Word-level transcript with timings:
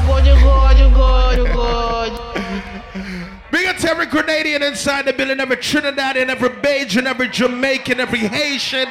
good, 0.00 0.26
you 0.26 0.34
good, 0.34 0.78
you 0.78 0.88
good, 0.90 1.36
you 1.38 1.46
good. 1.52 2.12
Big 3.50 3.66
up 3.66 3.76
to 3.76 3.88
every 3.90 4.06
Grenadian 4.06 4.62
inside 4.66 5.04
the 5.06 5.12
building, 5.12 5.40
every 5.40 5.56
Trinidadian, 5.56 6.28
every 6.28 6.48
Bajan, 6.50 7.06
every 7.06 7.28
Jamaican, 7.28 8.00
every 8.00 8.20
Haitian. 8.20 8.88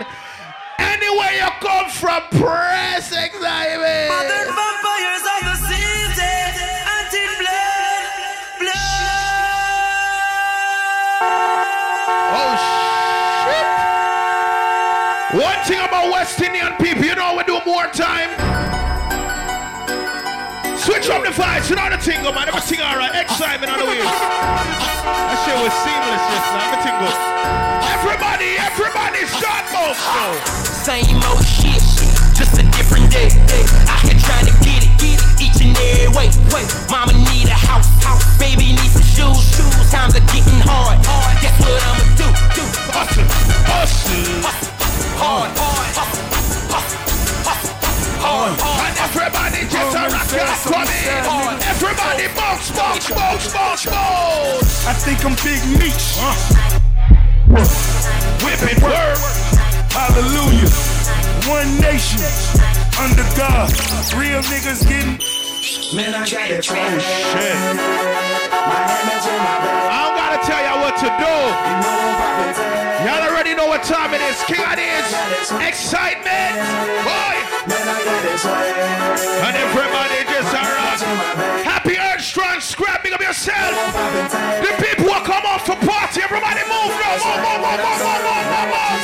Anywhere 0.79 1.33
you 1.33 1.49
come 1.59 1.89
from, 1.89 2.21
press 2.31 3.11
excitement. 3.11 4.09
Modern 4.09 4.47
vampires 4.55 5.25
of 5.33 5.41
the 5.43 5.55
season, 5.67 6.53
anti 6.97 7.23
blood, 7.39 8.05
Oh 12.35 12.53
shit! 15.33 15.43
One 15.43 15.59
thing 15.65 15.79
about 15.79 16.11
West 16.11 16.41
Indian 16.41 16.73
people, 16.77 17.03
you 17.05 17.15
know 17.15 17.35
we 17.37 17.43
do 17.43 17.59
more 17.65 17.87
time. 17.87 18.82
Switch 21.03 21.19
up 21.19 21.23
the 21.27 21.35
vibes, 21.35 21.67
you 21.67 21.75
know 21.75 21.89
the 21.91 21.99
thing, 21.99 22.23
go, 22.23 22.31
man. 22.31 22.47
Everything 22.47 22.79
ah. 22.79 22.95
alright. 22.95 23.11
Excitement 23.11 23.67
on 23.75 23.75
the 23.75 23.87
wheels. 23.91 24.07
Ah. 24.07 24.63
That 25.03 25.35
shit 25.43 25.57
was 25.59 25.75
seamless 25.83 26.23
just 26.31 26.47
now. 26.47 26.63
Everything 26.63 26.95
good. 26.95 27.17
Ah. 27.43 27.91
Everybody, 27.99 28.55
everybody, 28.55 29.19
start 29.27 29.67
move. 29.75 29.99
Same 30.63 31.19
old 31.27 31.43
shit, 31.43 31.83
just 32.31 32.55
a 32.55 32.63
different 32.79 33.11
day. 33.11 33.27
I 33.91 33.99
here 34.07 34.15
trying 34.15 34.47
to 34.47 34.55
get 34.63 34.79
it, 34.79 34.95
get 34.95 35.19
it 35.19 35.43
each 35.43 35.59
and 35.59 35.75
every 35.75 36.07
way. 36.15 36.31
Wait, 36.55 36.71
mama 36.87 37.11
need 37.35 37.51
a 37.51 37.57
house, 37.67 37.91
house. 37.99 38.23
Baby 38.39 38.71
need 38.71 38.87
some 38.87 39.03
shoes, 39.03 39.43
shoes. 39.59 39.75
Times 39.91 40.15
are 40.15 40.23
getting 40.31 40.63
hard, 40.63 41.03
hard. 41.03 41.35
Guess 41.43 41.59
what 41.67 41.83
I'ma 41.83 42.15
do, 42.15 42.27
do? 42.55 42.63
Hustle, 42.95 43.27
hustle. 43.67 44.39
Hard, 45.19 45.51
hard, 45.51 45.89
hustle, 45.99 46.27
hustle, 46.31 46.63
hustle. 46.71 47.02
Hard, 48.23 48.55
hard. 48.55 48.87
And 48.87 48.95
everybody 49.03 49.67
just 49.67 49.91
a 49.99 50.07
rock 50.07 50.31
and 50.31 50.55
come 50.63 50.87
in. 50.87 51.27
Everybody 51.75 52.31
bounce, 52.31 52.71
bounce, 52.71 53.11
bounce, 53.11 53.51
bounce, 53.51 53.83
bounce. 53.83 54.87
I 54.87 54.95
think 54.95 55.19
I'm 55.27 55.35
Big 55.43 55.59
Meech. 55.75 56.23
Whipping 58.39 58.79
work. 58.79 59.19
Hallelujah. 59.91 60.71
One 61.51 61.67
nation 61.83 62.23
under 62.95 63.27
God. 63.35 63.67
Real 64.15 64.39
niggas 64.47 64.87
getting. 64.87 65.19
Man, 65.91 66.15
I 66.15 66.23
got 66.23 66.47
it 66.47 66.63
Oh 66.63 66.79
shit. 67.03 67.59
I 69.83 69.99
don't 69.99 70.15
gotta 70.15 70.39
tell 70.47 70.63
y'all 70.63 70.79
what 70.79 70.95
to 71.03 71.11
do. 71.19 71.35
Y'all 73.03 73.27
already 73.27 73.51
know 73.53 73.67
what 73.67 73.83
time 73.83 74.13
it 74.15 74.21
is. 74.23 74.39
King 74.47 74.63
of 74.63 74.79
this 74.79 75.51
excitement. 75.59 76.55
Boy. 77.03 77.42
And 77.93 79.55
everybody 79.55 80.23
just 80.25 80.53
around. 80.53 80.99
Happy 81.63 81.97
Earth 81.99 82.21
Strong, 82.21 82.61
scrapping 82.61 83.13
of 83.13 83.21
yourself. 83.21 83.93
The 84.65 84.73
people 84.83 85.05
will 85.05 85.21
come 85.21 85.45
off 85.45 85.65
for 85.65 85.75
party. 85.75 86.21
Everybody 86.23 86.61
move. 86.65 86.89
Move, 86.89 87.21
move, 87.23 87.41
move, 87.43 87.61
move, 87.61 87.81
move, 87.85 88.25
move, 88.25 88.45
move, 88.49 88.69
move. 88.73 89.02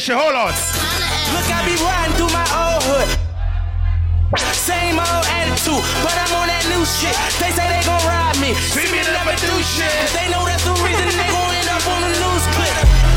If 0.00 0.06
this 0.06 0.16
shit. 0.16 0.16
Hold 0.16 0.34
on. 0.34 0.52
Look, 1.36 1.46
I 1.52 1.60
be 1.68 1.76
riding 1.84 2.16
through 2.16 2.32
my 2.32 2.46
old 2.56 2.82
hood. 2.88 3.08
Same 4.54 4.96
old 4.96 5.26
attitude, 5.26 5.82
but 6.00 6.14
I'm 6.14 6.32
on 6.40 6.46
that 6.48 6.64
new 6.70 6.84
shit. 6.86 7.12
They 7.42 7.50
say 7.50 7.66
they 7.66 7.82
gon' 7.84 8.00
ride 8.06 8.38
me. 8.38 8.54
See 8.54 8.86
me 8.88 9.02
never 9.02 9.34
do 9.42 9.52
shit. 9.60 9.90
They 10.14 10.30
know 10.30 10.46
that's 10.46 10.64
the 10.64 10.76
reason 10.80 11.04
they 11.04 11.28
gon' 11.28 11.52
end 11.52 11.68
up 11.68 11.84
on 11.90 12.00
the 12.06 12.12
news 12.14 12.44
clip. 12.54 12.76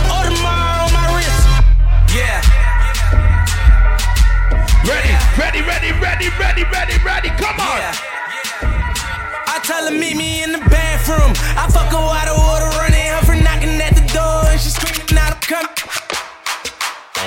Audemars 0.09 0.83
on 0.83 0.91
my 0.91 1.05
wrist. 1.13 1.45
Yeah. 2.11 2.41
Ready, 4.83 5.13
ready, 5.37 5.61
ready, 5.61 5.91
ready, 6.01 6.27
ready, 6.35 6.63
ready, 6.67 6.97
ready. 7.05 7.29
Come 7.37 7.59
on. 7.61 7.79
I 9.45 9.61
tell 9.63 9.85
her 9.85 9.93
meet 9.93 10.17
me 10.17 10.43
in 10.43 10.51
the 10.51 10.63
bathroom. 10.67 11.31
I 11.55 11.69
fuck 11.69 11.93
her 11.93 12.01
out 12.01 12.32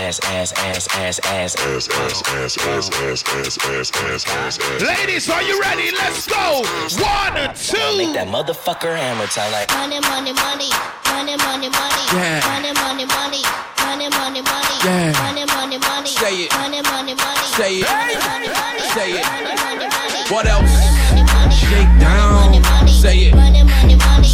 Ass, 0.06 0.20
ass, 0.22 0.52
ass, 0.62 0.86
ass, 0.94 1.18
ass, 1.18 1.56
ass, 1.58 1.88
ass, 1.88 1.88
ass, 1.90 2.22
ass, 2.30 2.88
ass, 2.94 3.22
ass, 3.26 3.58
ass, 3.58 3.90
ass, 3.90 4.24
ass, 4.24 4.58
ass. 4.60 4.80
Ladies, 4.80 5.28
are 5.28 5.42
you 5.42 5.58
ready? 5.60 5.90
Let's 5.90 6.28
go. 6.28 6.62
One, 7.02 7.34
two. 7.58 7.98
Make 7.98 8.14
that 8.14 8.30
motherfucker 8.30 8.94
hammer 8.94 9.26
time 9.26 9.50
like. 9.50 9.66
Money, 9.74 9.98
money, 10.06 10.30
money, 10.30 10.70
money, 11.10 11.34
money, 11.42 11.66
money, 11.74 12.04
Yeah. 12.14 12.38
money, 12.46 12.70
money, 12.86 13.02
money, 13.02 13.42
money, 13.82 14.06
money, 14.14 14.42
money, 14.46 14.76
Yeah. 14.86 15.10
money, 15.26 15.42
money, 15.42 15.78
money, 15.82 16.06
Say 16.06 16.46
it. 16.46 16.52
money, 16.54 16.82
money, 16.86 17.14
money, 17.18 17.46
Say 17.58 17.82
it. 17.82 17.90
money, 17.90 18.14
money, 18.14 18.46
money, 18.46 18.86
Say 18.94 19.10
it. 19.10 19.26
money, 19.26 19.58
money, 19.58 19.88
money, 19.90 20.22
What 20.30 20.46
else? 20.46 20.70
money, 20.70 21.22
money, 21.34 21.50
Shake 21.50 21.90
down. 21.98 22.46
money, 22.46 22.60
money, 22.62 22.92
Say 22.94 23.18
it. 23.26 23.34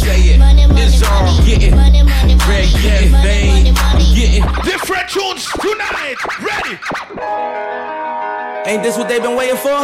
Money, 0.05 0.37
money, 0.37 0.37
money, 0.37 0.37
Say 0.37 0.37
it. 0.37 0.39
money, 0.39 0.67
money, 0.67 0.81
It's 0.81 1.03
all 1.03 1.23
money, 1.23 1.45
getting 1.45 1.75
money, 1.75 2.03
money, 2.03 2.35
money, 2.35 2.49
red, 2.49 2.67
getting 2.81 3.11
money, 3.11 3.23
vain. 3.27 3.47
money, 3.47 3.71
money. 3.71 4.15
Getting. 4.15 4.43
Different 4.63 5.09
tunes 5.09 5.45
tonight. 5.59 6.15
Ready. 6.41 6.75
Ain't 8.65 8.81
this 8.83 8.97
what 8.97 9.07
they've 9.09 9.21
been 9.21 9.35
waiting 9.35 9.57
for? 9.57 9.75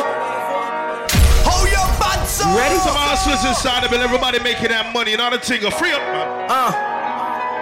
Hold 1.47 1.67
your 1.69 1.87
butts 1.99 2.39
You 2.39 2.57
ready? 2.57 2.77
Some 2.79 2.95
hustlers 2.95 3.43
inside 3.45 3.83
of 3.83 3.91
it. 3.93 3.99
Everybody 3.99 4.39
making 4.39 4.69
that 4.69 4.93
money. 4.93 5.15
Not 5.15 5.33
a 5.33 5.37
tingle. 5.37 5.71
Free 5.71 5.91
up, 5.91 6.01
man. 6.01 6.47
Uh. 6.49 6.85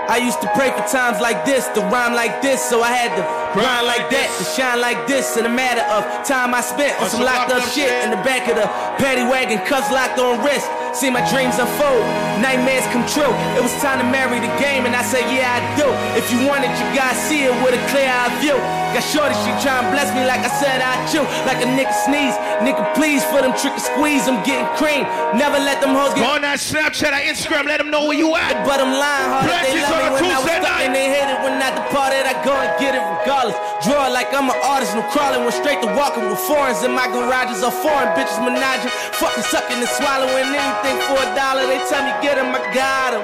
I 0.07 0.23
used 0.23 0.39
to 0.39 0.47
pray 0.55 0.71
for 0.71 0.87
times 0.87 1.19
like 1.19 1.43
this, 1.43 1.67
to 1.75 1.81
rhyme 1.91 2.15
like 2.15 2.41
this, 2.41 2.63
so 2.63 2.79
I 2.81 2.95
had 2.95 3.11
to 3.19 3.23
grind 3.51 3.83
like 3.85 4.07
that, 4.07 4.31
to 4.39 4.43
shine 4.55 4.79
like 4.79 5.03
this. 5.05 5.35
In 5.35 5.43
a 5.45 5.51
matter 5.51 5.83
of 5.91 6.23
time 6.23 6.55
I 6.55 6.61
spent 6.63 6.95
on 7.03 7.09
some 7.11 7.27
locked 7.27 7.51
up 7.51 7.59
shit 7.75 7.91
in 8.07 8.11
the 8.15 8.21
back 8.23 8.47
of 8.47 8.55
the 8.55 8.63
paddy 9.03 9.27
wagon, 9.27 9.59
cuffs 9.67 9.91
locked 9.91 10.15
on 10.15 10.39
wrist. 10.47 10.63
See 10.95 11.11
my 11.11 11.19
dreams 11.27 11.59
unfold, 11.59 12.07
nightmares 12.41 12.85
come 12.93 13.05
true. 13.07 13.31
It 13.57 13.61
was 13.61 13.73
time 13.81 13.99
to 13.99 14.07
marry 14.07 14.39
the 14.39 14.51
game, 14.61 14.85
and 14.85 14.95
I 14.95 15.03
said, 15.03 15.25
Yeah, 15.29 15.57
I 15.57 15.59
do. 15.77 15.87
If 16.17 16.31
you 16.31 16.45
want 16.47 16.65
it, 16.65 16.71
you 16.77 16.85
gotta 16.93 17.17
see 17.27 17.45
it 17.45 17.53
with 17.63 17.77
a 17.77 17.81
clear 17.91 18.09
eye 18.09 18.31
view. 18.41 18.57
Got 18.95 19.03
shorty, 19.03 19.35
she 19.43 19.51
tryna 19.59 19.91
bless 19.91 20.09
me 20.15 20.23
like 20.23 20.41
I 20.41 20.51
said 20.63 20.79
I 20.79 20.95
chew. 21.11 21.23
Like 21.43 21.59
a 21.59 21.67
nigga 21.67 21.93
sneeze, 22.07 22.35
nigga 22.63 22.81
please 22.95 23.23
for 23.27 23.43
them 23.43 23.53
trick 23.59 23.75
and 23.75 23.83
squeeze. 23.83 24.27
I'm 24.27 24.41
getting 24.43 24.67
cream. 24.79 25.03
Never 25.37 25.59
let 25.61 25.79
them 25.79 25.95
hoes 25.95 26.15
get. 26.17 26.23
Go 26.25 26.35
on 26.35 26.41
that 26.43 26.59
Snapchat 26.59 27.15
or 27.15 27.23
Instagram. 27.23 27.67
Let 27.69 27.79
them 27.79 27.91
know 27.93 28.07
where 28.07 28.17
you 28.17 28.35
at. 28.35 28.57
But 28.67 28.83
I'm 28.83 28.91
lying 28.91 29.29
hard. 29.31 29.47
They 29.63 29.79
love 29.79 30.19
me 30.19 30.27
when 30.27 30.33
I 30.33 30.39
was 30.41 30.57
and 30.83 30.91
they 30.97 31.07
hate 31.07 31.29
it 31.29 31.39
when 31.45 31.61
I 31.61 31.71
departed. 31.77 32.25
I 32.27 32.35
go 32.43 32.57
and 32.57 32.73
get 32.81 32.97
it 32.97 33.03
regardless. 33.03 33.55
Draw 33.85 34.11
like 34.11 34.33
I'm 34.33 34.49
an 34.49 34.59
artist. 34.65 34.97
No 34.97 35.05
crawling. 35.13 35.45
Went 35.45 35.53
straight 35.53 35.79
to 35.85 35.89
walking 35.93 36.27
with 36.27 36.41
foreigns 36.49 36.81
in 36.81 36.91
my 36.91 37.07
garages. 37.07 37.61
Or 37.61 37.71
foreign 37.71 38.11
bitches 38.17 38.41
menaging. 38.41 38.91
Fucking 39.21 39.45
sucking 39.47 39.79
and 39.79 39.91
swallowing 39.93 40.49
anything 40.51 40.97
for 41.07 41.21
a 41.21 41.29
dollar. 41.37 41.69
They 41.69 41.79
tell 41.85 42.01
me 42.01 42.11
get 42.19 42.26
'em, 42.35 42.51
I 42.51 42.59
got 42.73 43.13
'em. 43.15 43.23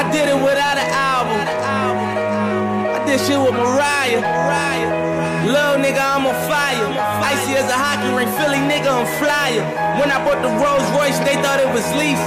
I 0.00 0.02
did 0.14 0.28
it 0.32 0.40
without 0.40 0.78
an 0.78 0.88
album. 1.10 1.40
I 2.96 2.98
did 3.04 3.20
shit 3.20 3.38
with 3.38 3.52
Mariah. 3.52 4.22
Little 5.44 5.78
nigga, 5.84 6.00
I'm 6.00 6.26
on 6.26 6.36
fire. 6.48 6.88
Icy 7.32 7.56
as 7.56 7.68
a 7.70 7.78
hockey 7.84 8.10
ring, 8.16 8.30
Philly 8.38 8.60
nigga, 8.72 8.90
I'm 8.92 9.06
flyer. 9.20 9.64
When 9.98 10.10
I 10.10 10.18
bought 10.24 10.40
the 10.42 10.52
Rolls 10.62 10.88
Royce, 10.96 11.18
they 11.26 11.36
thought 11.42 11.58
it 11.60 11.70
was 11.76 11.86
lease. 12.00 12.24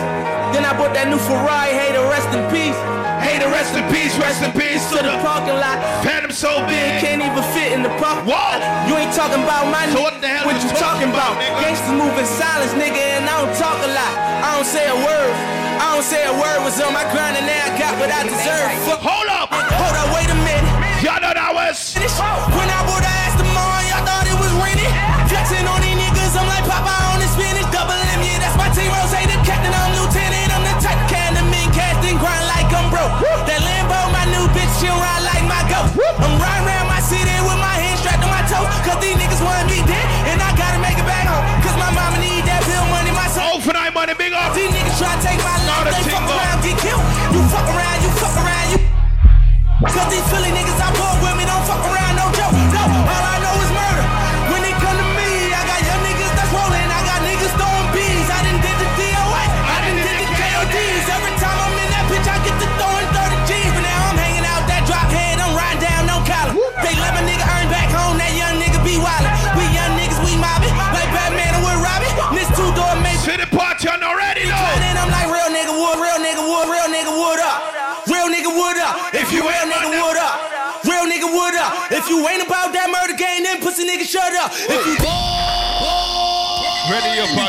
Then 0.54 0.66
I 0.66 0.74
bought 0.78 0.94
that 0.98 1.08
new 1.08 1.22
Ferrari, 1.30 1.72
hey, 1.80 1.94
to 1.94 2.02
rest 2.10 2.30
in 2.34 2.42
peace. 2.50 2.80
Hey, 3.22 3.38
the 3.38 3.50
rest 3.50 3.74
in 3.78 3.86
peace, 3.94 4.18
rest 4.18 4.42
in 4.42 4.52
peace 4.54 4.82
To 4.90 4.98
the 4.98 5.14
parking 5.22 5.58
lot, 5.58 5.78
Phantom 6.04 6.32
so 6.32 6.66
big, 6.66 7.02
can't 7.02 7.22
even 7.22 7.44
fit 7.54 7.72
in 7.72 7.82
the 7.82 7.94
park. 8.02 8.26
What? 8.26 8.58
You 8.90 8.98
ain't 8.98 9.14
talking 9.14 9.42
about 9.42 9.70
my 9.70 9.86
So 9.94 10.02
what 10.02 10.22
the 10.22 10.28
hell 10.28 10.46
What 10.46 10.58
you 10.62 10.70
talking 10.74 11.02
talking 11.02 11.10
about? 11.10 11.34
Gangsters 11.62 11.98
move 11.98 12.14
in 12.18 12.26
silence, 12.26 12.74
nigga, 12.78 13.02
and 13.18 13.26
I 13.26 13.42
don't 13.42 13.56
talk 13.58 13.78
a 13.82 13.90
lot. 13.90 14.14
I 14.46 14.50
don't 14.56 14.70
say 14.70 14.86
a 14.86 14.96
word. 14.96 15.34
I 15.82 15.96
don't 15.96 16.06
say 16.06 16.22
a 16.26 16.34
word. 16.34 16.62
Was 16.62 16.80
on 16.82 16.94
my 16.94 17.06
grind 17.10 17.38
and 17.38 17.46
now 17.50 17.58
I 17.58 17.80
got 17.80 17.94
what 17.98 18.12
I 18.14 18.22
deserve. 18.24 18.70
Fuck. 18.86 19.02
Hold 19.02 19.30
up. 19.34 19.50
Hold 19.50 19.96
up, 19.98 20.08
wait 20.14 20.30
a 20.30 20.38
minute. 20.46 20.70
Y'all 21.02 21.18
know 21.18 21.34
that 21.34 21.52
was. 21.54 21.98
When 21.98 22.70
I 22.70 22.80
bought 22.86 23.11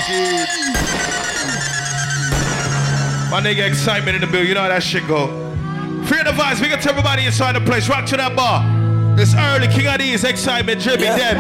Ready. 0.08 0.72
My 3.31 3.40
nigga 3.40 3.66
excitement 3.66 4.14
in 4.16 4.20
the 4.20 4.26
bill. 4.26 4.44
You 4.44 4.54
know 4.54 4.62
how 4.62 4.69
that 4.69 4.82
shit 4.82 5.06
go. 5.06 5.28
Free 6.06 6.22
the 6.22 6.32
vibes. 6.32 6.60
We 6.60 6.69
got 6.69 6.82
to 6.82 6.90
everybody 6.90 7.25
inside 7.25 7.54
the 7.54 7.60
place. 7.60 7.88
Rock 7.88 8.06
to 8.06 8.16
that 8.16 8.37
bar. 8.37 8.62
It's 9.19 9.34
early. 9.34 9.69
King 9.69 9.87
of 9.87 9.99
these 9.99 10.25
excitement. 10.25 10.81
Jimmy 10.81 11.04
Yeah. 11.04 11.16
dead. 11.16 11.37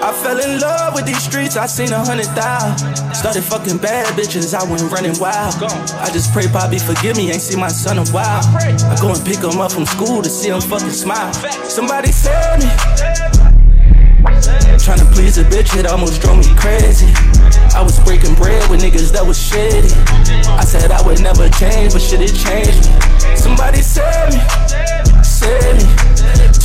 I 0.00 0.12
fell 0.12 0.38
in 0.38 0.60
love 0.60 0.94
with 0.94 1.06
these 1.06 1.20
streets, 1.20 1.56
I 1.56 1.66
seen 1.66 1.92
a 1.92 1.98
hundred 1.98 2.26
thousand. 2.26 2.94
Started 3.14 3.42
fucking 3.42 3.78
bad 3.78 4.06
bitches, 4.14 4.54
I 4.54 4.62
went 4.70 4.82
running 4.92 5.18
wild. 5.18 5.56
I 5.60 6.08
just 6.12 6.32
pray 6.32 6.46
Bobby 6.46 6.78
forgive 6.78 7.16
me, 7.16 7.32
ain't 7.32 7.42
see 7.42 7.56
my 7.56 7.66
son 7.66 7.98
in 7.98 8.06
a 8.06 8.10
while. 8.12 8.40
I 8.54 8.96
go 9.02 9.12
and 9.12 9.22
pick 9.26 9.38
him 9.42 9.60
up 9.60 9.72
from 9.72 9.86
school 9.86 10.22
to 10.22 10.30
see 10.30 10.50
him 10.50 10.60
fucking 10.60 10.90
smile. 10.90 11.32
Somebody 11.68 12.12
save 12.12 12.60
me. 12.60 13.37
Trying 14.78 15.00
to 15.00 15.06
please 15.12 15.36
a 15.36 15.44
bitch, 15.44 15.76
it 15.78 15.86
almost 15.86 16.22
drove 16.22 16.38
me 16.38 16.48
crazy. 16.56 17.06
I 17.74 17.82
was 17.82 17.98
breaking 18.00 18.34
bread 18.36 18.70
with 18.70 18.80
niggas 18.80 19.12
that 19.12 19.24
was 19.26 19.36
shitty. 19.38 19.92
I 20.56 20.64
said 20.64 20.90
I 20.90 21.02
would 21.06 21.20
never 21.20 21.48
change, 21.50 21.92
but 21.92 22.00
shit, 22.00 22.20
it 22.22 22.32
changed 22.34 22.88
me. 22.88 23.36
Somebody 23.36 23.82
save 23.82 24.32
me, 24.32 24.40
save 25.22 25.76
me. 25.76 25.84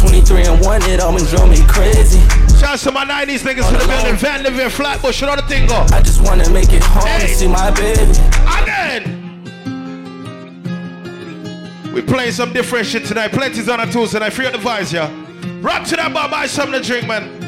23 0.08 0.44
and 0.46 0.64
1, 0.64 0.84
it 0.84 1.02
almost 1.02 1.36
drove 1.36 1.50
me 1.50 1.60
crazy. 1.68 2.20
Shout 2.58 2.76
out 2.76 2.80
to 2.80 2.92
my 2.92 3.04
90s 3.04 3.44
niggas 3.44 3.68
in 3.68 3.80
the 3.80 3.86
building. 3.88 4.16
Vanderveer, 4.16 4.70
Flatbush, 4.70 5.22
and 5.22 5.30
all 5.30 5.36
the 5.36 5.42
thing 5.44 5.68
go. 5.68 5.86
I 5.92 6.02
just 6.02 6.22
wanna 6.22 6.50
make 6.50 6.72
it 6.72 6.84
home 6.84 7.06
Hey. 7.06 7.28
and 7.28 7.38
see 7.38 7.48
my 7.48 7.72
baby. 7.72 8.12
Again. 8.62 9.20
We 11.94 12.02
playing 12.02 12.32
some 12.32 12.54
different 12.54 12.88
shit 12.88 13.06
tonight. 13.06 13.34
Plenty's 13.34 13.68
on 13.68 13.82
a 13.82 13.86
Tuesday 13.92 14.20
tonight. 14.20 14.32
Free 14.32 14.46
up 14.48 14.54
the 14.54 14.60
vibes, 14.60 14.94
yeah. 14.94 15.12
Rock 15.62 15.86
to 15.88 15.96
that 15.98 16.14
bar, 16.14 16.30
buy 16.30 16.48
something 16.48 16.82
to 16.82 16.88
drink, 16.88 17.06
man. 17.08 17.43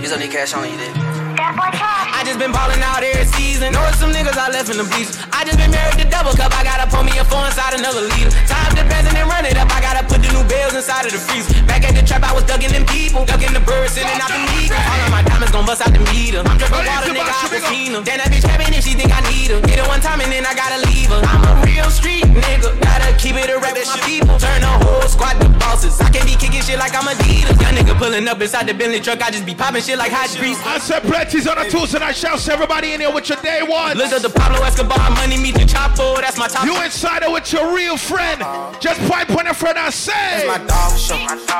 Use 0.00 0.12
up 0.12 0.20
the 0.20 0.28
cash 0.28 0.54
on 0.54 0.70
you 0.70 0.76
then. 0.76 1.07
I 1.48 2.20
just 2.28 2.36
been 2.36 2.52
ballin' 2.52 2.84
out 2.84 3.00
every 3.00 3.24
season. 3.24 3.72
Know 3.72 3.80
some 3.96 4.12
niggas 4.12 4.36
I 4.36 4.52
left 4.52 4.68
in 4.68 4.76
the 4.76 4.84
bleachers. 4.84 5.16
I 5.32 5.48
just 5.48 5.56
been 5.56 5.72
married 5.72 5.96
to 5.96 6.04
double 6.12 6.36
cup. 6.36 6.52
I 6.52 6.60
gotta 6.60 6.84
pull 6.84 7.00
me 7.08 7.16
a 7.16 7.24
four 7.24 7.40
inside 7.48 7.72
another 7.72 8.04
liter. 8.04 8.28
Time 8.44 8.76
to 8.76 8.84
bend 8.84 9.08
and 9.08 9.16
then 9.16 9.24
run 9.24 9.48
it 9.48 9.56
up. 9.56 9.72
I 9.72 9.80
gotta 9.80 10.04
put 10.04 10.20
the 10.20 10.28
new 10.28 10.44
bells 10.44 10.76
inside 10.76 11.08
of 11.08 11.12
the 11.16 11.22
freezer. 11.22 11.56
Back 11.64 11.88
at 11.88 11.96
the 11.96 12.04
trap, 12.04 12.20
I 12.20 12.36
was 12.36 12.44
ducking 12.44 12.68
them 12.68 12.84
people. 12.84 13.24
Ducking 13.24 13.56
the 13.56 13.64
birds, 13.64 13.96
sending 13.96 14.20
out 14.20 14.28
the 14.28 14.44
meter. 14.52 14.76
All 14.76 15.00
of 15.00 15.10
my 15.10 15.24
diamonds 15.24 15.48
gon' 15.48 15.64
bust 15.64 15.80
out 15.80 15.96
the 15.96 16.04
meter. 16.12 16.44
I'm 16.44 16.60
dripping 16.60 16.84
water, 16.84 17.16
nigga, 17.16 17.32
I 17.32 17.48
can 17.48 17.64
seen 17.64 17.92
them. 17.96 18.04
Then 18.04 18.20
that 18.20 18.28
bitch 18.28 18.44
having 18.44 18.68
it, 18.76 18.84
she 18.84 18.92
think 18.92 19.08
I 19.08 19.24
need 19.32 19.48
her. 19.48 19.64
Get 19.64 19.80
her 19.80 19.88
one 19.88 20.04
time 20.04 20.20
and 20.20 20.28
then 20.28 20.44
I 20.44 20.52
gotta 20.52 20.84
leave 20.84 21.08
her. 21.08 21.24
I'm 21.24 21.40
a 21.48 21.64
real 21.64 21.88
street 21.88 22.28
nigga. 22.28 22.76
Gotta 22.84 23.16
keep 23.16 23.40
it 23.40 23.48
a 23.48 23.56
rap 23.56 23.72
with 23.72 23.88
my 23.88 23.96
people. 24.04 24.36
Turn 24.36 24.60
the 24.60 24.74
whole 24.84 25.08
squad 25.08 25.40
to 25.40 25.48
bosses. 25.56 25.96
I 25.96 26.12
can't 26.12 26.28
be 26.28 26.36
kicking 26.36 26.60
shit 26.60 26.76
like 26.76 26.92
I'm 26.92 27.08
Adidas. 27.08 27.56
Young 27.56 27.72
nigga 27.72 27.96
pulling 27.96 28.28
up 28.28 28.36
inside 28.36 28.68
the 28.68 28.74
Bentley 28.76 29.00
truck. 29.00 29.24
I 29.24 29.32
just 29.32 29.48
be 29.48 29.56
popping 29.56 29.80
shit 29.80 29.96
like 29.96 30.12
hot 30.12 30.28
grease. 30.36 30.60
I 30.68 30.76
said 30.76 31.08
plenty's 31.38 31.46
on 31.46 31.66
a 31.66 31.70
Tuesday 31.70 31.98
night. 31.98 32.16
Shout 32.16 32.38
to 32.38 32.52
everybody 32.52 32.92
in 32.92 33.00
here 33.00 33.12
with 33.12 33.28
your 33.28 33.38
day 33.38 33.62
one. 33.62 33.96
Look 33.96 34.12
at 34.12 34.22
the 34.22 34.30
Pablo 34.30 34.62
Escobar 34.64 35.10
money 35.10 35.36
meet 35.38 35.54
the 35.54 35.64
Chapo. 35.64 36.20
That's 36.20 36.38
my 36.38 36.48
top. 36.48 36.64
You 36.64 36.80
inside 36.82 37.22
it 37.22 37.30
with 37.30 37.52
your 37.52 37.74
real 37.74 37.96
friend. 37.96 38.40
Just 38.80 39.00
pipe 39.10 39.30
on 39.30 39.46
a 39.46 39.54
friend 39.54 39.78
and 39.78 39.92
say. 39.92 40.44
My 40.46 40.58
dog 40.58 40.98
show. 40.98 41.16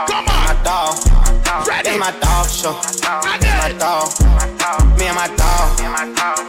Come 0.06 0.26
on. 0.26 0.44
My 0.46 0.60
dog. 0.64 1.66
Ready. 1.66 1.90
It's 1.90 1.98
my 1.98 2.12
dog 2.20 2.48
show. 2.48 2.75
I 3.04 3.38
did. 3.38 3.48
My 3.48 3.66
Again. 3.66 3.78
dog. 3.78 4.98
Me 4.98 5.06
and 5.06 5.16
my 5.16 5.28
dog. 5.36 5.78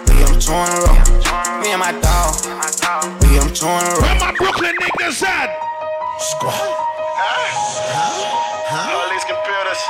We 0.09 0.23
on 0.23 0.39
two 0.39 0.51
in 0.51 0.69
a 0.69 0.79
row. 0.81 1.61
Me 1.61 1.71
and 1.71 1.79
my 1.79 1.93
dog. 2.01 2.33
We 3.21 3.39
on 3.39 3.53
two 3.53 3.65
in 3.65 3.83
a 3.85 3.93
row. 3.93 4.01
Where 4.01 4.19
my 4.19 4.33
Brooklyn 4.37 4.75
niggas 4.75 5.23
at? 5.23 5.49
Squad. 6.19 6.51
Huh? 6.51 7.45
Huh? 8.69 8.97
All 8.97 9.09
these 9.09 9.23
computers. 9.23 9.81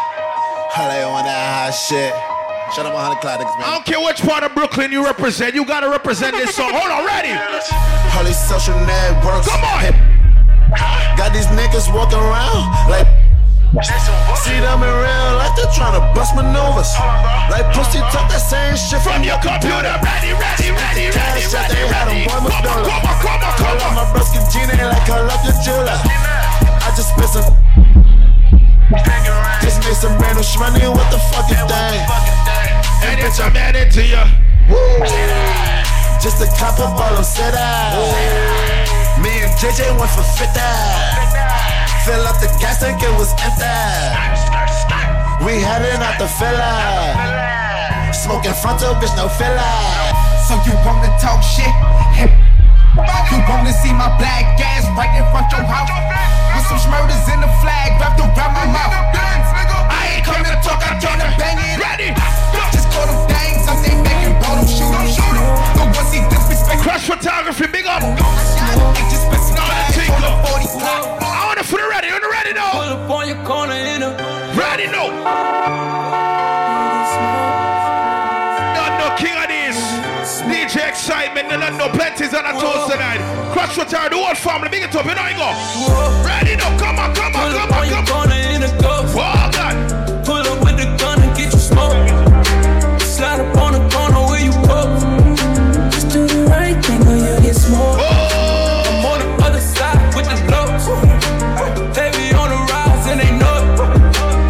They 0.80 1.04
on 1.04 1.26
that 1.26 1.68
high 1.68 1.72
shit. 1.72 2.39
Shut 2.76 2.86
up, 2.86 2.94
100 2.94 3.18
cloud 3.20 3.42
niggas, 3.42 3.50
I 3.66 3.74
don't 3.74 3.86
care 3.86 3.98
which 4.00 4.22
part 4.22 4.44
of 4.46 4.54
Brooklyn 4.54 4.92
you 4.92 5.04
represent. 5.04 5.56
You 5.56 5.66
gotta 5.66 5.90
represent 5.90 6.38
this 6.38 6.54
song. 6.56 6.70
Hold 6.70 6.92
on, 6.94 7.02
ready? 7.06 7.34
All 8.14 8.24
these 8.24 8.38
social 8.38 8.78
networks. 8.86 9.50
Come 9.50 9.66
on. 9.66 9.90
Got 11.18 11.34
these 11.34 11.50
niggas 11.58 11.90
walking 11.94 12.22
around 12.22 12.70
like. 12.90 13.08
See 14.42 14.58
them 14.66 14.82
in 14.82 14.90
real 14.90 15.30
life, 15.38 15.54
they're 15.54 15.70
trying 15.78 15.94
to 15.94 16.02
bust 16.18 16.34
maneuvers. 16.34 16.90
Like 17.54 17.70
pussy 17.74 18.02
talk 18.10 18.26
that 18.34 18.42
same 18.42 18.74
shit 18.74 18.98
From 19.06 19.22
your 19.22 19.38
computer. 19.46 19.94
Ready, 20.02 20.34
ready, 20.34 20.70
ready, 20.74 21.06
ready, 21.14 21.42
Shit, 21.46 21.54
ready, 21.54 21.74
they 21.78 21.86
had 21.86 22.10
ready. 22.10 22.26
'em 22.26 22.30
Come 22.34 22.50
boy 22.50 22.50
on, 22.50 22.66
Madonna. 22.66 22.82
come 22.90 23.06
on, 23.06 23.18
come 23.22 23.42
on, 23.46 23.54
Call 23.62 23.78
come 23.78 23.94
on. 23.94 23.94
my 23.94 24.06
broski 24.10 24.42
Gina 24.50 24.74
like 24.90 25.06
I 25.06 25.22
love 25.22 25.42
your 25.46 25.54
jeweler. 25.62 25.98
I 26.02 26.90
just 26.98 27.14
spit 27.14 27.30
some. 27.30 27.46
Just 29.62 29.86
made 29.86 29.94
some 29.94 30.18
random 30.18 30.42
shmoney, 30.42 30.90
what 30.90 31.06
the 31.14 31.22
fuck 31.30 31.46
is 31.54 31.62
that? 31.70 31.94
And 33.06 33.22
it's 33.22 33.38
a 33.38 33.50
man 33.54 33.78
into 33.78 34.02
you. 34.02 34.24
Just 36.18 36.42
a 36.42 36.50
couple 36.58 36.90
bottle 36.98 37.24
set 37.24 37.54
out. 37.54 37.94
Me 39.22 39.30
and 39.46 39.54
JJ 39.62 39.94
went 39.94 40.10
for 40.10 40.26
50. 40.26 40.58
Fill 42.02 42.26
up 42.26 42.42
the 42.42 42.50
gas 42.58 42.82
tank, 42.82 42.98
it 42.98 43.14
was 43.14 43.30
empty. 43.46 43.70
We 45.46 45.62
heading 45.62 46.02
out 46.02 46.18
the 46.18 46.26
filler. 46.26 48.14
Smoking 48.14 48.58
frontal, 48.58 48.98
bitch, 48.98 49.14
no 49.16 49.30
filler. 49.30 49.78
So 50.50 50.58
you 50.66 50.74
wanna 50.82 51.14
talk 51.22 51.44
shit? 51.46 51.70
You 53.30 53.38
wanna 53.48 53.72
see 53.72 53.94
my 53.94 54.10
black 54.18 54.60
ass 54.60 54.84
right 54.98 55.14
in 55.16 55.24
front 55.32 55.54
of 55.54 55.60
your 55.60 55.68
house? 55.70 56.39
With 56.56 56.66
some 56.68 56.80
smurders 56.80 57.26
in 57.34 57.40
the 57.42 57.52
flag 57.62 58.00
wrapped 58.00 58.20
around 58.20 58.54
my 58.54 58.66
mouth. 58.68 58.94
I 59.90 60.18
ain't 60.18 60.26
come 60.26 60.44
to 60.44 60.56
talk, 60.66 60.82
I'm 60.86 61.00
trying 61.00 61.22
to 61.22 61.30
bang 61.38 61.58
it. 61.58 61.78
Ready. 61.80 62.10
Just 62.74 62.88
call 62.94 63.06
them 63.06 63.20
things 63.30 63.66
up, 63.68 63.78
they 63.84 63.96
making 64.02 64.34
roll 64.42 64.56
them 64.58 64.68
shoot 64.68 64.90
'em. 64.90 65.48
The 65.78 65.86
ones 65.98 66.12
he 66.14 66.20
disrespect, 66.30 66.82
Crush 66.82 67.06
photography, 67.08 67.68
big 67.68 67.86
up. 67.86 68.02
they 68.02 69.04
just 69.14 69.26
specify 69.28 69.90
on 70.16 70.22
the 70.22 70.34
40 70.48 70.68
block. 70.80 71.22
I 71.22 71.46
want 71.48 71.60
to 71.60 71.66
put 71.66 71.80
it 71.82 71.90
ready. 71.90 72.10
On 72.10 72.22
the 72.22 72.30
ready 72.30 72.54
now. 72.54 72.72
Pull 72.72 72.82
up 72.82 73.10
on 73.10 73.28
your 73.28 73.42
corner 73.46 73.74
in 73.74 74.04
a 74.04 74.10
Ready 74.56 74.88
now. 74.88 76.79
Excitement. 81.40 81.60
Not 81.62 81.74
no 81.78 81.90
plenty's 81.96 82.34
on 82.34 82.46
a 82.46 82.54
toast 82.54 82.92
tonight. 82.92 83.20
Crush 83.54 83.76
the 83.76 83.86
whole 83.86 84.36
family. 84.36 84.70
Big 84.70 84.84
it 84.84 84.96
up. 84.96 85.06
You 85.06 85.16
know 85.16 85.28
you 85.28 85.38
go. 85.38 86.26
Ready 86.26 86.56
now. 86.56 86.78
Come 86.78 87.00
on, 87.00 87.16
come 87.16 87.36
on, 87.36 87.52
Pull 87.52 87.60
come 87.60 87.72
up 87.72 87.78
on, 87.78 87.90
come 87.90 88.18
on. 88.18 88.32
in 88.32 88.64
a 88.64 88.72
ghost. 88.82 89.16
Oh, 89.18 89.50
God. 89.54 90.26
Pull 90.26 90.36
up 90.36 90.64
with 90.64 90.78
the 90.78 90.86
gun 90.98 91.22
and 91.22 91.36
get 91.38 91.54
you 91.54 91.60
smoke. 91.60 91.96
Slide 93.02 93.40
up 93.40 93.58
on 93.58 93.74
the 93.74 93.84
corner 93.90 94.22
where 94.28 94.44
you 94.44 94.52
post. 94.68 95.06
Just 95.94 96.10
do 96.10 96.28
the 96.28 96.46
right 96.50 96.78
thing 96.84 97.02
or 97.08 97.16
you 97.16 97.42
get 97.42 97.56
smoked. 97.56 98.02
Oh. 98.02 98.84
I'm 98.88 99.06
on 99.06 99.20
the 99.20 99.46
other 99.46 99.62
side 99.62 100.16
with 100.16 100.28
the 100.28 100.38
lows. 100.52 100.86
They 101.96 102.12
be 102.12 102.34
on 102.36 102.50
the 102.50 102.60
rise 102.72 103.08
and 103.08 103.20
they 103.20 103.32
know 103.38 103.58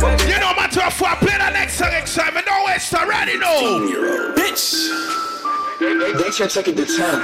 it. 0.09 0.27
You 0.27 0.39
know, 0.39 0.53
matter 0.55 0.81
of 0.81 0.93
fact, 0.93 1.21
play 1.21 1.37
that 1.37 1.53
next 1.53 1.75
song 1.75 1.93
excitement. 1.93 2.45
Don't 2.45 2.65
waste 2.65 2.91
time. 2.91 3.09
Ready 3.09 3.37
now. 3.37 4.35
Bitch. 4.35 5.28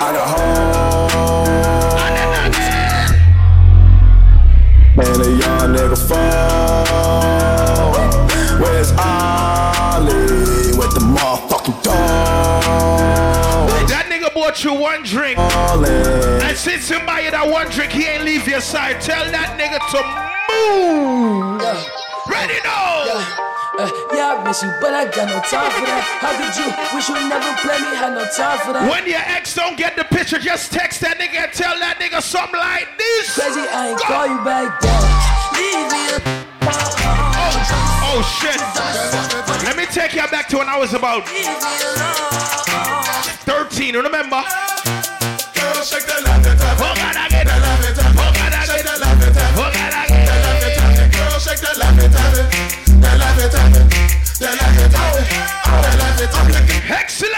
I 0.01 0.11
got 0.11 0.27
home. 0.33 1.45
And 4.97 5.21
a 5.21 5.29
young 5.29 5.75
nigga 5.75 5.97
fall. 6.07 6.85
Where's 8.59 8.91
Ollie 8.93 10.73
with 10.77 10.93
the 10.93 11.01
motherfucking 11.01 11.83
dog? 11.83 13.69
That 13.87 14.05
nigga 14.09 14.33
bought 14.33 14.63
you 14.63 14.73
one 14.73 15.03
drink. 15.03 15.37
Ballin'. 15.37 16.41
And 16.41 16.57
since 16.57 16.89
you 16.89 16.99
buy 17.01 17.29
that 17.29 17.47
one 17.47 17.69
drink, 17.69 17.91
he 17.91 18.05
ain't 18.05 18.23
leave 18.23 18.47
your 18.47 18.61
side. 18.61 18.99
Tell 18.99 19.25
that 19.31 19.59
nigga 19.59 19.79
to 19.91 20.01
move. 20.49 21.61
Ready 22.27 22.59
now. 22.63 23.54
Uh, 23.77 23.91
yeah, 24.15 24.39
I 24.39 24.43
miss 24.47 24.63
you, 24.63 24.71
but 24.79 24.93
I 24.93 25.03
got 25.03 25.27
no 25.27 25.43
time 25.43 25.67
for 25.67 25.83
that. 25.83 25.99
How 26.23 26.31
could 26.31 26.55
you 26.55 26.71
wish 26.95 27.11
you 27.11 27.19
never 27.27 27.51
play 27.59 27.75
me? 27.83 27.91
Had 27.91 28.15
no 28.15 28.23
time 28.31 28.55
for 28.63 28.71
that. 28.71 28.87
When 28.87 29.03
your 29.03 29.19
ex 29.19 29.53
don't 29.53 29.75
get 29.75 29.97
the 29.97 30.05
picture, 30.05 30.39
just 30.39 30.71
text 30.71 31.01
that 31.01 31.19
nigga 31.19 31.43
and 31.43 31.51
tell 31.51 31.75
that 31.83 31.99
nigga 31.99 32.21
something 32.23 32.55
like 32.55 32.87
this. 32.95 33.35
Crazy, 33.35 33.67
I 33.67 33.91
ain't 33.91 33.99
call 33.99 34.31
you 34.31 34.39
back 34.47 34.79
down. 34.79 35.03
Leave 35.59 35.91
me 35.91 36.07
a 36.15 36.23
Oh 38.15 38.23
shit. 38.39 38.55
Let 39.67 39.75
me 39.75 39.83
take 39.91 40.15
you 40.15 40.23
back 40.31 40.47
to 40.55 40.63
when 40.63 40.69
I 40.69 40.79
was 40.79 40.93
about 40.93 41.27
13. 43.43 43.95
Remember? 43.95 44.39
Oh, 46.79 46.93
God, 46.95 47.15
I 47.19 47.27
get 47.29 47.34
Excellent. 56.87 57.35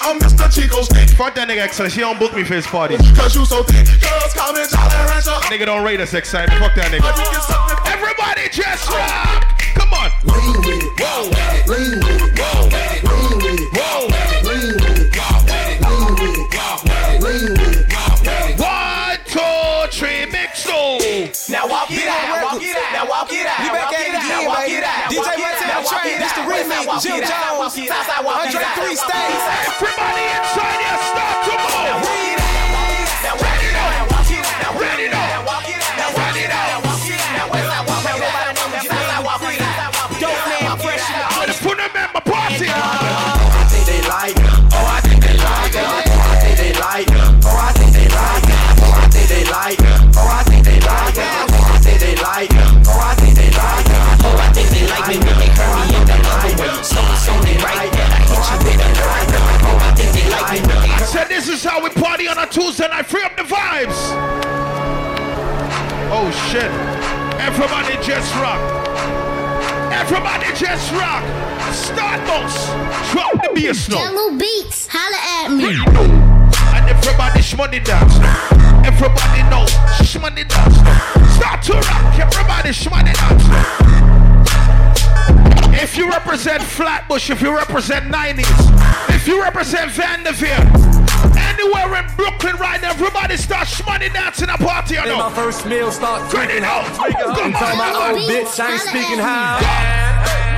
I'm 0.00 0.18
Mr. 0.18 0.50
Chico 0.50 0.80
stick. 0.82 1.10
Fuck 1.10 1.34
that 1.34 1.46
nigga 1.48 1.60
excellent. 1.60 1.92
She 1.92 2.00
don't 2.00 2.18
book 2.18 2.34
me 2.34 2.42
for 2.42 2.54
his 2.54 2.66
party. 2.66 2.96
Cause 3.14 3.36
you 3.36 3.44
so 3.44 3.62
thick. 3.62 3.84
Girls 4.00 4.32
call 4.32 4.52
me 4.54 4.64
Jolly 4.64 4.96
Rancher. 5.12 5.36
Nigga 5.52 5.66
don't 5.66 5.84
rate 5.84 6.00
us 6.00 6.14
excited. 6.14 6.56
Fuck 6.58 6.74
that 6.76 6.90
nigga. 6.90 7.02
But 7.04 7.16
get 7.16 7.42
something. 7.44 7.76
Everybody 7.92 8.48
just 8.48 8.88
rock. 8.88 9.60
Come 9.76 9.92
on. 9.92 10.08
Lean 10.24 10.56
with 10.64 10.80
it. 10.80 10.88
Whoa. 10.96 11.28
Lean 11.68 12.00
with 12.00 12.16
it. 12.16 12.32
Whoa. 12.40 12.72
Lean 12.72 13.36
with 13.44 13.60
it. 13.60 13.68
Whoa. 13.76 14.08
Lean 14.48 14.72
with 14.80 14.88
it. 14.88 15.12
Lean 15.84 16.16
with 16.16 16.32
it. 16.32 16.48
Lean 17.20 17.52
with 17.52 17.76
it. 17.76 17.92
One, 18.56 19.20
two, 19.28 19.92
three, 19.92 20.24
mix 20.32 20.64
so. 20.64 20.96
Now 21.52 21.68
walk 21.68 21.90
it 21.90 22.08
out, 22.08 22.40
walk 22.40 22.62
it 22.62 22.72
out, 22.72 22.92
now 22.96 23.04
walk 23.08 23.28
it 23.32 23.44
out. 23.44 23.60
We 23.60 23.68
back 23.68 23.84
walk 23.84 23.94
at 23.94 24.00
it 24.00 24.08
it 24.08 24.14
out, 24.16 24.24
again, 24.24 24.46
walk 24.48 24.64
baby. 24.64 24.80
it 24.80 24.84
out, 24.84 25.12
DJ 25.12 25.51
Soul 25.84 25.98
Train. 25.98 26.18
The 26.20 26.42
remix. 26.46 27.02
Jim 27.02 27.20
Jones. 27.22 27.74
Andre 27.74 28.64
3 28.74 28.96
Stacks. 28.96 29.44
Everybody 29.82 30.24
inside 30.32 30.80
here, 30.82 30.98
stop 31.10 31.42
to 31.44 31.52
move. 31.58 32.02
Now 33.22 33.34
we 33.36 33.51
is 61.64 61.70
how 61.70 61.82
we 61.82 61.90
party 61.90 62.28
on 62.28 62.38
a 62.38 62.46
Tuesday 62.46 62.88
night. 62.88 63.06
Free 63.06 63.22
up 63.22 63.36
the 63.36 63.42
vibes. 63.42 63.98
Oh 66.10 66.30
shit. 66.50 66.70
Everybody 67.40 67.94
just 68.04 68.34
rock. 68.36 68.60
Everybody 69.92 70.46
just 70.56 70.92
rock. 70.92 71.22
Start 71.72 72.20
bounce. 72.26 72.66
Drop 73.12 73.32
the 73.42 73.50
bass 73.54 73.88
now. 73.88 73.96
Jello 73.96 74.38
Beats, 74.38 74.88
holla 74.90 75.18
at 75.38 75.50
me. 75.50 75.76
And 76.74 76.88
everybody 76.88 77.40
shmoney 77.40 77.84
dance. 77.84 78.16
Everybody 78.86 79.42
know 79.50 79.66
shmoney 80.02 80.46
dance. 80.48 80.76
Start 81.36 81.62
to 81.64 81.74
rock. 81.74 82.18
Everybody 82.18 82.70
shmoney 82.70 83.14
dance. 83.14 83.44
If 85.82 85.96
you 85.96 86.08
represent 86.08 86.62
Flatbush, 86.62 87.30
if 87.30 87.40
you 87.42 87.54
represent 87.54 88.12
90s, 88.12 89.14
if 89.14 89.26
you 89.26 89.42
represent 89.42 89.90
Vanderveer, 89.90 90.91
anywhere 91.62 92.02
in 92.02 92.06
Brooklyn 92.16 92.56
right 92.56 92.80
now, 92.80 92.90
everybody 92.90 93.36
start 93.36 93.68
shmoney 93.68 94.12
dancing 94.12 94.48
a 94.50 94.58
party, 94.58 94.94
you 94.94 95.02
Then 95.02 95.18
my 95.18 95.32
first 95.32 95.66
meal 95.66 95.90
start 95.90 96.28
Credit 96.30 96.62
tweaking 96.62 96.64
out. 96.64 96.84
out. 96.98 97.36
Come 97.38 97.52
Tell 97.52 97.76
my 97.76 97.90
on. 97.90 98.18
old 98.18 98.30
bitch 98.30 98.58
I 98.58 98.72
ain't 98.72 98.82
speaking 98.82 99.18
how. 99.22 99.58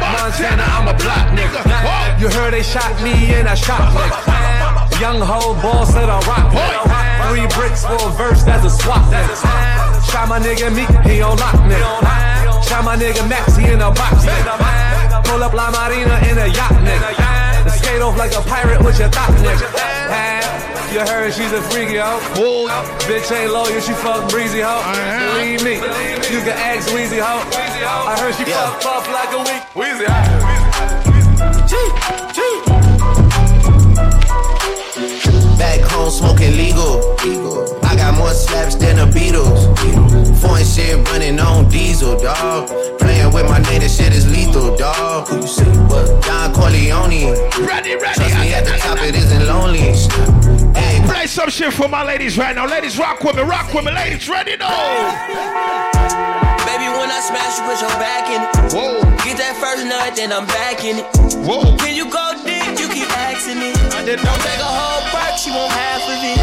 Montana, 0.01 0.63
I'm 0.65 0.89
a 0.89 0.95
black 0.97 1.33
nigga. 1.37 1.61
Oh. 1.65 2.21
You 2.21 2.29
heard 2.29 2.53
they 2.53 2.63
shot 2.63 2.93
me 3.03 3.13
and 3.35 3.49
I 3.49 3.55
shot 3.55 3.81
nigga. 3.93 5.01
Young 5.01 5.21
hoe 5.21 5.55
ball 5.61 5.87
said 5.87 6.09
I 6.09 6.19
rock 6.25 6.53
nigga. 6.53 7.29
Three 7.29 7.47
bricks 7.57 7.85
for 7.85 7.97
a 7.97 8.11
verse, 8.17 8.43
that's 8.45 8.65
a 8.65 8.71
swap 8.71 9.05
nigga. 9.13 9.35
Shot 10.11 10.29
my 10.29 10.39
nigga 10.39 10.73
Meek, 10.75 10.89
he 11.05 11.21
on 11.23 11.37
lock 11.39 11.57
nigga. 11.69 12.65
Shot 12.65 12.85
my 12.85 12.97
nigga 12.97 13.29
Max, 13.29 13.57
he 13.57 13.67
in 13.71 13.81
a 13.81 13.91
box 13.91 14.25
nigga. 14.25 15.25
Pull 15.25 15.43
up 15.43 15.53
La 15.53 15.71
Marina 15.71 16.17
in 16.29 16.39
a 16.39 16.47
yacht 16.49 16.73
nigga. 16.85 17.71
Skate 17.71 18.01
off 18.03 18.17
like 18.17 18.33
a 18.35 18.41
pirate 18.49 18.83
with 18.85 18.99
your 18.99 19.09
thought 19.09 19.33
nigga. 19.45 20.44
You 20.95 21.01
heard 21.01 21.35
she's 21.35 21.51
a 21.51 21.61
freaky 21.61 21.97
hoe. 21.97 22.21
Oh, 22.37 22.71
Bitch 23.09 23.29
ain't 23.35 23.51
loyal, 23.53 23.81
she 23.81 23.93
fuck 23.95 24.31
breezy 24.31 24.61
hoe. 24.61 24.79
Uh-huh. 24.79 25.35
Believe 25.35 25.65
me, 25.65 25.75
you 25.75 26.41
can 26.47 26.55
ask 26.55 26.89
Weezy 26.91 27.19
hoe. 27.19 27.43
I 28.07 28.17
heard 28.21 28.33
she 28.37 28.49
Yeah. 28.49 28.71
fuck 28.79 28.81
puff 28.81 29.09
like 29.11 29.33
a 29.35 29.39
week. 29.43 29.63
Weezy 29.75 30.07
Back 35.59 35.81
home 35.91 36.11
smoking 36.11 36.57
legal. 36.57 37.84
I 37.95 37.97
got 37.97 38.19
more 38.19 38.35
slaps 38.35 38.75
than 38.75 38.97
the 38.97 39.07
Beatles. 39.07 39.71
Foreign 40.43 40.65
shit 40.67 40.99
running 41.11 41.39
on 41.39 41.69
diesel, 41.69 42.19
dog. 42.19 42.67
Playing 42.99 43.33
with 43.33 43.47
my 43.47 43.61
name, 43.71 43.83
this 43.83 43.97
shit 43.97 44.13
is 44.13 44.27
lethal, 44.29 44.77
dog. 44.77 45.29
Who 45.29 45.37
you 45.37 45.47
say 45.47 45.63
what? 45.87 46.21
Don 46.27 46.53
Corleone. 46.53 47.39
ready, 47.63 47.95
ready. 47.95 48.19
Trust 48.19 48.35
me, 48.43 48.53
at 48.53 48.65
the 48.67 48.75
top 48.83 48.99
it 48.99 49.15
isn't 49.15 49.47
lonely. 49.47 49.95
Hey, 50.75 51.07
Play 51.07 51.29
some 51.29 51.51
shit 51.51 51.73
for 51.73 51.87
my 51.87 52.03
ladies 52.03 52.37
right 52.37 52.57
now. 52.57 52.67
Ladies, 52.67 52.99
rock 52.99 53.23
with 53.23 53.37
me, 53.37 53.43
rock 53.43 53.73
with 53.73 53.85
me. 53.85 53.93
Ladies, 53.93 54.29
ready 54.29 54.57
now. 54.57 54.75
Baby, 56.67 56.91
when 56.99 57.07
I 57.15 57.23
smash 57.23 57.59
you, 57.59 57.65
put 57.71 57.79
your 57.79 57.95
back 58.03 58.27
in 58.27 58.43
it. 58.43 58.75
Whoa, 58.75 59.03
Get 59.23 59.39
that 59.39 59.55
first 59.63 59.87
nut, 59.87 60.17
then 60.17 60.33
I'm 60.33 60.47
back 60.51 60.83
in 60.83 60.99
it. 60.99 61.07
whoa. 61.47 61.77
When 61.79 61.95
you 61.95 62.11
go 62.11 62.35
deep, 62.43 62.75
you 62.75 62.89
keep 62.91 63.07
asking 63.23 63.61
me. 63.63 63.71
I 63.95 64.03
didn't 64.03 64.25
know 64.27 64.35
Don't 64.35 64.43
take 64.43 64.59
a 64.59 64.67
whole 64.67 65.03
perk, 65.15 65.39
she 65.39 65.51
want 65.55 65.71
half 65.71 66.03
of 66.03 66.19
it. 66.27 66.34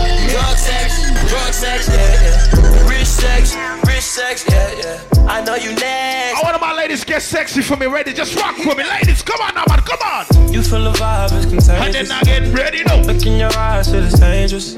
Sex, 1.61 1.87
yeah, 1.89 1.95
yeah. 2.23 2.89
Rich 2.89 3.05
sex, 3.05 3.55
rich 3.85 4.01
sex, 4.01 4.45
yeah, 4.49 4.73
yeah. 4.79 5.25
I 5.29 5.41
know 5.43 5.53
you 5.53 5.73
next. 5.75 6.39
I 6.39 6.41
want 6.43 6.59
my 6.59 6.73
ladies 6.73 7.03
get 7.03 7.21
sexy 7.21 7.61
for 7.61 7.77
me. 7.77 7.85
Ready? 7.85 8.13
Just 8.13 8.35
rock 8.35 8.57
with 8.57 8.75
me. 8.75 8.83
Ladies, 8.83 9.21
come 9.21 9.39
on 9.41 9.53
now, 9.53 9.63
man. 9.69 9.79
Come 9.81 9.99
on. 10.01 10.51
You 10.51 10.63
feel 10.63 10.83
the 10.83 10.91
vibe 10.93 11.25
is 11.37 11.45
And 11.45 11.59
contagious. 11.59 12.09
then 12.09 12.17
I 12.17 12.21
get 12.23 12.57
ready 12.57 12.83
no. 12.83 13.01
Look 13.01 13.23
in 13.27 13.37
your 13.37 13.55
eyes, 13.55 13.93
it 13.93 14.03
is 14.05 14.13
dangerous. 14.13 14.73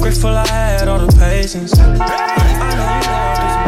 Grateful 0.00 0.30
I 0.34 0.46
had 0.46 0.88
all 0.88 1.00
the 1.06 1.12
patience. 1.18 1.78
I 1.78 1.86
know 1.86 1.92
you 1.92 1.98
know 2.00 3.32
there's 3.36 3.59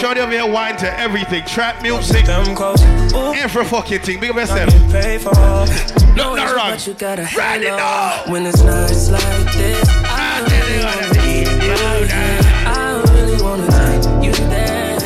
Shorty 0.00 0.20
over 0.20 0.32
here 0.32 0.46
wine 0.50 0.76
to 0.78 0.98
everything. 0.98 1.44
Trap 1.44 1.82
music, 1.82 2.24
Them 2.26 2.54
close. 2.56 2.82
Ooh, 3.12 3.34
every 3.34 3.64
fucking 3.64 4.00
thing. 4.00 4.18
Big 4.20 4.30
up 4.30 4.36
I 4.36 4.40
yourself. 4.40 4.70
get 4.70 4.90
paid. 4.90 5.24
No, 6.16 6.34
not 6.34 6.54
wrong. 6.56 6.70
But 6.70 6.86
you 6.86 6.94
gotta 6.94 7.22
Ready 7.36 7.66
handle 7.66 7.76
now. 7.76 8.22
when 8.32 8.46
it's 8.46 8.62
nights 8.62 9.10
like 9.10 9.22
this. 9.52 9.88
I 9.88 10.40
I 10.40 10.40
really 10.50 10.84
wanna 10.84 11.14
see 11.14 11.40
you 11.40 11.58
now. 11.68 12.72
I 12.72 13.02
really 13.12 13.42
wanna 13.42 13.66
take 13.70 14.24
you 14.24 14.32
there. 14.48 14.98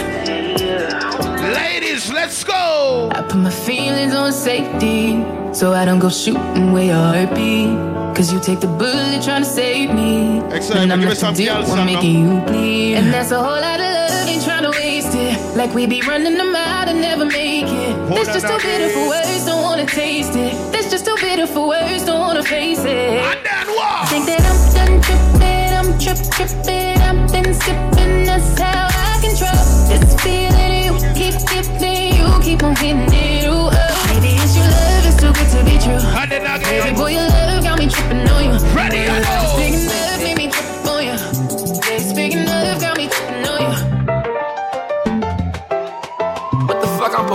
Ladies, 1.53 2.13
let's 2.13 2.45
go. 2.45 3.11
I 3.13 3.23
put 3.23 3.37
my 3.37 3.51
feelings 3.51 4.15
on 4.15 4.33
safety 4.33 5.25
so 5.53 5.73
I 5.73 5.85
don't 5.85 5.99
go 5.99 6.09
shooting 6.09 6.73
where 6.73 6.85
your 6.85 6.95
heart 6.97 7.35
be. 7.35 7.67
Cause 8.15 8.33
you 8.33 8.39
take 8.41 8.61
the 8.61 8.69
bullet 8.69 9.23
trying 9.25 9.43
to 9.43 9.49
save 9.49 9.91
me. 9.93 10.39
Excellent. 10.53 10.83
And 10.83 10.93
I'm 10.93 11.01
Give 11.01 11.09
not 11.09 11.15
me 11.15 11.21
some 11.21 11.35
too 11.35 11.39
deep 11.43 11.49
girl 11.49 11.63
for 11.65 11.71
song 11.71 11.87
making 11.87 12.15
you 12.15 12.41
bleed. 12.43 12.95
And 12.95 13.13
that's 13.13 13.33
a 13.33 13.39
whole 13.43 13.61
lot 13.61 13.81
of 13.81 13.87
love, 13.87 14.04
Like 15.65 15.75
we 15.75 15.87
be 15.87 16.03
running 16.03 16.37
them 16.37 16.55
out 16.55 16.89
and 16.89 17.01
never 17.01 17.25
make 17.25 17.65
it. 17.65 17.97
Hold 17.97 18.19
That's 18.19 18.35
just 18.35 18.47
too 18.47 18.59
bitter 18.69 18.91
for 18.91 19.09
words, 19.09 19.47
don't 19.47 19.63
wanna 19.63 19.87
taste 19.87 20.37
it. 20.37 20.53
That's 20.71 20.91
just 20.91 21.07
too 21.07 21.17
bitter 21.19 21.47
for 21.47 21.69
words, 21.69 22.05
don't 22.05 22.21
wanna 22.21 22.43
face 22.43 22.81
it. 22.81 23.17
And 23.17 23.41
then 23.47 23.69
what? 23.69 24.07
Think 24.11 24.27
that 24.27 24.45
I'm 24.45 24.61
done 24.77 25.01
tripping, 25.01 25.73
I'm 25.73 25.99
trip 25.99 26.21
tripping, 26.37 27.01
I've 27.01 27.33
been 27.33 27.55
sipping, 27.55 28.27
that's 28.29 28.61
how 28.61 28.93
I 28.93 29.17
control 29.25 29.65
this 29.89 30.05
feeling. 30.21 30.85
You 30.85 30.93
keep 31.17 31.37
giving, 31.49 32.13
you 32.13 32.29
keep 32.45 32.63
on 32.63 32.77
hitting 32.77 33.09
it. 33.09 33.49
Ooh, 33.49 33.73
oh. 33.73 34.13
Maybe 34.13 34.37
it's 34.37 34.55
your 34.55 34.69
love, 34.69 35.07
it's 35.09 35.17
too 35.17 35.33
good 35.33 35.49
to 35.49 35.65
be 35.65 35.81
true. 35.81 35.97
And 35.97 36.31
then 36.31 36.47
I 36.47 36.59
Baby 36.59 36.95
boy, 36.95 37.13
your 37.17 37.27
love 37.27 37.65
got 37.65 37.79
me 37.79 37.89
tripping 37.89 38.29
on 38.29 38.45
you. 38.45 38.77
ready. 38.77 39.09
I 39.09 39.17
know. 39.17 39.57
Speaking 39.57 40.14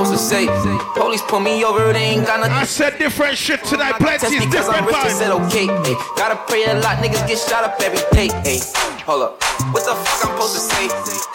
supposed 0.05 0.11
to 0.15 0.17
say? 0.17 0.47
Police 0.95 1.21
pull 1.23 1.39
me 1.39 1.63
over, 1.63 1.91
they 1.91 2.15
ain't 2.15 2.25
got 2.25 2.39
nothing. 2.39 2.59
To 2.59 2.65
say. 2.65 2.85
I 2.85 2.89
said 2.89 2.99
different 2.99 3.37
shit 3.37 3.63
tonight. 3.63 3.99
Test 3.99 4.23
Plenty 4.23 4.37
is 4.37 4.45
because 4.45 4.69
I'm 4.69 4.85
rich, 4.85 4.95
they 5.03 5.09
said 5.09 5.31
okay. 5.31 5.67
Ay. 5.67 5.95
Gotta 6.15 6.37
pray 6.47 6.63
a 6.65 6.79
lot, 6.79 7.03
niggas 7.03 7.27
get 7.27 7.39
shot 7.39 7.63
up 7.63 7.75
every 7.83 7.99
day. 8.15 8.29
Ay. 8.47 8.59
Hold 9.03 9.23
up, 9.23 9.43
what 9.73 9.83
the 9.83 9.95
fuck 9.95 10.29
I'm 10.29 10.39
supposed 10.39 10.55
to 10.55 10.61
say? 10.63 10.87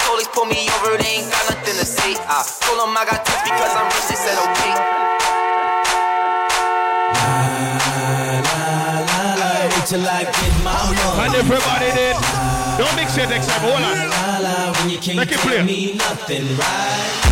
Police 0.09 0.28
pull 0.33 0.47
me 0.47 0.68
over, 0.80 0.97
they 0.97 1.21
ain't 1.21 1.28
got 1.28 1.44
nothing 1.50 1.76
to 1.76 1.85
say. 1.85 2.16
I 2.25 2.40
told 2.64 2.80
them 2.80 2.97
I 2.97 3.04
got 3.04 3.26
test 3.26 3.44
because 3.44 3.73
I'm 3.76 3.87
rich, 3.92 4.09
they 4.09 4.16
said 4.16 4.38
okay. 4.40 4.75
till 9.85 10.00
I 10.00 10.25
get 10.25 10.54
my 10.64 10.73
money. 10.73 11.28
And 11.28 11.35
everybody 11.37 11.92
did. 11.92 12.16
Don't 12.80 12.97
mix 12.97 13.18
it 13.18 13.28
next 13.28 13.49
time. 13.49 13.61
Hold 13.61 13.85
on. 13.85 14.09
La, 14.09 14.38
la, 14.40 14.73
when 14.80 14.88
you 14.88 14.97
can't 14.99 15.18
Make 15.18 15.30
it 15.30 15.37
tell 15.37 15.52
clear. 15.52 15.62
me 15.62 15.92
nothing, 15.92 16.56
right? 16.56 17.24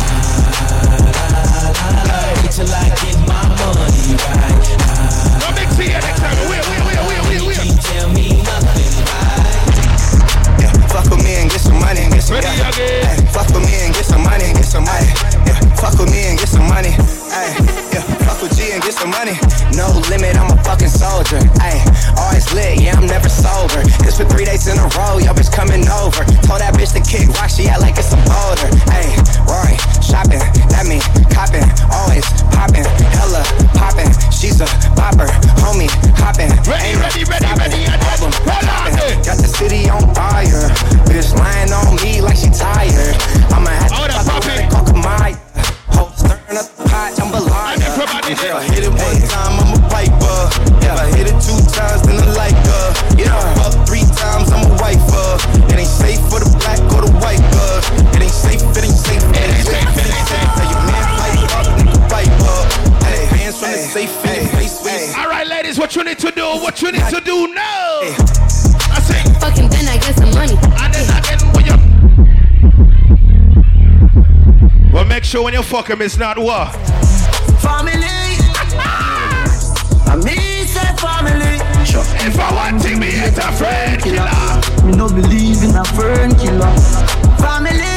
wait 1.83 2.51
till 2.51 2.69
I 2.69 2.89
get 3.01 3.17
my 3.27 3.43
money 3.59 4.15
right. 4.15 4.63
I, 5.43 5.53
tell 7.81 8.09
me 8.13 8.27
nothing 8.43 8.93
right. 9.11 10.61
Yeah, 10.61 10.71
fuck 10.87 11.07
with 11.11 11.23
me 11.23 11.33
and 11.41 11.49
get 11.49 11.61
some 11.61 11.79
money 11.79 12.07
get 12.09 12.23
some 12.23 12.37
yeah. 12.37 13.15
Fuck 13.31 13.49
with 13.53 13.65
me 13.65 13.73
and 13.83 13.93
get 13.93 14.05
some 14.05 14.23
money 14.23 14.53
get 14.63 14.71
some. 14.71 14.85
Yeah, 14.85 15.59
fuck 15.75 15.99
with 15.99 16.09
me 16.09 16.23
and 16.23 16.39
get 16.39 16.47
some 16.47 16.67
money. 16.67 16.95
Yeah, 17.91 18.01
fuck 18.23 18.41
with 18.41 18.55
G 18.55 18.71
and 18.71 18.81
get 18.81 18.93
some 18.93 19.11
money. 19.11 19.35
No 19.75 19.91
limit, 20.09 20.39
I'm 20.39 20.49
a 20.51 20.57
fucking 20.63 20.89
soldier. 20.89 21.39
Always 22.17 22.47
lit, 22.53 22.79
yeah, 22.79 22.95
I'm 22.95 23.07
never 23.07 23.29
sober. 23.29 23.83
For 24.13 24.25
three 24.29 24.45
days 24.45 24.67
in 24.67 24.77
a 24.77 24.87
row, 24.95 25.17
y'all 25.17 25.33
bitch 25.33 25.51
coming 25.51 25.83
over. 25.89 26.23
Told 26.45 26.61
that 26.61 26.77
bitch 26.77 26.93
to 26.93 27.01
kick 27.01 27.27
rock, 27.35 27.49
she 27.49 27.67
act 27.67 27.81
like 27.81 27.97
it's 27.97 28.13
a 28.13 28.19
boulder. 28.29 28.69
Ayy, 28.93 29.17
Rory, 29.49 29.75
shopping, 30.13 30.45
that 30.69 30.85
mean 30.85 31.01
copping, 31.33 31.65
always 31.89 32.21
popping, 32.53 32.85
hella 33.17 33.41
popping. 33.73 34.13
She's 34.29 34.61
a 34.61 34.69
bopper, 34.93 35.25
homie, 35.57 35.89
hopping. 36.13 36.53
Ready, 36.69 36.93
ready, 37.01 37.25
ready, 37.25 37.49
ready, 37.57 37.81
album, 38.13 38.29
popping. 38.45 38.93
Got 39.25 39.41
the 39.41 39.49
city 39.49 39.89
on 39.89 40.13
fire. 40.13 40.69
Bitch 41.09 41.33
lying 41.33 41.73
on 41.73 41.95
me 42.05 42.21
like 42.21 42.37
she 42.37 42.53
tired. 42.53 43.17
I'ma 43.49 43.73
have 43.73 43.89
to 43.89 44.05
around 44.05 44.61
and 44.61 44.71
call 44.71 44.85
Kamaya. 44.85 45.42
If 48.33 48.41
I 48.41 48.63
hit 48.65 48.83
it 48.83 48.89
one 48.89 49.21
time, 49.29 49.53
I'm 49.61 49.77
a 49.77 49.81
piper. 49.93 50.37
If 50.81 50.89
I 50.89 51.05
hit 51.15 51.27
it 51.29 51.37
two 51.37 51.53
times, 51.69 52.01
then 52.01 52.17
I 52.17 52.25
like 52.33 52.57
her. 52.65 52.85
If 53.13 53.29
I 53.29 53.53
fuck 53.61 53.85
three 53.85 54.01
times, 54.17 54.49
I'm 54.51 54.65
a 54.65 54.73
wifer. 54.81 55.37
It 55.69 55.77
ain't 55.77 55.87
safe 55.87 56.19
for 56.33 56.41
the 56.41 56.49
black 56.57 56.81
or 56.97 57.05
the 57.05 57.13
white 57.21 57.39
girl. 57.53 57.77
It 58.17 58.25
ain't 58.25 58.33
safe, 58.33 58.61
it 58.73 58.83
ain't 58.83 58.97
safe, 58.97 59.21
it 59.21 59.37
ain't 59.37 59.69
safe, 59.69 59.85
it 59.85 60.09
ain't 60.09 60.27
safe. 60.27 60.49
Tell 60.57 60.65
your 60.65 60.81
man 60.81 61.05
pipe 61.13 61.45
up, 61.61 61.67
nigga 61.77 61.93
pipe 62.09 62.33
up. 62.49 62.65
Hey, 63.05 63.21
hands 63.37 63.57
from 63.61 63.69
the 63.69 63.77
safe 63.77 64.09
in 64.25 64.33
your 64.33 64.49
face, 64.57 64.81
face. 64.81 65.13
All 65.15 65.29
right, 65.29 65.45
ladies, 65.47 65.77
what 65.77 65.95
you 65.95 66.03
need 66.03 66.17
to 66.19 66.31
do? 66.31 66.57
What 66.57 66.81
you 66.81 66.91
need 66.91 67.05
to 67.13 67.21
do 67.21 67.53
now? 67.53 68.01
I 68.89 68.97
say, 68.99 69.21
Fucking 69.39 69.69
then 69.69 69.85
I 69.87 69.97
get 70.01 70.17
some 70.17 70.33
money. 70.33 70.57
and 70.57 70.89
then 70.89 71.05
again 71.21 71.39
when 71.53 71.65
you. 71.69 71.77
Well, 74.91 75.05
make 75.05 75.23
sure 75.23 75.43
when 75.43 75.53
you 75.53 75.61
fuck 75.63 75.89
him, 75.89 76.01
it's 76.01 76.17
not 76.17 76.37
what. 76.39 76.73
Family. 77.63 78.35
I 80.05 80.15
me 80.17 80.35
say 80.67 80.91
family. 80.99 81.55
If 82.27 82.37
I 82.37 82.51
want 82.53 82.83
to 82.83 82.99
be 82.99 83.07
a 83.07 83.51
friend 83.53 84.01
killer. 84.03 84.27
Me 84.85 84.91
no 84.91 85.07
believe 85.07 85.63
in 85.63 85.75
a 85.75 85.85
friend 85.95 86.37
killer. 86.37 86.73
Family. 87.39 87.95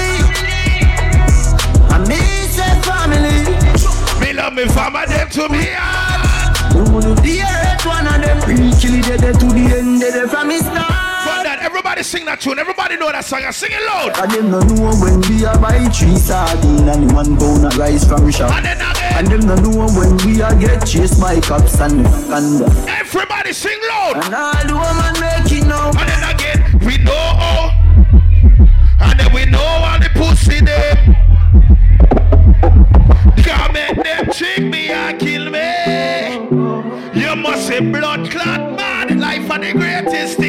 I 1.90 1.98
me 2.06 2.20
say 2.46 2.74
family. 2.86 3.38
Me 4.20 4.32
love 4.32 4.54
me 4.54 4.66
family, 4.66 5.06
them 5.06 5.28
to 5.30 5.48
me. 5.48 5.74
The 7.22 7.42
earth 7.42 7.86
one 7.86 8.06
of 8.06 8.20
them. 8.22 8.38
Real 8.48 8.72
kill 8.78 8.94
it 8.94 9.20
dead 9.20 9.40
to 9.40 9.46
the 9.46 9.64
end 9.78 9.95
everybody 11.96 12.18
sing 12.18 12.26
that 12.26 12.40
tune. 12.40 12.58
Everybody 12.58 12.96
know 12.96 13.10
that 13.10 13.24
song. 13.24 13.42
and 13.42 13.54
Sing 13.54 13.70
it 13.72 13.80
loud. 13.86 14.12
And 14.20 14.30
them 14.30 14.50
no 14.50 14.60
know 14.60 14.92
when 15.00 15.20
we 15.28 15.44
a 15.44 15.56
buy 15.56 15.80
three 15.88 16.16
sardine 16.16 16.88
and 16.88 17.12
one 17.12 17.36
pound 17.36 17.64
of 17.64 17.76
rice 17.78 18.04
from 18.04 18.30
shop. 18.30 18.52
And 18.52 18.66
then 18.66 18.76
again. 18.76 19.12
And 19.16 19.26
them 19.28 19.40
no 19.48 19.54
know 19.56 19.88
when 19.96 20.12
we 20.24 20.42
a 20.42 20.52
get 20.60 20.86
chased 20.86 21.20
by 21.20 21.40
cops 21.40 21.80
and 21.80 22.04
thunder. 22.28 22.68
Everybody 22.88 23.52
sing 23.52 23.78
loud. 23.88 24.24
And 24.24 24.34
all 24.34 24.64
the 24.66 24.74
woman 24.76 25.14
make 25.20 25.52
it 25.52 25.66
now. 25.66 25.88
And 25.88 26.08
then 26.08 26.24
again, 26.34 26.58
we 26.84 26.98
know 27.00 27.16
all. 27.16 27.72
And 29.00 29.16
then 29.18 29.32
we 29.32 29.46
know 29.46 29.64
all 29.64 29.98
the 29.98 30.10
pussy 30.12 30.60
them. 30.60 31.16
Come 33.40 33.72
make 33.72 33.96
them 33.96 34.24
trick 34.32 34.62
me 34.68 34.90
and 34.90 35.18
kill 35.18 35.48
me. 35.48 35.72
You 37.18 37.36
must 37.36 37.66
say 37.68 37.80
blood 37.80 38.30
clot 38.30 38.76
man. 38.76 39.18
Life 39.18 39.50
are 39.50 39.58
the 39.58 39.72
greatest 39.72 40.36
thing. 40.38 40.45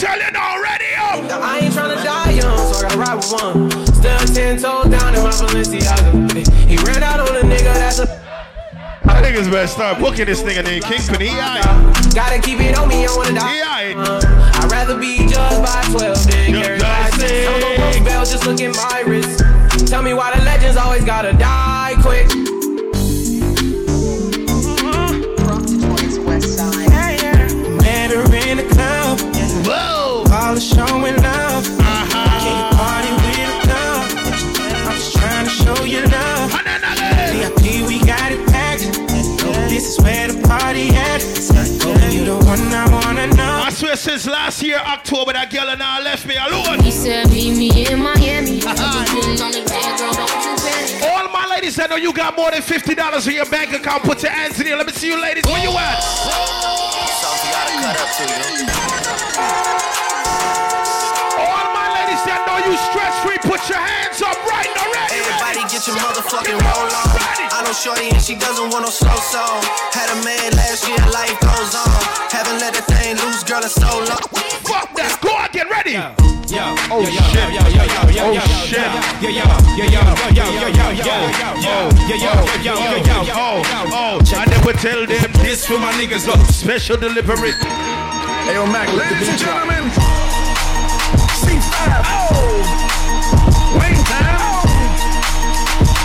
So 0.00 0.06
let 0.06 0.18
me 0.18 0.24
you 0.24 0.32
now, 0.32 0.62
ready 0.62 0.84
up. 0.96 1.24
Now 1.28 1.40
I 1.42 1.58
ain't 1.58 1.74
tryna 1.74 2.02
die 2.02 2.30
young, 2.30 2.56
so 2.72 2.78
I 2.78 2.88
gotta 2.88 2.96
ride 2.96 3.16
with 3.16 3.32
one. 3.32 3.70
Still 3.92 4.34
ten 4.34 4.56
toes 4.56 4.88
down 4.88 5.14
in 5.14 5.22
my 5.22 5.28
Balenciaga. 5.28 6.48
He 6.66 6.76
ran 6.88 7.02
out 7.02 7.20
on 7.20 7.36
a 7.36 7.40
nigga 7.40 7.74
that's 7.74 7.98
a. 7.98 8.08
I 9.04 9.20
think 9.20 9.36
it's 9.36 9.48
best 9.48 9.74
start 9.74 9.98
booking 9.98 10.24
this 10.24 10.42
nigga 10.42 10.64
named 10.64 10.84
Kingpin. 10.84 11.20
He 11.20 11.28
aight. 11.28 12.14
Gotta 12.14 12.40
keep 12.40 12.60
it 12.60 12.78
on 12.78 12.88
me, 12.88 13.04
I 13.04 13.14
wanna 13.14 13.34
die. 13.34 13.88
He. 13.88 13.94
Uh, 13.94 14.20
I'd 14.64 14.72
rather 14.72 14.98
be 14.98 15.18
judged 15.28 15.62
by 15.62 15.84
12 15.92 16.00
than 16.00 16.50
Just 16.50 16.64
carry 16.64 16.80
by 16.80 17.10
6. 17.10 17.46
I'm 17.46 17.60
gon' 17.60 17.76
post 17.76 18.04
bail, 18.06 18.24
just 18.24 18.46
look 18.46 18.60
at 18.62 18.74
my 18.74 19.00
wrist. 19.06 19.86
Tell 19.86 20.02
me 20.02 20.14
why 20.14 20.34
the 20.34 20.42
legends 20.46 20.78
always 20.78 21.04
gotta 21.04 21.34
die 21.34 21.94
quick. 22.00 22.49
Since 44.00 44.26
last 44.26 44.62
year, 44.62 44.78
October, 44.78 45.34
that 45.34 45.52
girl 45.52 45.68
and 45.68 45.82
I 45.82 46.00
left 46.00 46.24
me 46.24 46.32
alone. 46.34 46.80
He 46.80 46.90
said, 46.90 47.28
meet 47.28 47.52
me 47.52 47.68
in 47.84 48.00
Miami. 48.00 48.56
I 48.64 48.72
just 48.72 49.12
been 49.12 49.36
on 49.44 49.52
the 49.52 49.60
bed, 49.68 49.92
girl, 50.00 50.08
don't 50.16 50.24
you 50.40 50.56
panic. 50.56 51.04
All 51.04 51.28
my 51.28 51.44
ladies 51.52 51.76
that 51.76 51.90
know 51.90 51.96
you 52.00 52.12
got 52.14 52.34
more 52.34 52.50
than 52.50 52.62
$50 52.62 52.96
in 53.28 53.34
your 53.34 53.44
bank 53.52 53.74
account, 53.76 54.02
put 54.02 54.22
your 54.22 54.32
hands 54.32 54.58
in 54.58 54.64
here. 54.66 54.76
Let 54.76 54.86
me 54.86 54.92
see 54.92 55.08
you 55.08 55.20
ladies. 55.20 55.44
Where 55.44 55.60
you 55.60 55.76
at? 55.76 56.00
All 61.36 61.66
my 61.76 61.88
ladies 62.00 62.22
that 62.24 62.40
know 62.46 62.56
you 62.64 62.72
stress 62.88 63.12
free, 63.20 63.38
put 63.44 63.60
your 63.68 63.80
hands 63.80 64.22
up 64.22 64.36
right 64.48 64.68
now. 64.76 64.88
Ready, 64.96 65.20
Everybody 65.20 65.58
ready. 65.60 65.72
get 65.76 65.86
your 65.86 65.96
motherfucking 65.96 66.56
roll 66.56 66.88
on. 66.88 67.19
I 67.70 67.72
Shorty 67.72 68.10
and 68.10 68.20
she 68.20 68.34
doesn't 68.34 68.74
want 68.74 68.82
no 68.82 68.90
slow 68.90 69.14
song. 69.30 69.62
Had 69.94 70.10
a 70.10 70.18
man 70.26 70.50
last 70.58 70.82
year, 70.90 70.98
life 71.14 71.38
goes 71.38 71.70
on. 71.78 72.02
Haven't 72.26 72.58
let 72.58 72.74
the 72.74 72.82
thing 72.82 73.14
loose, 73.22 73.44
girl, 73.46 73.62
it's 73.62 73.78
so 73.78 73.86
long. 74.10 74.18
Fuck 74.66 74.90
that. 74.98 75.14
Go 75.22 75.30
again. 75.38 75.70
Ready. 75.70 75.94
Yo, 75.94 76.10
Oh, 76.90 76.98
yo, 77.06 77.22
shit. 77.30 77.46
yo, 77.54 77.62
yo, 77.70 77.86
yo, 77.86 78.10
yo, 78.10 78.26
Oh, 78.26 78.34
yo, 78.34 78.42
shit. 78.66 78.82
yo, 79.22 79.30
yo, 79.30 79.46
yo, 79.78 79.86
yo, 79.86 79.86
yo, 79.86 80.02
yo, 80.34 80.50
yo, 80.50 80.66
yo, 80.66 80.90
yo, 80.90 80.98
yo, 80.98 81.14
yo, 81.14 82.18
yo, 82.18 82.34
yo, 82.58 82.74
yo, 82.74 83.22
yo, 83.22 83.38
Oh, 83.38 83.62
oh, 83.94 84.18
I 84.34 84.44
never 84.50 84.72
tell 84.74 85.06
them 85.06 85.30
this 85.38 85.62
for 85.64 85.78
my 85.78 85.92
niggas 85.94 86.26
up. 86.26 86.42
Special 86.50 86.96
delivery. 86.96 87.54
Hey, 88.50 88.54
yo, 88.58 88.66
Mac, 88.66 88.90
ladies 88.98 89.28
and 89.30 89.38
gentlemen, 89.38 89.86
C5. 91.38 92.02
Oh, 92.02 93.78
wait 93.78 93.94
time. 94.10 94.42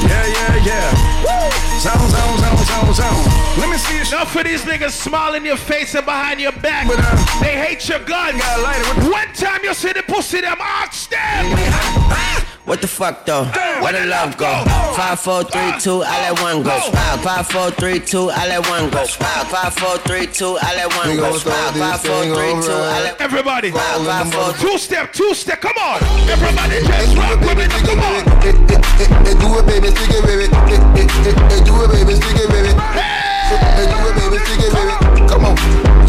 Yeah, 0.05 0.29
yeah, 0.29 0.61
yeah. 0.61 1.04
Zone, 1.25 2.09
zone, 2.09 2.37
zone, 2.37 2.65
zone, 2.65 2.93
zone. 2.93 3.25
Let 3.59 3.69
me 3.69 3.77
see 3.77 3.95
you. 3.97 4.01
Enough 4.05 4.31
for 4.31 4.43
these 4.43 4.61
niggas 4.61 4.91
smiling 4.91 5.45
your 5.45 5.57
face 5.57 5.95
and 5.95 6.05
behind 6.05 6.39
your 6.39 6.51
back. 6.53 6.87
But, 6.87 6.99
uh, 6.99 7.39
They 7.41 7.57
hate 7.57 7.87
your 7.89 7.99
guns. 7.99 8.39
Got 8.41 8.59
a 8.59 8.61
lighter 8.61 8.93
with- 8.93 9.11
One 9.11 9.33
time 9.33 9.61
you 9.63 9.73
see 9.73 9.91
the 9.93 10.03
pussy, 10.03 10.41
them 10.41 10.57
ask 10.61 11.09
them. 11.09 12.45
What 12.65 12.81
the 12.81 12.87
fuck 12.87 13.25
though? 13.25 13.45
Where 13.83 13.93
the 13.93 14.05
love 14.07 14.37
go? 14.37 14.49
Five, 14.97 15.19
four, 15.19 15.43
three, 15.43 15.71
two, 15.79 16.01
I 16.01 16.31
let 16.31 16.41
one 16.41 16.63
go. 16.63 16.73
Smile. 16.79 17.17
Five, 17.19 17.47
four, 17.47 17.69
three, 17.71 17.99
two, 17.99 18.29
I 18.33 18.47
let 18.47 18.65
one 18.69 18.89
go. 18.89 19.05
Smile. 19.05 19.45
Five, 19.45 19.73
four, 19.75 19.97
three, 19.99 20.25
two, 20.25 20.57
I 20.59 20.73
let 20.75 20.89
one 20.97 21.09
We 21.09 21.15
go. 21.17 21.29
gonna 21.29 21.39
throw 21.39 21.51
Smile. 21.53 21.71
this 21.73 21.81
Five, 21.85 22.01
four, 22.01 22.21
thing 22.25 22.33
three, 22.33 22.51
on 22.57 22.63
two, 22.63 22.71
I 22.71 22.89
right. 22.89 23.03
let. 23.03 23.21
Everybody. 23.21 23.69
Smile. 23.71 24.03
Five, 24.05 24.33
four, 24.33 24.53
Two 24.57 24.77
step, 24.79 25.13
two 25.13 25.33
step, 25.35 25.61
come 25.61 25.77
on. 25.77 26.01
Everybody 26.25 26.81
just 26.89 27.17
rock 27.17 27.37
with 27.45 27.57
me, 27.61 27.67
come 27.85 27.99
on. 28.01 28.23
Do 28.41 29.47
it, 29.61 29.65
baby, 29.69 29.87
stick 29.93 30.09
it, 30.17 30.25
baby. 30.25 30.47
Do 30.49 31.73
it, 31.85 31.89
baby, 31.93 32.13
stick 32.17 32.37
it, 32.41 32.49
baby. 32.49 32.71
Hey, 32.97 33.85
do 33.85 33.97
it, 34.09 34.15
baby, 34.17 34.37
stick 34.41 34.61
it, 34.65 34.73
baby. 34.73 35.29
Come 35.29 35.45
on, 35.45 35.55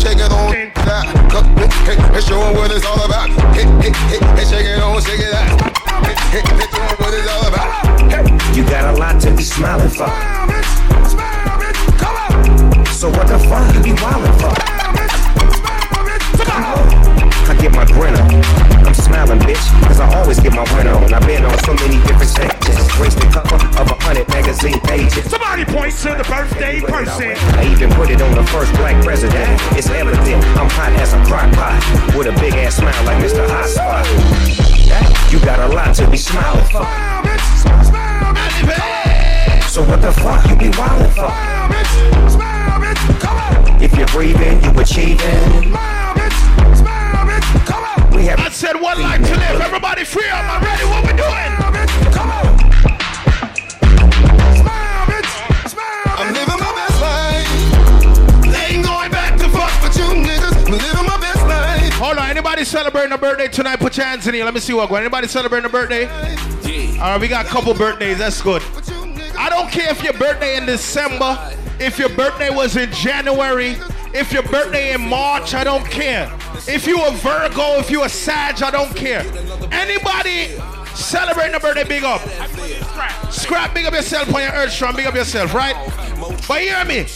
shake 0.06 0.18
it 0.22 0.30
on 0.30 0.52
that. 0.86 1.04
Hey, 2.14 2.20
show 2.20 2.40
'em 2.40 2.54
what 2.54 2.70
it's 2.70 2.86
all 2.86 3.02
about. 3.04 3.28
Hey, 3.56 3.66
hey, 3.82 3.92
hey, 4.10 4.20
hey, 4.38 4.44
shake 4.44 4.66
it 4.66 4.80
on, 4.80 5.02
shake 5.02 5.20
it 5.20 5.34
out. 5.34 5.60
Hey, 6.06 6.14
hey, 6.30 6.42
hey, 6.46 6.68
show 6.70 6.82
'em 6.90 6.96
what 7.02 7.12
it's 7.14 7.28
all 7.34 7.44
about. 7.50 7.68
Hey, 8.12 8.22
You 8.56 8.62
got 8.64 8.94
a 8.94 8.98
lot 8.98 9.20
to 9.22 9.30
be 9.32 9.42
smiling 9.42 9.88
for. 9.90 10.06
smile, 10.06 10.46
bitch. 10.46 10.70
Smile, 11.10 11.58
bitch. 11.62 11.80
Come 11.98 12.16
on. 12.24 12.86
So 13.00 13.08
what 13.08 13.26
the 13.26 13.38
fuck 13.48 13.74
you 13.74 13.80
be 13.80 13.92
wildin' 14.02 14.34
for? 14.40 14.54
Smile, 14.54 14.92
bitch. 14.96 15.16
Smile, 15.58 16.04
bitch. 16.08 16.46
Come 16.46 16.64
on. 16.64 16.85
Get 17.66 17.74
my 17.74 17.84
grin 17.98 18.14
on. 18.14 18.30
I'm 18.86 18.94
smiling, 18.94 19.40
bitch, 19.40 19.58
cause 19.88 19.98
I 19.98 20.06
always 20.14 20.38
get 20.38 20.54
my 20.54 20.64
grin 20.66 20.86
on. 20.86 21.12
I've 21.12 21.26
been 21.26 21.44
on 21.44 21.58
so 21.66 21.74
many 21.74 21.98
different 22.06 22.30
stages. 22.30 22.78
Graced 22.94 23.18
the 23.18 23.26
cover 23.26 23.58
of 23.82 23.90
a 23.90 23.96
hundred 24.06 24.28
magazine 24.28 24.78
pages. 24.86 25.26
Somebody 25.26 25.64
point 25.64 25.90
to 26.06 26.14
the 26.14 26.22
birthday 26.30 26.78
person. 26.78 27.34
I 27.58 27.66
even 27.66 27.90
put 27.98 28.08
it 28.08 28.22
on 28.22 28.36
the 28.38 28.46
first 28.54 28.70
black 28.78 29.02
president. 29.02 29.50
It's 29.74 29.90
evident 29.90 30.46
I'm 30.54 30.70
hot 30.78 30.94
as 31.02 31.10
a 31.12 31.18
crock 31.26 31.50
pot. 31.58 31.82
With 32.14 32.30
a 32.30 32.34
big 32.38 32.54
ass 32.54 32.76
smile 32.76 33.02
like 33.02 33.18
Mr. 33.18 33.42
Hot 33.50 33.66
Spot. 33.66 34.06
You 35.32 35.40
got 35.44 35.58
a 35.58 35.66
lot 35.74 35.92
to 35.96 36.08
be 36.08 36.18
smiling 36.18 36.62
for. 36.70 36.86
Smile, 36.86 37.24
bitch. 37.26 37.82
Smile, 37.82 38.30
bitch. 38.30 39.62
So 39.66 39.82
what 39.82 40.00
the 40.00 40.12
fuck 40.12 40.48
you 40.48 40.54
be 40.54 40.70
wildin' 40.78 41.10
for? 41.18 41.26
Smile, 41.26 41.68
bitch. 41.74 42.30
Smile, 42.30 42.78
bitch. 42.78 43.02
Come 43.18 43.36
on. 43.36 43.82
If 43.82 43.98
you're 43.98 44.06
breathing, 44.14 44.62
you 44.62 44.70
achieving. 44.78 45.66
Smile, 45.66 45.95
We 48.16 48.24
have 48.24 48.40
I 48.40 48.48
said 48.48 48.80
one 48.80 48.98
life 49.02 49.20
to 49.20 49.34
live. 49.36 49.60
Everybody 49.60 50.02
free 50.02 50.26
up. 50.30 50.42
I'm 50.42 50.64
ready. 50.64 50.84
What 50.84 51.04
we 51.04 51.12
doing? 51.12 51.52
Smile, 51.52 51.72
bitch. 51.76 52.14
Come 52.14 52.30
on. 52.30 52.58
Smile, 54.56 55.04
bitch. 55.04 55.68
Smile, 55.68 56.16
I'm 56.16 56.32
living 56.32 56.58
my 56.58 56.72
best 56.72 56.98
life. 57.04 58.72
Ain't 58.72 58.86
going 58.86 59.10
back 59.10 59.38
to 59.38 59.50
fuck. 59.50 59.68
Fuck 59.68 59.82
with 59.82 59.98
you 59.98 60.04
niggas. 60.24 60.56
I'm 60.64 60.72
living 60.72 61.06
my 61.06 61.18
best 61.20 61.42
life. 61.46 61.92
Hold 62.00 62.16
on. 62.16 62.30
Anybody 62.30 62.64
celebrating 62.64 63.12
a 63.12 63.18
birthday 63.18 63.48
tonight? 63.48 63.80
Put 63.80 63.98
your 63.98 64.06
hands 64.06 64.26
in 64.26 64.32
here. 64.32 64.46
Let 64.46 64.54
me 64.54 64.60
see 64.60 64.72
what 64.72 64.88
going. 64.88 65.02
Anybody 65.02 65.28
celebrating 65.28 65.66
a 65.66 65.72
birthday? 65.72 66.06
All 66.08 67.12
right, 67.12 67.20
we 67.20 67.28
got 67.28 67.44
a 67.44 67.48
couple 67.50 67.74
birthdays. 67.74 68.16
That's 68.16 68.40
good. 68.40 68.62
I 69.36 69.50
don't 69.50 69.70
care 69.70 69.90
if 69.90 70.02
your 70.02 70.14
birthday 70.14 70.56
in 70.56 70.64
December, 70.64 71.36
if 71.78 71.98
your 71.98 72.08
birthday 72.08 72.48
was 72.48 72.78
in 72.78 72.90
January, 72.92 73.76
if 74.14 74.32
your 74.32 74.44
birthday 74.44 74.94
in 74.94 75.06
March, 75.06 75.52
I 75.52 75.64
don't 75.64 75.84
care. 75.84 76.32
If 76.68 76.86
you 76.86 77.02
a 77.04 77.12
Virgo, 77.12 77.78
if 77.78 77.90
you 77.90 78.02
a 78.04 78.08
Sag, 78.08 78.60
I 78.62 78.70
don't 78.70 78.94
care. 78.94 79.20
Anybody 79.70 80.58
celebrating 80.94 81.54
a 81.54 81.60
birthday, 81.60 81.84
big 81.84 82.02
up. 82.02 82.20
Scrap, 83.30 83.72
big 83.72 83.86
up 83.86 83.92
yourself 83.92 84.34
on 84.34 84.42
your 84.42 84.50
earth 84.50 84.72
strong, 84.72 84.96
big 84.96 85.06
up 85.06 85.14
yourself, 85.14 85.54
right? 85.54 85.76
But 86.48 86.62
hear 86.62 86.84
me. 86.84 87.06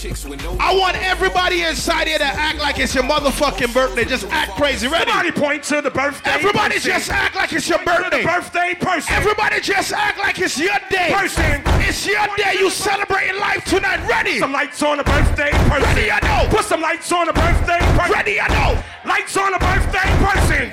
I 0.61 0.77
want 0.77 0.97
everybody 0.97 1.63
inside 1.63 2.09
here 2.09 2.19
to 2.19 2.25
act 2.25 2.59
like 2.59 2.79
it's 2.79 2.95
your 2.95 3.05
motherfucking 3.05 3.73
birthday. 3.73 4.05
Just 4.05 4.27
act 4.27 4.53
crazy. 4.53 4.89
Ready? 4.89 5.11
Somebody 5.11 5.33
point 5.33 5.63
to 5.65 5.81
the 5.81 5.91
birthday. 5.91 6.31
Everybody 6.31 6.75
person. 6.75 6.93
just 6.93 7.11
act 7.11 7.35
like 7.35 7.53
it's 7.53 7.69
your 7.69 7.83
birthday. 7.85 8.23
The 8.23 8.29
birthday 8.29 8.75
person. 8.79 9.15
Everybody 9.15 9.61
just 9.61 9.93
act 9.93 10.19
like 10.19 10.39
it's 10.39 10.59
your 10.59 10.79
day. 10.91 11.11
Person. 11.13 11.63
It's 11.87 12.07
your 12.07 12.27
day. 12.37 12.55
You 12.59 12.71
celebrating 12.71 13.39
life 13.39 13.65
tonight. 13.65 14.07
Ready? 14.09 14.33
Put 14.33 14.41
some 14.41 14.53
lights 14.53 14.83
on 14.83 14.99
the 14.99 15.05
birthday 15.05 15.51
person. 15.51 15.83
Ready, 15.83 16.11
I 16.11 16.21
know. 16.21 16.49
Put 16.51 16.65
some 16.65 16.81
lights 16.81 17.13
on 17.13 17.27
the 17.27 17.33
birthday 17.33 17.79
person. 17.79 18.13
Ready, 18.13 18.41
I 18.41 18.49
know. 18.49 18.83
Lights 19.07 19.37
on 19.37 19.53
the 19.53 19.59
birthday 19.59 20.09
person. 20.23 20.71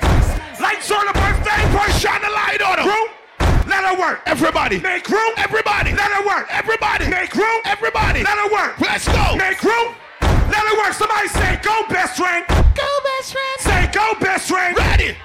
Lights 0.60 0.90
on 0.90 1.06
the 1.06 1.12
birthday 1.12 1.62
person. 1.76 2.00
Shine 2.00 2.22
the 2.22 2.30
light 2.30 2.62
on 2.62 2.76
them. 2.76 2.86
Room. 2.86 3.08
Let 3.68 3.84
her 3.84 4.00
work. 4.00 4.22
Everybody. 4.26 4.80
Make 4.80 5.08
room. 5.08 5.32
Everybody. 5.36 5.92
Let 5.92 6.10
her 6.12 6.26
work. 6.26 6.46
Everybody. 6.50 7.08
Make 7.08 7.34
room. 7.34 7.60
Everybody. 7.64 8.22
Let 8.22 8.38
her 8.38 8.50
work. 8.50 8.80
Let's 8.80 9.06
go. 9.06 9.36
Make 9.36 9.62
room. 9.62 9.94
Let 10.20 10.64
her 10.64 10.76
work. 10.78 10.94
Somebody 10.94 11.28
say, 11.28 11.60
go 11.62 11.84
best 11.88 12.16
friend. 12.16 12.44
Go, 12.48 12.90
best 13.04 13.32
friend. 13.32 13.58
Say, 13.60 13.90
go 13.92 14.14
best 14.20 14.48
friend. 14.48 14.76
Ready. 14.76 15.16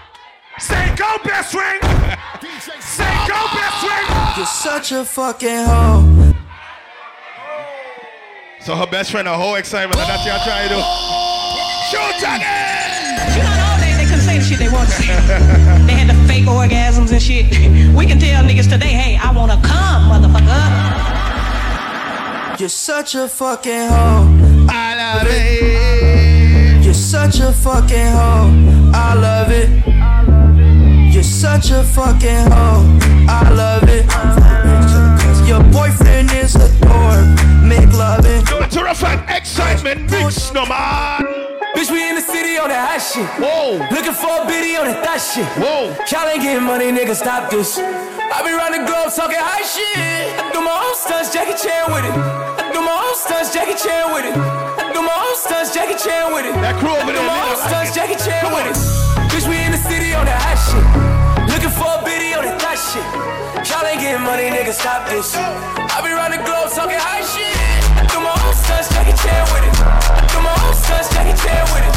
Say, 0.59 0.93
go 0.95 1.17
best 1.23 1.51
friend. 1.53 1.81
say, 2.79 3.13
go 3.27 3.39
best 3.55 3.77
friend. 3.79 4.37
You're 4.37 4.45
such 4.45 4.91
a 4.91 5.05
fucking 5.05 5.65
hoe. 5.65 6.33
So 8.59 8.75
her 8.75 8.87
best 8.87 9.11
friend, 9.11 9.27
a 9.27 9.33
whole 9.37 9.55
excitement, 9.55 9.99
and 9.99 10.09
that's 10.09 10.25
what 10.25 10.35
y'all 10.35 10.45
trying 10.45 10.69
to 10.69 10.75
do. 10.75 10.81
Shoot 11.91 12.23
again! 12.23 12.62
Couldn't 14.83 15.03
say 15.03 15.15
the 15.15 15.23
shit 15.23 15.27
they 15.27 15.39
wanted 15.43 15.65
to 15.65 15.75
say. 15.75 15.85
they 15.85 15.93
had 15.93 16.09
the 16.09 16.15
fake 16.27 16.45
orgasms 16.45 17.11
and 17.11 17.21
shit. 17.21 17.45
We 17.97 18.05
can 18.05 18.19
tell 18.19 18.43
niggas 18.43 18.69
today, 18.69 18.93
hey, 18.93 19.17
I 19.17 19.31
wanna 19.31 19.59
come, 19.63 20.09
motherfucker. 20.09 20.59
You're 22.59 22.69
such 22.69 23.15
a 23.15 23.27
fucking 23.27 23.89
hoe. 23.89 24.67
I 24.69 24.95
love 24.95 25.27
it. 25.29 26.85
You're 26.85 26.93
such 26.93 27.39
a 27.39 27.51
fucking 27.51 28.11
hoe. 28.17 28.51
I 28.93 29.13
love 29.15 29.51
it. 29.51 29.69
You're 31.13 31.23
such 31.23 31.71
a 31.71 31.83
fucking 31.83 32.51
hoe. 32.51 32.99
I 33.27 33.49
love 33.49 33.83
it. 33.87 34.05
Your 35.47 35.63
boyfriend 35.71 36.31
is 36.31 36.55
a 36.55 36.69
dork. 36.81 37.25
Make 37.63 37.91
loving. 37.93 38.43
Matter 38.59 38.87
of 38.87 38.97
fact, 38.97 39.29
excitement 39.29 40.09
mix, 40.11 40.53
no 40.53 40.65
man. 40.65 41.21
Bitch, 41.75 41.89
we 41.89 42.12
the 42.53 42.61
on 42.61 42.69
that 42.69 42.85
hot 42.85 43.01
shit. 43.01 43.25
Whoa. 43.41 43.81
Looking 43.89 44.13
for 44.13 44.29
a 44.29 44.45
biddy 44.45 44.77
on 44.77 44.85
that 44.85 45.01
thot 45.01 45.17
shit. 45.17 45.45
Whoa. 45.57 45.89
Y'all 46.05 46.29
ain't 46.29 46.41
getting 46.41 46.61
money, 46.61 46.93
nigga, 46.93 47.17
stop 47.17 47.49
this. 47.49 47.77
I 47.77 48.41
be 48.45 48.53
round 48.53 48.73
the 48.77 48.85
globe 48.85 49.09
talking 49.09 49.41
high 49.41 49.65
shit. 49.65 49.97
I 50.37 50.53
do 50.53 50.61
my 50.61 50.73
own 50.73 50.93
stunts, 50.93 51.33
Jackie 51.33 51.57
Chan 51.57 51.89
with 51.89 52.05
it. 52.05 52.13
I 52.13 52.69
do 52.69 52.81
my 52.81 52.93
own 52.93 53.15
stunts, 53.17 53.53
Jackie 53.53 53.77
Chan 53.77 54.13
with 54.13 54.25
it. 54.29 54.35
I 54.37 54.93
do 54.93 55.01
my 55.01 55.13
own 55.13 55.35
stunts, 55.37 55.73
Jackie 55.73 55.97
Chan 55.97 56.33
with 56.33 56.45
it. 56.45 56.53
That 56.61 56.77
crew 56.77 56.93
over 56.93 57.01
I 57.01 57.13
do 57.13 57.17
there, 57.17 57.25
my 57.25 57.41
own 57.49 57.57
stunts, 57.57 57.91
Jackie 57.93 58.19
Chan 58.21 58.45
with 58.53 58.69
it. 58.69 58.77
Bitch, 59.33 59.45
we 59.49 59.57
in 59.57 59.73
the 59.73 59.81
city 59.81 60.13
on 60.13 60.25
that 60.29 60.37
hot 60.37 60.57
shit. 60.61 60.85
Looking 61.49 61.73
for 61.73 61.89
a 61.89 62.01
biddy 62.05 62.37
on 62.37 62.45
that 62.45 62.61
thot 62.61 62.77
shit. 62.77 63.05
Y'all 63.65 63.85
ain't 63.85 64.01
getting 64.01 64.21
money, 64.21 64.49
nigga, 64.53 64.73
stop 64.73 65.09
this. 65.09 65.33
I 65.33 65.97
be 66.05 66.13
round 66.13 66.33
the 66.33 66.41
globe 66.45 66.69
talking 66.69 67.01
high 67.01 67.25
shit. 67.25 67.57
I 67.97 68.05
do 68.09 68.21
my 68.21 68.33
own 68.33 68.53
stunts, 68.53 68.93
Jackie 68.93 69.17
Chan 69.17 69.41
with 69.53 69.65
it. 69.65 69.73
I 69.81 70.21
do 70.29 70.37
my 70.41 70.53
own 70.53 70.73
stunts, 70.77 71.09
Jackie 71.13 71.37
Chan 71.41 71.65
with 71.73 71.85
it. 71.87 71.92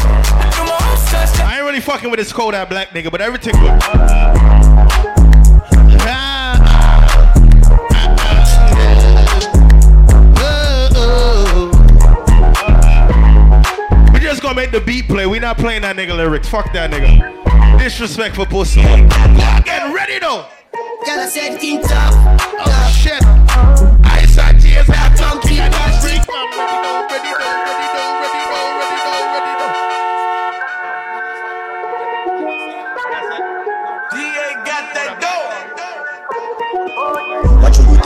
I 1.41 1.57
ain't 1.57 1.65
really 1.65 1.81
fucking 1.81 2.11
with 2.11 2.19
this 2.19 2.33
cold 2.33 2.55
out 2.55 2.69
black 2.69 2.91
nigga, 2.91 3.11
but 3.11 3.21
everything 3.21 3.55
good. 3.55 3.73
We 14.13 14.21
just 14.21 14.43
gonna 14.43 14.55
make 14.55 14.71
the 14.71 14.83
beat 14.85 15.07
play. 15.07 15.27
We 15.27 15.39
not 15.39 15.59
playing 15.59 15.83
that 15.83 15.97
nigga 15.97 16.17
lyrics. 16.17 16.49
Fuck 16.49 16.73
that 16.73 16.91
nigga. 16.91 17.79
Disrespectful 17.79 18.47
pussy. 18.47 18.83
Get 18.83 19.93
ready 19.95 20.19
though. 20.19 20.47
I 21.09 21.27
said 21.29 21.59
king 21.61 21.83
top. 21.83 22.13
Oh 22.59 22.93
shit. 22.93 23.23
I 24.05 24.27
saw 24.27 24.53
tears 24.53 24.89
out. 24.91 25.17
Come 25.17 25.41
keep 25.41 25.59
that. 25.59 25.87
I'm 25.87 26.05
ready 26.05 26.19
ready 26.59 26.83
though, 26.83 27.07
ready 27.09 27.31
though, 27.39 27.65
ready 27.65 27.96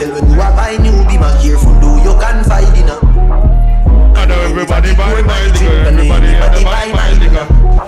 tell 0.01 0.13
when 0.13 0.33
you 0.33 0.41
are 0.41 0.55
buying 0.55 0.81
new 0.81 0.91
be 1.05 1.17
my 1.17 1.29
here 1.41 1.57
from 1.57 1.79
do 1.79 1.89
you 2.01 2.13
can 2.17 2.43
find 2.45 2.75
it. 2.77 2.89
I 4.17 4.25
know 4.25 4.39
everybody 4.41 4.95
buy 4.95 5.21
my 5.21 5.41
nigga. 5.53 5.85
Everybody 5.85 6.27
had 6.27 6.63
buy 6.63 6.87
my 6.91 7.09
nigga. 7.21 7.43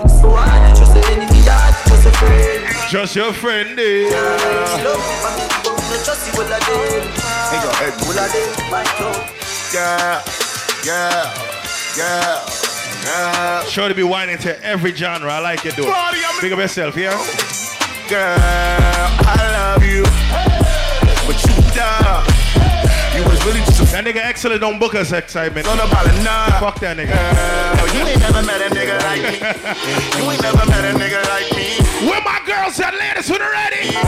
So 0.08 0.30
I 0.30 0.72
just 0.76 0.92
say 0.92 1.02
anything 1.12 1.44
that 1.44 1.74
just 1.88 2.06
a 2.06 2.12
friend. 2.12 2.90
Just 2.90 3.16
your 3.16 3.32
friend, 3.32 3.78
eh? 3.78 4.10
Love 4.84 5.02
me, 5.36 5.44
but 5.64 5.74
you 5.90 5.98
just 6.04 6.20
see 6.22 6.32
what 6.38 6.46
I 6.50 6.58
did. 6.62 7.02
Hey, 7.50 7.58
your 7.64 7.74
head 7.82 7.94
full 7.98 8.18
of 8.18 8.30
my. 8.70 8.84
Girl, 9.74 10.22
girl, 10.84 11.26
girl, 11.96 12.38
girl. 13.04 13.64
Sure 13.66 13.88
to 13.88 13.94
be 13.94 14.04
whining 14.04 14.38
to 14.38 14.64
every 14.64 14.94
genre. 14.94 15.32
I 15.32 15.40
like 15.40 15.66
it, 15.66 15.74
dude. 15.74 15.86
Party, 15.86 16.18
I'm 16.24 16.40
Big 16.40 16.52
up 16.52 16.58
yourself, 16.60 16.96
yeah? 16.96 17.16
Girl, 18.08 18.36
I 18.38 19.48
love 19.52 19.82
you, 19.82 20.04
really 23.44 23.60
just 23.68 23.80
a 23.80 23.84
That 23.92 24.04
nigga 24.04 24.22
excellent 24.24 24.60
don't 24.60 24.78
book 24.78 24.94
us 24.94 25.12
excitement. 25.12 25.66
son 25.66 25.78
about 25.78 26.06
a 26.06 26.12
nine. 26.22 26.52
Fuck 26.60 26.80
that 26.80 26.96
nigga. 26.96 27.12
Girl, 27.12 27.88
you 27.94 28.02
ain't 28.08 28.20
never 28.20 28.42
met 28.42 28.60
a 28.64 28.68
nigga 28.74 28.96
like 29.04 29.22
me. 29.22 29.38
You 30.18 30.30
ain't 30.30 30.42
never 30.42 30.64
met 30.66 30.84
a 30.84 30.92
nigga 30.96 31.20
like 31.28 31.48
me. 31.52 31.76
Where 32.08 32.22
my 32.24 32.40
girls 32.46 32.80
at, 32.80 32.94
ladies, 32.96 33.28
who 33.28 33.36
ready? 33.38 33.92
Two, 33.92 34.00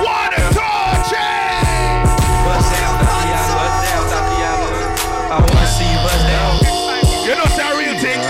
three. 1.06 1.76
Bust 2.46 2.72
down, 2.72 2.92
Thotiana. 3.04 3.56
Bust 3.56 3.78
down, 3.84 4.04
Thotiana. 4.10 4.66
I 5.28 5.38
wanna 5.44 5.68
see 5.68 5.88
you 5.92 6.00
bust 6.00 6.24
down. 6.26 6.52
You 7.26 7.34
know 7.36 7.44
a 7.44 7.74
real 7.76 7.96
thing. 8.00 8.20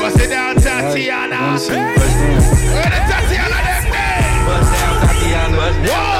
Bust 0.00 0.18
it 0.18 0.28
down, 0.28 0.56
Thotiana. 0.56 1.36
Bust 1.54 1.68
down. 1.68 1.94
Thotiana? 1.96 2.30
Bust 2.74 2.98
down, 2.98 3.10
Thotiana. 3.10 3.58
Bust 4.46 4.70
down, 4.72 4.94
Thotiana. 5.06 6.11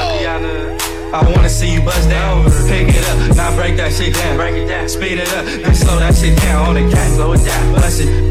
I 1.13 1.21
wanna 1.29 1.47
see 1.47 1.71
you 1.71 1.81
bust 1.81 2.09
down. 2.09 2.43
Pick 2.67 2.89
it 2.89 3.05
up, 3.09 3.35
now 3.35 3.55
break 3.55 3.77
that 3.77 3.93
shit 3.93 4.15
down. 4.15 4.35
Break 4.35 4.55
it 4.55 4.65
down. 4.65 4.89
Speed 4.89 5.19
it 5.19 5.31
up, 5.37 5.45
then 5.45 5.75
slow 5.75 5.99
that 5.99 6.15
shit 6.15 6.35
down 6.39 6.69
on 6.69 6.73
the 6.73 6.89
gas. 6.89 7.13
Slow 7.13 7.33
it 7.33 7.45
down. 7.45 7.73
Bust 7.73 8.01
it, 8.01 8.29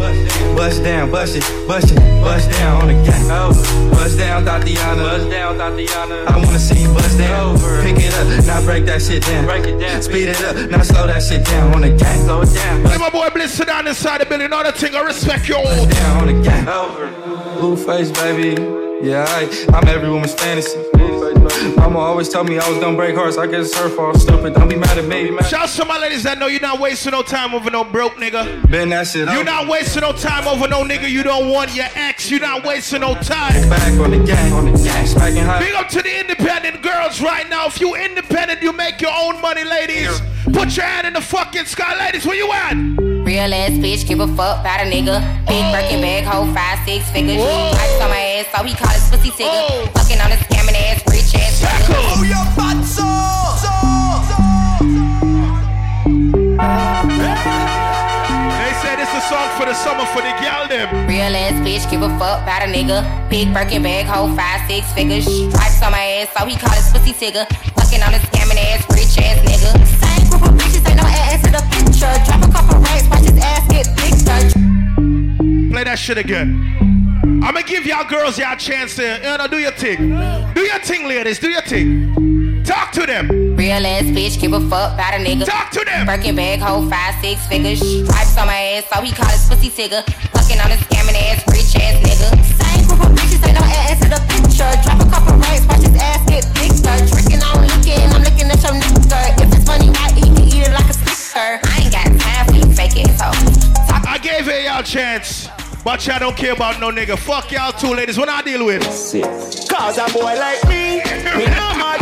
bust 0.56 0.82
down, 0.82 1.10
bust 1.12 1.36
it, 1.36 1.44
bust 1.68 1.92
it, 1.92 1.96
bust 2.20 2.50
down 2.50 2.82
on 2.82 2.88
the 2.88 2.94
gas. 3.06 3.28
Oh. 3.30 3.90
Bust 3.92 4.18
down, 4.18 4.44
Thotiana. 4.44 4.96
Bust 4.98 5.30
down, 5.30 5.58
Thotiana. 5.58 6.26
I 6.26 6.36
wanna 6.38 6.58
see 6.58 6.82
you 6.82 6.92
bust 6.92 7.18
down. 7.18 7.56
Pick 7.84 8.02
it 8.02 8.12
up, 8.14 8.44
now 8.46 8.60
break 8.64 8.84
that 8.86 9.00
shit 9.00 9.22
down. 9.22 9.44
Break 9.44 9.64
it 9.64 9.78
down. 9.78 10.02
Speed 10.02 10.28
it 10.30 10.42
up, 10.42 10.68
now 10.68 10.82
slow 10.82 11.06
that 11.06 11.22
shit 11.22 11.44
down 11.44 11.72
on 11.74 11.82
the 11.82 11.90
gas. 11.90 12.18
Slow 12.24 12.42
it 12.42 12.52
down. 12.52 12.84
Hey, 12.86 12.98
my 12.98 13.10
boy 13.10 13.28
Bliss 13.32 13.54
sit 13.54 13.68
down 13.68 13.86
inside 13.86 14.22
the 14.22 14.26
building. 14.26 14.52
All 14.52 14.64
the 14.64 14.72
thing, 14.72 14.96
I 14.96 15.02
respect 15.02 15.48
you 15.48 15.54
all. 15.54 15.86
down 15.86 16.28
on 16.28 16.34
the 16.34 16.42
gang. 16.42 16.66
Over. 16.66 17.06
Blueface, 17.60 18.12
baby. 18.12 18.60
Yeah, 19.06 19.24
I, 19.28 19.46
I'm 19.72 19.86
every 19.86 20.10
woman's 20.10 20.34
fantasy. 20.34 20.91
Mama 21.76 21.98
always 21.98 22.28
told 22.28 22.48
me 22.48 22.58
I 22.58 22.68
was 22.68 22.78
gonna 22.78 22.96
break 22.96 23.14
hearts. 23.14 23.38
I 23.38 23.46
guess 23.46 23.66
it's 23.66 23.78
her 23.78 23.88
fault. 23.88 24.16
Stupid. 24.16 24.54
Don't 24.54 24.68
be 24.68 24.76
mad 24.76 24.98
at 24.98 25.04
me. 25.04 25.36
Shout 25.42 25.64
out 25.64 25.68
to 25.68 25.84
my 25.84 25.98
ladies 25.98 26.22
that 26.24 26.38
know 26.38 26.46
you're 26.46 26.60
not 26.60 26.80
wasting 26.80 27.12
no 27.12 27.22
time 27.22 27.54
over 27.54 27.70
no 27.70 27.84
broke 27.84 28.14
nigga. 28.14 28.68
Been 28.70 28.88
that 28.90 29.06
shit. 29.06 29.28
You're 29.28 29.44
not 29.44 29.68
wasting 29.68 30.02
no 30.02 30.12
time 30.12 30.48
over 30.48 30.66
no 30.68 30.82
nigga 30.82 31.08
you 31.08 31.22
don't 31.22 31.50
want. 31.50 31.74
Your 31.74 31.86
ex, 31.94 32.30
you're 32.30 32.40
not 32.40 32.64
wasting 32.64 33.00
no 33.00 33.14
time. 33.14 33.68
back 33.68 33.98
on 34.00 34.10
the 34.10 34.24
gang. 34.24 34.52
On 34.52 34.64
the 34.64 34.76
gang. 34.82 35.06
Smacking 35.06 35.44
high. 35.44 35.60
Big 35.60 35.74
up 35.74 35.88
to 35.90 36.02
the 36.02 36.20
independent 36.20 36.82
girls 36.82 37.20
right 37.20 37.48
now. 37.48 37.66
If 37.66 37.80
you 37.80 37.94
independent, 37.94 38.62
you 38.62 38.72
make 38.72 39.00
your 39.00 39.12
own 39.14 39.40
money, 39.40 39.64
ladies. 39.64 40.20
Put 40.52 40.76
your 40.76 40.86
hand 40.86 41.06
in 41.06 41.12
the 41.12 41.20
fucking 41.20 41.66
sky, 41.66 41.98
ladies. 41.98 42.26
Where 42.26 42.36
you 42.36 42.50
at? 42.52 42.74
Real 43.22 43.54
ass 43.54 43.70
bitch, 43.78 44.06
give 44.06 44.18
a 44.18 44.26
fuck 44.26 44.60
about 44.60 44.80
a 44.80 44.90
nigga. 44.90 45.22
Big 45.46 45.62
oh. 45.62 45.72
Birkin 45.72 46.00
bag, 46.02 46.24
hold 46.24 46.52
five, 46.52 46.78
six 46.84 47.08
figures. 47.10 47.40
Ice 47.40 48.00
on 48.02 48.10
my 48.10 48.18
ass, 48.18 48.46
so 48.50 48.64
he 48.64 48.74
call 48.74 48.90
his 48.90 49.08
pussy 49.08 49.30
oh. 49.30 49.86
tigger. 49.86 49.92
Fucking 49.94 50.20
on 50.20 50.30
his 50.30 50.40
scamming 50.40 50.74
ass, 50.74 51.01
for 59.62 59.66
the 59.66 59.74
summer 59.74 60.04
for 60.06 60.22
the 60.22 60.32
gal 60.42 60.66
them. 60.66 60.88
Real 61.06 61.34
ass 61.36 61.54
bitch, 61.62 61.88
give 61.88 62.02
a 62.02 62.08
fuck 62.18 62.42
about 62.42 62.62
a 62.62 62.66
nigga. 62.66 62.98
Big 63.30 63.52
Birkin 63.54 63.82
bag, 63.82 64.06
hold 64.06 64.34
five, 64.36 64.60
six 64.68 64.90
figures. 64.92 65.24
Stripes 65.24 65.82
on 65.82 65.92
my 65.92 66.02
ass, 66.18 66.28
so 66.36 66.44
he 66.46 66.56
call 66.56 66.74
his 66.74 66.90
pussy 66.90 67.12
tigger. 67.12 67.46
Fucking 67.78 68.02
on 68.02 68.12
a 68.14 68.18
scamming 68.26 68.58
ass, 68.58 68.82
rich 68.90 69.14
ass 69.22 69.38
nigga. 69.46 69.70
Same 70.02 70.30
group 70.30 70.42
of 70.42 70.58
bitches, 70.58 70.82
ain't 70.88 70.96
no 70.96 71.06
ass 71.06 71.46
in 71.46 71.52
the 71.52 71.62
picture. 71.70 72.12
Drop 72.26 72.42
a 72.42 72.52
couple 72.52 72.80
racks, 72.80 73.06
watch 73.08 73.22
his 73.22 73.38
ass 73.38 73.62
get 73.70 73.86
bigger. 73.96 74.12
Play 75.70 75.84
that 75.84 75.98
shit 75.98 76.18
again. 76.18 76.81
I'ma 77.42 77.62
give 77.62 77.84
y'all 77.86 78.04
girls 78.04 78.38
y'all 78.38 78.54
chance 78.54 78.94
to, 78.96 79.02
you 79.02 79.36
know, 79.36 79.46
do 79.48 79.58
your 79.58 79.72
thing. 79.72 80.14
Do 80.54 80.60
your 80.62 80.78
thing, 80.78 81.08
ladies. 81.08 81.40
Do 81.40 81.50
your 81.50 81.62
thing. 81.62 82.62
Talk 82.62 82.92
to 82.92 83.04
them. 83.04 83.56
Real 83.56 83.84
ass 83.84 84.06
bitch, 84.14 84.40
give 84.40 84.52
a 84.52 84.60
fuck 84.70 84.94
about 84.94 85.14
a 85.14 85.18
nigga. 85.18 85.44
Talk 85.44 85.70
to 85.72 85.84
them. 85.84 86.06
Birkin 86.06 86.36
bag, 86.36 86.60
hold 86.60 86.88
five, 86.88 87.18
six 87.20 87.44
figures. 87.48 87.80
Stripes 87.82 88.38
on 88.38 88.46
my 88.46 88.78
ass, 88.78 88.86
so 88.86 89.02
he 89.02 89.10
call 89.10 89.26
his 89.26 89.42
pussy 89.48 89.70
tigger. 89.74 90.06
Fucking 90.30 90.60
on 90.62 90.70
a 90.70 90.78
scamming 90.86 91.18
ass, 91.18 91.42
rich 91.50 91.74
ass 91.82 91.98
nigga. 91.98 92.30
Same 92.46 92.86
group 92.86 93.02
of 93.02 93.10
bitches, 93.18 93.42
ain't 93.42 93.58
no 93.58 93.66
ass 93.66 93.98
in 93.98 94.10
the 94.14 94.22
picture. 94.30 94.70
Drop 94.86 95.02
a 95.02 95.10
couple 95.10 95.34
racks, 95.42 95.66
watch 95.66 95.82
his 95.82 95.98
ass 95.98 96.22
get 96.30 96.46
bigger. 96.54 96.94
Drinking 97.10 97.42
on 97.42 97.58
licking, 97.66 98.06
I'm 98.14 98.22
looking 98.22 98.46
at 98.54 98.62
your 98.62 98.78
nigga. 98.78 99.42
If 99.42 99.50
it's 99.50 99.66
funny, 99.66 99.90
why 99.90 100.14
he 100.14 100.22
can 100.30 100.46
eat 100.46 100.62
it 100.62 100.70
like 100.70 100.86
a 100.86 100.94
sticker? 100.94 101.58
I 101.58 101.74
ain't 101.82 101.90
got 101.90 102.06
time 102.06 102.46
for 102.46 102.54
you 102.54 102.70
fake 102.70 102.94
it, 102.94 103.10
so. 103.18 103.26
I 104.06 104.18
gave 104.22 104.46
it 104.46 104.62
y'all 104.62 104.86
chance. 104.86 105.50
But 105.84 106.06
y'all 106.06 106.18
don't 106.20 106.36
care 106.36 106.52
about 106.52 106.78
no 106.80 106.90
nigga. 106.90 107.18
Fuck 107.18 107.50
y'all 107.50 107.72
two 107.72 107.92
ladies. 107.94 108.16
What 108.16 108.28
I 108.28 108.40
deal 108.42 108.64
with? 108.66 108.82
Cause 109.68 109.98
a 109.98 110.06
boy 110.12 110.34
like 110.38 110.62
me, 110.68 110.98
me 111.36 111.46
no 111.46 111.74
mad. 111.74 111.98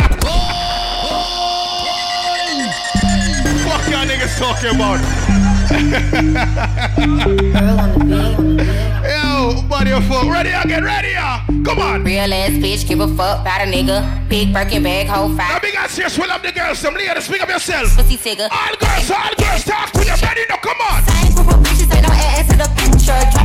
Fuck 3.65 3.89
y'all 3.89 4.05
niggas 4.05 4.37
talking 4.37 4.75
about. 4.75 5.01
Yo, 9.01 9.61
buddy, 9.67 9.89
fuck. 10.07 10.25
Ready 10.25 10.51
again, 10.51 10.83
ready 10.83 11.11
ya. 11.13 11.39
Come 11.65 11.79
on. 11.79 12.03
Real 12.03 12.31
ass 12.33 12.51
bitch, 12.51 12.87
give 12.87 12.99
a 12.99 13.07
fuck 13.15 13.41
about 13.41 13.61
a 13.61 13.65
nigga. 13.65 14.03
Big 14.29 14.53
Birkin 14.53 14.83
bag, 14.83 15.07
hold 15.07 15.35
Now 15.35 15.53
five. 15.53 15.61
big 15.61 15.73
ass 15.75 15.95
here, 15.97 16.07
swell 16.09 16.29
up 16.29 16.43
the 16.43 16.51
girls. 16.51 16.77
Some 16.79 16.93
ladies, 16.93 17.25
speak 17.25 17.41
up 17.41 17.49
yourself. 17.49 17.95
Pussy 17.97 18.17
tigger. 18.17 18.47
All 18.51 18.75
girls, 18.77 19.09
all 19.11 19.33
girls, 19.37 19.63
talk 19.65 19.91
to 19.91 19.99
them. 20.05 20.17
Ready 20.21 20.41
now, 20.49 20.57
come 20.57 20.77
on. 20.91 21.01
Same 21.03 21.33
group 21.33 21.47
of 21.47 21.59
bitches, 21.65 21.95
ain't 21.95 22.07
no 22.07 22.13
ass 22.13 22.51
in 22.51 22.57
the 22.59 22.69
picture. 22.77 23.40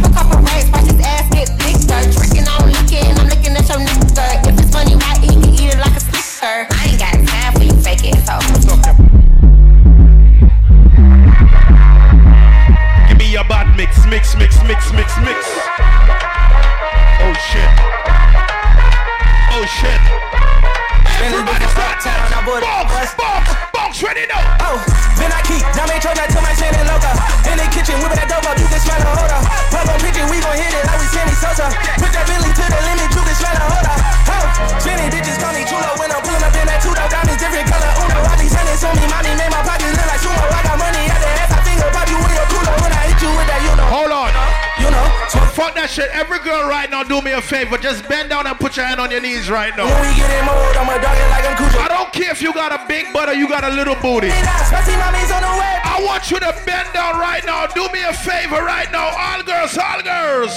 Shit. 45.96 46.10
Every 46.12 46.38
girl 46.40 46.68
right 46.68 46.90
now, 46.90 47.02
do 47.02 47.22
me 47.22 47.32
a 47.32 47.40
favor. 47.40 47.78
Just 47.78 48.06
bend 48.06 48.28
down 48.28 48.46
and 48.46 48.58
put 48.58 48.76
your 48.76 48.84
hand 48.84 49.00
on 49.00 49.10
your 49.10 49.22
knees 49.22 49.48
right 49.48 49.74
now. 49.76 49.86
When 49.88 50.00
we 50.04 50.12
get 50.14 50.28
in 50.28 50.44
mode, 50.44 50.76
I'ma 50.76 51.00
dog 51.00 51.16
like 51.32 51.46
I'm 51.48 51.56
Cujo. 51.56 51.78
I 51.80 51.88
don't 51.88 52.12
care 52.12 52.30
if 52.30 52.42
you 52.42 52.52
got 52.52 52.70
a 52.70 52.84
big 52.86 53.12
butt 53.14 53.30
or 53.30 53.34
you 53.34 53.48
got 53.48 53.64
a 53.64 53.70
little 53.70 53.96
booty. 53.96 54.28
Spicy 54.68 54.94
mommy's 55.00 55.32
on 55.32 55.40
the 55.40 55.54
way. 55.56 55.74
I 55.82 56.04
want 56.04 56.30
you 56.30 56.38
to 56.40 56.52
bend 56.66 56.92
down 56.92 57.18
right 57.18 57.44
now. 57.46 57.66
Do 57.66 57.88
me 57.88 58.04
a 58.04 58.12
favor 58.12 58.60
right 58.60 58.92
now. 58.92 59.08
All 59.08 59.42
girls, 59.42 59.76
all 59.78 60.02
girls. 60.02 60.52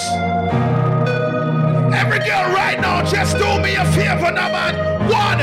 Every 1.96 2.20
girl 2.20 2.52
right 2.54 2.80
now, 2.80 3.04
just 3.04 3.38
do 3.38 3.50
me 3.64 3.76
a 3.76 3.86
favor 3.96 4.32
now, 4.32 4.52
man. 4.52 4.76
One, 5.08 5.40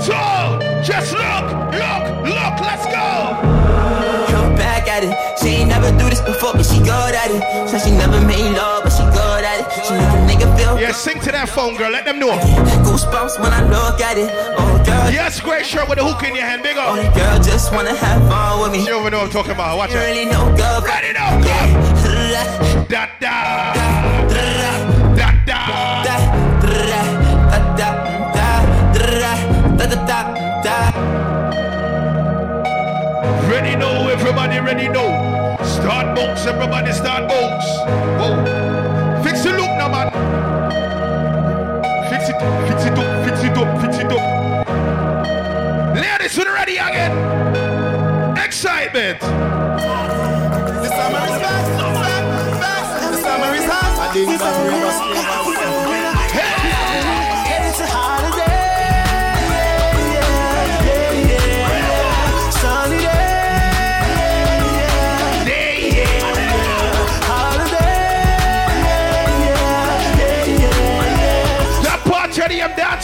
two, 0.00 0.82
just 0.82 1.12
look, 1.12 1.46
look, 1.76 2.04
look, 2.24 2.54
let's 2.64 2.86
go. 2.86 3.36
Come 4.32 4.56
back 4.56 4.88
at 4.88 5.04
it. 5.04 5.12
She 5.38 5.48
ain't 5.60 5.68
never 5.68 5.90
do 5.96 6.08
this 6.10 6.20
before, 6.20 6.52
but 6.52 6.64
she 6.66 6.78
good 6.78 7.14
at 7.14 7.30
it. 7.30 7.68
Said 7.68 7.80
she 7.84 7.90
never 7.92 8.20
made 8.26 8.56
love, 8.56 8.87
Yeah, 10.88 10.94
sing 10.94 11.20
to 11.20 11.32
that 11.32 11.50
phone, 11.50 11.76
girl. 11.76 11.92
Let 11.92 12.06
them 12.06 12.18
know. 12.18 12.32
goosebumps 12.80 13.38
when 13.38 13.52
I 13.52 13.60
look 13.68 14.00
at 14.00 14.16
it. 14.16 14.32
Oh, 14.56 14.82
girl. 14.86 15.12
Yes, 15.12 15.38
great 15.38 15.66
shirt 15.66 15.86
with 15.86 15.98
a 15.98 16.02
hook 16.02 16.22
in 16.24 16.34
your 16.34 16.46
hand. 16.46 16.62
Big 16.62 16.78
up. 16.78 16.88
Only 16.88 17.12
girl 17.12 17.36
just 17.42 17.70
wanna 17.74 17.94
have 17.94 18.22
fun 18.24 18.62
with 18.62 18.72
me. 18.72 18.86
You 18.86 18.94
over 18.94 19.10
know 19.10 19.18
what 19.18 19.26
I'm 19.26 19.30
talking 19.30 19.52
about. 19.52 19.76
Watch 19.76 19.90
it. 19.90 20.00
really 20.00 20.24
know, 20.24 20.48
girl. 20.56 20.80
Ready 20.80 21.12
now, 21.12 21.36
go. 21.44 21.52
Da 22.88 23.04
da. 23.20 23.74
Da 25.12 25.30
da. 25.44 25.60
Ready 33.44 33.76
now, 33.76 34.08
everybody 34.08 34.58
ready 34.58 34.88
now. 34.88 35.62
Start 35.64 36.16
box, 36.16 36.46
everybody 36.46 36.92
start 36.92 37.28
box. 37.28 37.66
Whoa. 38.16 38.77
Excitement. 49.18 50.82
The 50.82 50.88
summer 50.88 51.24
is 51.26 51.38
back, 51.42 51.66
back, 51.78 52.24
back. 52.60 53.10
The 53.10 53.16
summer 53.18 53.54
is 53.54 53.64
hot. 53.64 53.98
I 53.98 54.12
didn't 54.14 54.38
back, 54.38 54.54
bring 54.64 54.82
us 54.82 54.98
It's 57.66 57.80
a 57.80 57.86
holiday. 57.86 58.58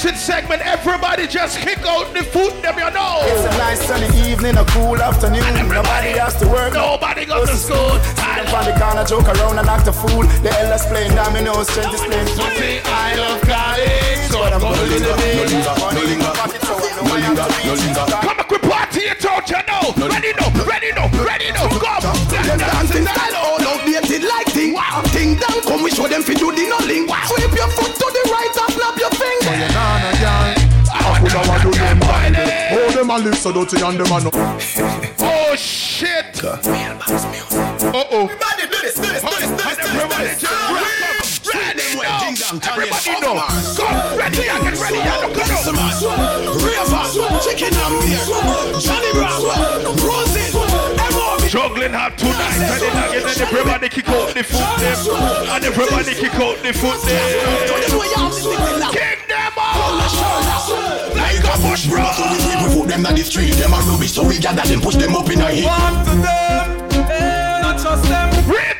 The 0.05 0.19
segment, 0.19 0.61
everybody 0.87 1.27
just 1.27 1.59
kick 1.61 1.81
out 1.87 2.13
the 2.13 2.23
foot 2.23 2.53
them, 2.61 2.77
you 2.77 2.91
know. 2.93 3.25
It's 3.25 3.45
a 3.49 3.57
nice 3.57 3.81
sunny 3.89 4.09
evening, 4.29 4.57
a 4.57 4.65
cool 4.77 5.01
afternoon. 5.01 5.41
Nobody 5.69 6.13
has 6.21 6.37
to 6.41 6.47
work. 6.49 6.75
Nobody 6.75 7.25
goes 7.25 7.49
to 7.49 7.57
school. 7.57 7.97
Sit 8.21 8.45
up 8.45 8.53
on 8.53 8.65
the 8.69 8.77
corner, 8.77 9.05
joke 9.05 9.29
around 9.33 9.59
and 9.59 9.69
act 9.69 9.89
a 9.89 9.93
fool. 9.93 10.29
The 10.45 10.53
elders 10.61 10.85
playing 10.87 11.15
dominoes, 11.17 11.69
strength 11.73 11.95
is 11.95 12.05
playing 12.05 12.29
fool. 12.37 12.53
I 12.85 13.17
love 13.17 13.41
college, 13.49 14.29
so 14.29 14.45
I'm 14.45 14.61
going 14.61 14.77
to 14.77 15.01
the 15.01 15.15
Come 18.05 18.39
on, 18.39 18.45
quick 18.45 18.63
party 18.63 19.09
it 19.09 19.25
out, 19.25 19.49
you 19.49 19.63
know. 19.65 19.89
Ready 19.97 20.33
now, 20.37 20.53
ready 20.69 20.93
now, 20.93 21.09
ready 21.25 21.49
now. 21.53 21.69
Come. 21.81 22.13
Them 22.29 22.59
dancing 22.61 23.09
style 23.09 23.37
all 23.41 23.63
outdated 23.65 24.25
like 24.29 24.53
thing. 24.53 24.77
Thing 25.17 25.37
down, 25.41 25.63
come 25.65 25.83
we 25.83 25.91
show 25.91 26.09
them 26.09 26.23
fi 26.23 26.35
do 26.35 26.53
the 26.53 26.69
nulling. 26.69 27.09
Sweep 27.09 27.57
your 27.57 27.69
foot 27.73 27.95
to 27.97 28.14
Oh, 33.15 33.21
them 33.21 33.27
a 33.27 33.31
live 33.31 33.39
so 33.39 33.53
dirty 33.53 33.79
and 33.81 33.95
them 33.95 34.11
a 34.11 34.19
no. 34.25 34.31
Oh 35.21 35.55
shit. 35.55 36.43
Uh 36.43 36.59
oh. 38.11 38.27
Everybody 38.27 38.67
do 38.67 38.79
this, 38.83 38.95
do 38.97 39.07
this, 39.07 39.23
do 39.23 39.31
this, 39.31 39.47
do 39.47 39.55
this, 39.55 39.77
do 39.79 39.87
Everybody 39.87 40.35
this. 40.35 40.43
just 40.43 40.51
ready 41.55 41.95
now. 42.03 42.27
Everybody 42.75 43.15
know. 43.23 43.39
Come, 43.79 44.19
ready 44.19 44.51
again, 44.51 44.75
ready 44.83 44.99
again. 44.99 45.31
Come 45.31 45.79
on. 45.79 45.95
River, 46.59 47.07
chicken 47.39 47.71
and 47.71 47.95
beer, 48.03 48.19
Johnny 48.83 49.11
Brown, 49.15 49.47
Rosin, 50.03 50.51
Emobi. 50.99 51.47
Juggling 51.49 51.93
hard 51.95 52.19
tonight, 52.19 52.59
and 52.59 52.83
then 52.83 52.99
again, 52.99 53.31
and 53.31 53.41
everybody 53.41 53.89
kick 53.91 54.09
out 54.09 54.35
the 54.35 54.43
foot 54.43 54.75
them, 54.83 54.99
and 55.55 55.65
everybody 55.65 56.15
kick 56.19 56.35
out 56.35 56.59
the 56.67 56.73
foot 56.75 56.99
them. 57.07 57.31
Kick 57.71 57.87
them 57.87 58.03
out 58.19 58.35
like 58.91 59.24
a 61.55 61.63
bush 61.63 61.87
bro. 61.87 62.05
So 62.13 62.25
we 62.31 62.39
we 62.63 62.81
put 62.81 62.89
them 62.89 63.07
on 63.07 63.15
the 63.15 63.23
street, 63.23 63.55
them 63.55 63.73
a 63.73 63.79
rubbish, 63.81 64.13
so 64.13 64.27
we 64.27 64.39
gather 64.39 64.63
them, 64.63 64.81
push 64.81 64.97
them 64.97 65.15
up 65.15 65.31
in 65.31 65.41
a 65.41 65.51
heap. 65.51 65.67
One 65.67 66.05
to 66.05 66.11
them, 66.11 67.11
eh, 67.11 67.61
not 67.63 67.79
just 67.79 68.05
them. 68.05 68.29
Real 68.49 68.75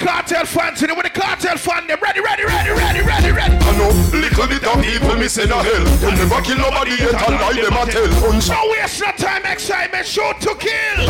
Ready. 0.00 0.22
Messi 0.22 0.32
say 0.32 0.32
them 0.32 0.32
a 0.32 0.32
fag. 0.32 0.32
Any 0.32 0.32
cartel 0.32 0.46
fans 0.46 0.82
in 0.82 0.90
it 0.90 0.96
with 0.96 1.04
the 1.04 1.20
cartel 1.20 1.56
fan, 1.58 1.86
them 1.86 1.98
ready, 2.02 2.20
ready, 2.20 2.44
ready, 2.44 2.70
ready, 2.70 3.00
ready, 3.00 3.32
ready. 3.32 3.56
I 3.56 3.76
know 3.76 4.18
Little 4.18 4.46
bit 4.46 4.64
of 4.64 4.82
people 4.82 5.16
me 5.16 5.28
say 5.28 5.46
no 5.46 5.58
hell. 5.58 5.84
Them 5.96 6.14
never 6.16 6.42
kill 6.42 6.58
nobody 6.58 6.90
yet 6.92 7.14
and 7.14 7.34
lie 7.40 7.52
them 7.52 7.72
a 7.72 7.86
tell. 7.90 8.08
No 8.08 8.70
waste 8.70 9.00
no 9.00 9.12
time, 9.12 9.44
excitement, 9.46 10.06
shoot 10.06 10.40
to 10.40 10.54
kill. 10.54 11.06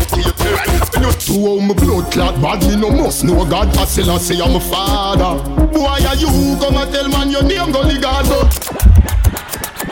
To 1.12 1.32
how 1.32 1.58
my 1.60 1.74
blood 1.74 2.12
clot 2.12 2.40
bad, 2.42 2.62
me 2.62 2.76
no 2.76 2.90
must 2.90 3.24
know 3.24 3.44
God. 3.44 3.76
I 3.76 3.84
still 3.84 4.10
I 4.10 4.18
say 4.18 4.40
I'm 4.40 4.56
a 4.56 4.60
father. 4.60 5.42
Boy, 5.68 5.86
are 5.86 6.16
you 6.16 6.56
come 6.58 6.76
and 6.76 6.92
tell 6.92 7.08
man 7.08 7.30
your 7.30 7.42
name, 7.42 7.72
go 7.72 7.82
God, 8.00 8.91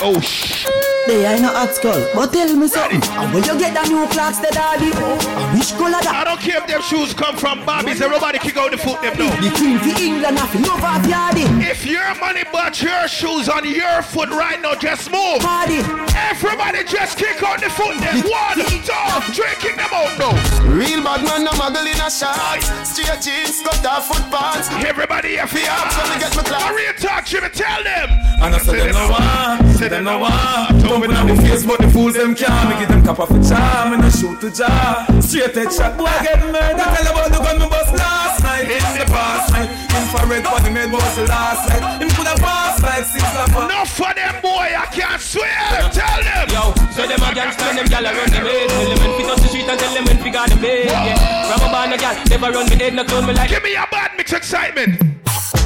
Oh 0.02 0.18
shit. 0.20 0.90
They 1.06 1.26
ain't 1.26 1.42
no 1.42 1.48
hot 1.48 1.74
skull, 1.74 2.00
but 2.14 2.32
tell 2.32 2.54
me 2.56 2.68
something. 2.68 3.02
And 3.18 3.34
when 3.34 3.44
you 3.44 3.58
get 3.58 3.74
the 3.74 3.84
new 3.88 4.06
clocks, 4.08 4.38
the 4.38 4.48
daddy, 4.52 4.92
I 4.92 5.00
oh, 5.00 5.58
wish 5.58 5.72
color 5.72 6.00
that. 6.00 6.12
I 6.12 6.24
don't 6.24 6.40
care 6.40 6.60
if 6.60 6.68
them 6.68 6.80
shoes 6.80 7.12
come 7.12 7.36
from 7.36 7.64
Bobby's. 7.64 8.00
Everybody 8.00 8.38
kick 8.38 8.56
out 8.56 8.70
the 8.70 8.78
foot 8.78 9.00
them 9.02 9.16
though. 9.16 9.32
The 9.44 9.50
queen 9.56 9.76
for 9.80 9.96
England, 10.00 10.38
I 10.38 10.46
feel 10.48 10.64
love 10.68 10.84
off 10.84 11.04
yardy. 11.04 11.44
If 11.60 11.84
your 11.84 12.14
money 12.16 12.44
but 12.52 12.80
your 12.80 13.08
shoes 13.08 13.48
on 13.48 13.68
your 13.68 14.00
foot 14.00 14.28
right 14.30 14.60
now, 14.60 14.76
just 14.76 15.10
move. 15.10 15.40
Party. 15.44 15.84
Everybody 16.16 16.84
just 16.84 17.18
kick 17.18 17.42
out 17.42 17.60
the 17.60 17.68
foot 17.68 17.96
them. 18.00 18.24
One, 18.24 18.60
two, 18.60 19.12
three, 19.36 19.52
kick 19.60 19.76
them 19.76 19.90
out 19.92 20.14
now. 20.16 20.32
Real 20.68 21.02
bad 21.02 21.24
man, 21.24 21.44
no 21.44 21.52
muggle 21.58 21.84
in 21.84 21.98
a 22.00 22.08
shot. 22.08 22.38
Straight 22.88 23.20
jeans, 23.20 23.60
got 23.66 23.84
off 23.84 24.08
foot 24.08 24.24
pants. 24.32 24.70
Everybody, 24.84 25.36
if 25.36 25.52
you 25.52 25.66
are, 25.68 25.90
Let 25.92 26.08
me 26.08 26.16
get 26.22 26.32
my 26.36 26.44
class. 26.44 26.72
real 26.72 26.94
talk, 26.96 27.26
Jimmy, 27.26 27.50
tell 27.50 27.82
them. 27.82 28.08
And 28.40 28.54
I 28.54 28.58
said 28.58 28.88
them 28.88 28.96
no 28.96 29.10
one, 29.10 29.74
say 29.74 29.88
them 29.90 30.05
no 30.05 30.20
ah. 30.22 30.68
one. 30.70 30.81
Tumbling 30.83 31.16
on 31.16 31.26
the 31.26 31.37
face, 31.37 31.66
but 31.66 31.79
the 31.81 31.90
fools 31.90 32.14
them 32.14 32.35
can't. 32.35 32.70
Me 32.70 32.79
give 32.79 32.88
them 32.88 33.03
cap 33.05 33.18
off 33.18 33.31
a 33.31 33.40
charm 33.42 33.92
and 33.94 34.03
I 34.03 34.09
shoot 34.09 34.40
the 34.40 34.50
jar. 34.50 35.05
Straight 35.20 35.55
head 35.55 35.72
shot, 35.72 35.98
boy 35.98 36.07
get 36.22 36.40
murdered. 36.46 36.79
Tell 36.79 37.07
about 37.11 37.31
the 37.35 37.38
gun 37.42 37.59
me 37.59 37.68
bust 37.68 37.92
last 37.94 38.42
night. 38.42 38.70
In 38.70 38.87
the 38.98 39.07
past 39.11 39.53
night, 39.53 39.70
infrared 40.11 40.44
body 40.44 40.70
made 40.70 40.90
was 40.90 41.16
the 41.16 41.25
last 41.27 41.68
night. 41.68 42.03
Him 42.03 42.11
coulda 42.11 42.35
passed 42.42 42.83
like 42.83 43.05
six 43.05 43.23
of 43.23 43.55
us. 43.55 43.64
Enough 43.70 43.90
for 43.90 44.12
them, 44.14 44.35
boy. 44.42 44.66
I 44.75 44.87
can't 44.90 45.20
swear. 45.20 45.55
Tell 45.94 46.20
them. 46.23 46.46
Yo, 46.51 46.75
so 46.90 47.07
them 47.07 47.23
a 47.23 47.31
gangsta 47.31 47.70
and 47.70 47.79
them 47.79 47.87
gal 47.87 48.07
a 48.07 48.11
run 48.11 48.31
the 48.31 48.40
bed. 48.42 48.68
Tell 48.68 48.88
them 48.90 48.99
when 48.99 49.12
fit 49.18 49.31
up 49.31 49.38
the 49.38 49.49
street 49.49 49.68
and 49.68 49.79
tell 49.79 49.94
them 49.94 50.05
when 50.05 50.18
fi 50.18 50.31
got 50.31 50.51
the 50.51 50.57
bed. 50.57 50.87
Yeah, 50.87 51.57
from 51.57 51.68
a 51.68 51.73
band 51.73 51.94
a 51.94 51.99
gal, 51.99 52.14
never 52.27 52.51
run 52.51 52.66
me 52.68 52.77
head, 52.77 52.94
no 52.94 53.05
clone 53.05 53.27
me 53.27 53.35
like. 53.35 53.51
Give 53.51 53.62
me 53.62 53.75
a 53.75 53.87
bad 53.90 54.11
mix 54.16 54.33
Xsytment. 54.33 54.99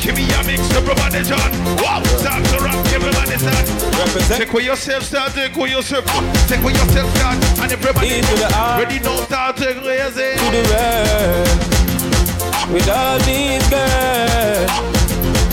Give 0.01 0.15
me 0.15 0.29
a 0.29 0.41
mix, 0.45 0.61
everybody 0.77 1.25
John. 1.25 1.51
Wow, 1.81 2.05
start 2.21 2.45
to 2.53 2.59
rock, 2.61 2.85
everybody 2.93 3.39
start. 3.41 3.65
Represent. 3.97 4.45
Take 4.45 4.53
with 4.53 4.65
yourself, 4.65 5.03
start, 5.05 5.33
take 5.33 5.57
with 5.57 5.71
yourself. 5.71 6.05
Take 6.49 6.63
with 6.63 6.77
yourself, 6.77 7.09
start. 7.17 7.41
And 7.61 7.73
everybody 7.73 8.09
E 8.09 8.21
to 8.21 8.35
the 8.37 8.53
R. 8.55 8.83
ready 8.83 9.01
now, 9.01 9.17
start, 9.25 9.57
take 9.57 9.81
crazy. 9.81 10.37
to 10.37 10.51
the 10.53 10.63
red 10.69 11.74
with 12.75 12.89
all 12.91 13.19
these 13.23 13.63
girls. 13.71 14.67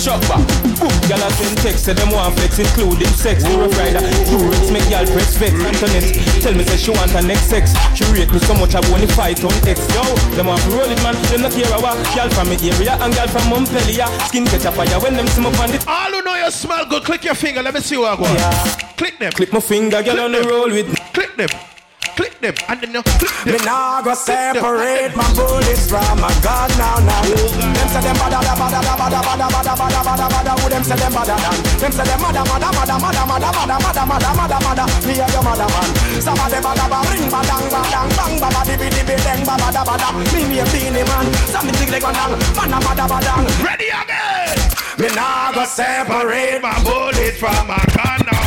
Chopper, 0.02 0.42
boom, 0.82 0.90
gyal 1.06 1.22
a 1.22 1.30
send 1.38 1.58
text, 1.62 1.86
say 1.86 1.94
them 1.94 2.10
want 2.10 2.34
flex, 2.34 2.58
including 2.58 3.14
sex. 3.14 3.46
Rough 3.46 3.78
rider, 3.78 4.02
two 4.26 4.42
rich 4.50 4.74
make 4.74 4.82
gyal 4.90 5.06
press 5.06 5.38
vex. 5.38 5.54
Antoinette, 5.54 6.10
tell 6.42 6.56
me 6.58 6.64
say 6.66 6.78
she 6.78 6.90
want 6.90 7.12
her 7.12 7.22
next 7.22 7.46
sex. 7.46 7.78
She 7.94 8.04
rate 8.10 8.34
me 8.34 8.40
so 8.40 8.56
much 8.56 8.74
I 8.74 8.82
want 8.90 9.06
to 9.06 9.08
fight 9.14 9.44
on 9.46 9.54
X. 9.62 9.78
Yo, 9.94 10.02
them 10.34 10.48
want 10.48 10.60
to 10.64 10.70
roll 10.72 10.90
it 10.90 10.98
man, 11.04 11.14
them 11.30 11.46
not 11.46 11.52
care 11.54 11.70
about. 11.78 12.02
Gyal 12.18 12.34
from 12.34 12.50
me 12.50 12.58
area 12.58 12.98
and 12.98 13.14
gyal 13.14 13.30
from 13.30 13.48
Montpellier. 13.54 14.10
Skin 14.26 14.46
catch 14.46 14.66
a 14.66 14.72
fire 14.72 15.00
when 15.00 15.14
them 15.14 15.28
see 15.28 15.42
me 15.42 15.54
on 15.54 15.70
it. 15.70 15.88
All 15.88 16.10
who 16.10 16.24
know 16.24 16.34
you 16.34 16.50
smell 16.50 16.88
good, 16.88 17.04
click 17.04 17.24
your 17.24 17.36
finger. 17.36 17.62
Let 17.62 17.76
me 17.76 17.82
see 17.82 17.98
what 17.98 18.18
I 18.18 18.24
go. 18.26 18.98
Click 18.98 19.20
them. 19.20 19.32
Click 19.34 19.54
my 19.54 19.60
finger, 19.60 20.02
gyal 20.02 20.26
on 20.26 20.32
the 20.32 20.42
roll 20.42 20.72
with 20.72 20.90
me. 20.90 20.96
Click 21.14 21.38
them. 21.38 21.71
Click 22.16 22.40
them. 22.42 22.54
And 22.68 22.82
then 22.82 22.92
you 22.94 23.04
click 23.04 23.32
them. 23.46 23.54
Me 23.54 23.60
nah 23.66 24.02
go 24.02 24.14
separate 24.14 25.16
my 25.16 25.26
bullets 25.34 25.90
from 25.90 26.20
my 26.20 26.32
gun 26.44 26.70
now 26.78 26.98
now. 27.02 27.22
Them 27.24 27.88
say 27.90 28.02
them 28.02 28.16
bada 28.20 28.40
da 28.42 28.54
bada 28.60 28.80
da 28.82 28.94
bada 29.00 29.20
bada 29.22 29.48
bada 29.48 29.74
bada 29.80 30.02
bada 30.04 30.26
bada. 30.30 30.52
Who 30.62 30.70
them 30.70 30.84
say 30.84 30.98
them 30.98 31.14
bada 31.14 31.36
da? 31.40 31.52
Them 31.80 31.92
say 31.92 32.06
them 32.06 32.20
mada 32.22 32.42
mada 32.46 32.70
mada 32.72 32.96
mada 33.00 33.24
mada 33.26 33.50
mada 33.52 33.72
mada 33.82 34.04
mada 34.06 34.30
mada 34.36 34.58
mada. 34.60 34.86
Me 35.08 35.14
and 35.20 35.32
your 35.32 35.44
mother 35.44 35.70
man. 35.72 35.90
Some 36.22 36.40
of 36.40 36.50
them 36.52 36.64
bada 36.64 36.86
bada 36.92 37.10
ring 37.12 37.28
badang 37.32 37.66
badang 37.72 38.10
bang 38.18 38.36
bada 38.44 38.62
dibi 38.68 38.88
dibi 38.92 39.16
deng 39.24 39.42
bada 39.48 39.68
da 39.72 39.82
bada. 39.86 40.08
Me 40.34 40.42
me 40.50 40.60
a 40.60 40.66
Beenie 40.72 41.06
Man. 41.08 41.26
Some 41.48 41.66
me 41.66 41.72
tig 41.80 41.90
like 41.90 42.04
badang 42.04 42.36
bada 42.58 42.78
bada 42.82 43.06
badang. 43.08 43.44
Ready 43.64 43.90
again. 43.90 44.58
Me 45.00 45.08
nah 45.16 45.52
go 45.52 45.64
separate 45.66 46.62
my 46.62 46.76
bullets 46.84 47.40
from 47.40 47.68
my 47.68 47.82
gun 47.96 48.20
now. 48.28 48.41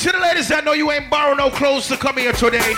To 0.00 0.10
the 0.10 0.18
ladies 0.18 0.48
that 0.48 0.64
know 0.64 0.72
you 0.72 0.90
ain't 0.92 1.10
borrow 1.10 1.34
no 1.34 1.50
clothes 1.50 1.86
to 1.88 1.96
come 1.96 2.16
here 2.16 2.32
today. 2.32 2.72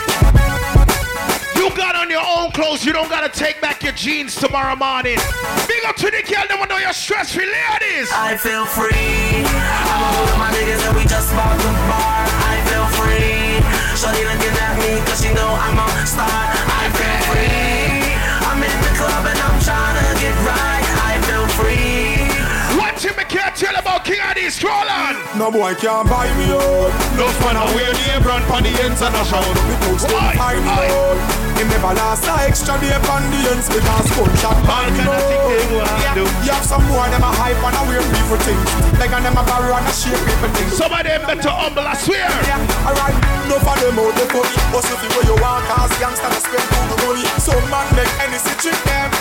You 1.54 1.70
got 1.78 1.94
on 1.94 2.10
your 2.10 2.26
own 2.26 2.50
clothes. 2.50 2.84
You 2.84 2.92
don't 2.92 3.08
gotta 3.08 3.30
take 3.30 3.60
back 3.60 3.84
your 3.84 3.92
jeans 3.92 4.34
tomorrow 4.34 4.74
morning. 4.74 5.22
Big 5.70 5.86
up 5.86 5.94
to 6.02 6.10
the 6.10 6.18
girl 6.26 6.42
that 6.50 6.58
know 6.66 6.82
you're 6.82 6.92
stress 6.92 7.30
free 7.30 7.46
ladies. 7.46 8.10
I 8.10 8.34
feel 8.34 8.66
free. 8.66 8.90
I'm 8.90 10.18
with 10.18 10.34
my 10.34 10.50
niggas 10.50 10.82
and 10.82 10.96
we 10.98 11.06
just 11.06 11.30
bought 11.38 11.54
the 11.62 11.70
bar. 11.86 12.26
I 12.26 12.58
feel 12.66 12.86
free. 12.98 13.62
At 14.02 14.78
me 14.78 14.98
cause 15.06 15.22
know 15.22 15.54
I'm 15.54 15.78
a 15.78 16.06
star. 16.06 16.71
King 24.02 24.18
Addy 24.18 24.50
Scroll 24.50 24.74
on. 24.90 25.14
No 25.38 25.46
boy 25.54 25.78
can't 25.78 26.10
buy 26.10 26.26
me 26.34 26.50
out. 26.50 26.90
No 27.14 27.30
fun 27.38 27.54
I 27.54 27.62
wear 27.70 27.86
the 27.94 28.18
apron 28.18 28.42
on 28.50 28.66
the 28.66 28.74
ends 28.82 28.98
and 28.98 29.14
I 29.14 29.22
shout. 29.22 29.46
Me 29.46 29.74
coach 29.86 30.02
them 30.02 30.10
Why? 30.18 30.34
find 30.34 30.66
Why? 30.66 30.90
out. 30.90 31.18
Him 31.54 31.70
never 31.70 31.94
last 31.94 32.26
a 32.26 32.34
extra 32.42 32.74
day 32.82 32.90
on 32.98 33.22
the 33.30 33.40
ends 33.54 33.70
because 33.70 34.10
gunshot 34.10 34.58
Man 34.66 34.90
man 34.90 34.90
cannot 34.98 35.22
think 35.30 35.42
they 35.46 35.62
go 35.70 35.78
and 35.86 36.02
Yeah, 36.02 36.18
you 36.18 36.50
have 36.50 36.66
some 36.66 36.82
boy 36.90 37.06
them 37.14 37.22
a 37.22 37.30
hype 37.30 37.62
and 37.62 37.78
a 37.78 37.82
weird 37.86 38.02
people 38.10 38.42
things. 38.42 38.66
Like 38.98 39.14
and 39.14 39.22
them 39.22 39.38
a 39.38 39.42
borrow 39.46 39.70
and 39.70 39.86
a 39.86 39.94
shape 39.94 40.18
people 40.18 40.50
things. 40.50 40.74
Some 40.74 40.90
of 40.90 41.02
them 41.06 41.22
better 41.22 41.54
humble, 41.54 41.86
I 41.86 41.94
swear. 41.94 42.26
Yeah, 42.26 42.58
alright. 42.82 43.14
No 43.46 43.62
for 43.62 43.76
them 43.78 44.02
out 44.02 44.10
the 44.18 44.26
funny. 44.34 44.58
But 44.74 44.82
if 44.82 44.98
you 44.98 45.10
where 45.14 45.26
you 45.30 45.36
want 45.38 45.62
cause 45.70 45.94
youngster 46.02 46.26
to 46.26 46.40
spend 46.42 46.66
all 46.74 46.86
the 46.90 46.96
money. 47.06 47.22
Some 47.38 47.62
man 47.70 47.86
make 47.94 48.10
any 48.18 48.38
trick 48.58 48.74
them. 48.82 49.11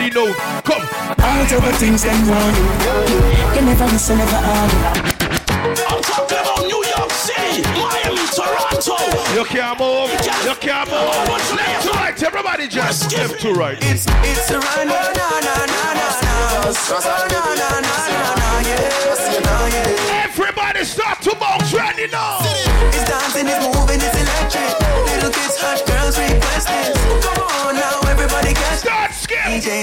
Ready 0.00 0.14
now. 0.14 0.32
Come. 0.62 0.80
All 1.20 1.44
the 1.44 1.56
other 1.60 1.72
things 1.76 2.02
them 2.02 2.26
want 2.26 2.56
you. 2.56 3.60
You 3.60 3.66
never 3.66 3.84
listen, 3.84 4.16
never 4.16 4.36
argue. 4.36 5.12
I'm 5.60 6.00
talking 6.00 6.38
about 6.40 6.64
New 6.64 6.82
York 6.96 7.10
City, 7.12 7.60
Miami, 7.76 8.24
Toronto. 8.32 8.96
You 9.36 9.44
can't 9.44 9.78
move. 9.78 10.08
You 10.08 10.54
can't 10.56 10.88
move. 10.88 11.12
Left 11.52 11.84
to 11.84 11.90
right. 11.92 12.22
Everybody 12.22 12.66
just 12.66 13.12
left 13.12 13.40
to 13.40 13.52
right. 13.52 13.76
It's 13.82 14.06
it's 14.24 14.50
a 14.50 14.58
run, 14.58 14.88
na 14.88 15.00
na 15.12 15.28
na 15.44 15.56
na 15.68 15.92
na 15.92 16.08
na. 16.16 16.64
Oh, 16.64 17.00
na 17.28 17.44
na 17.60 17.80
na 17.84 17.92
na 18.08 18.34
na, 18.40 18.60
yes, 18.64 19.20
you 19.36 19.40
know, 19.44 19.66
yeah. 19.68 20.24
Everybody 20.24 20.84
start 20.84 21.20
to 21.22 21.36
bounce. 21.36 21.74
Ready 21.74 22.08
now. 22.08 22.38
It's 22.40 23.04
dancing, 23.04 23.48
it's 23.52 23.60
moving, 23.68 24.00
it's 24.00 24.16
electric. 24.16 24.80
Little 25.12 25.30
kids, 25.30 25.60
hot 25.60 25.84
girls 25.84 26.16
requesting. 26.18 26.96
Come 27.20 27.39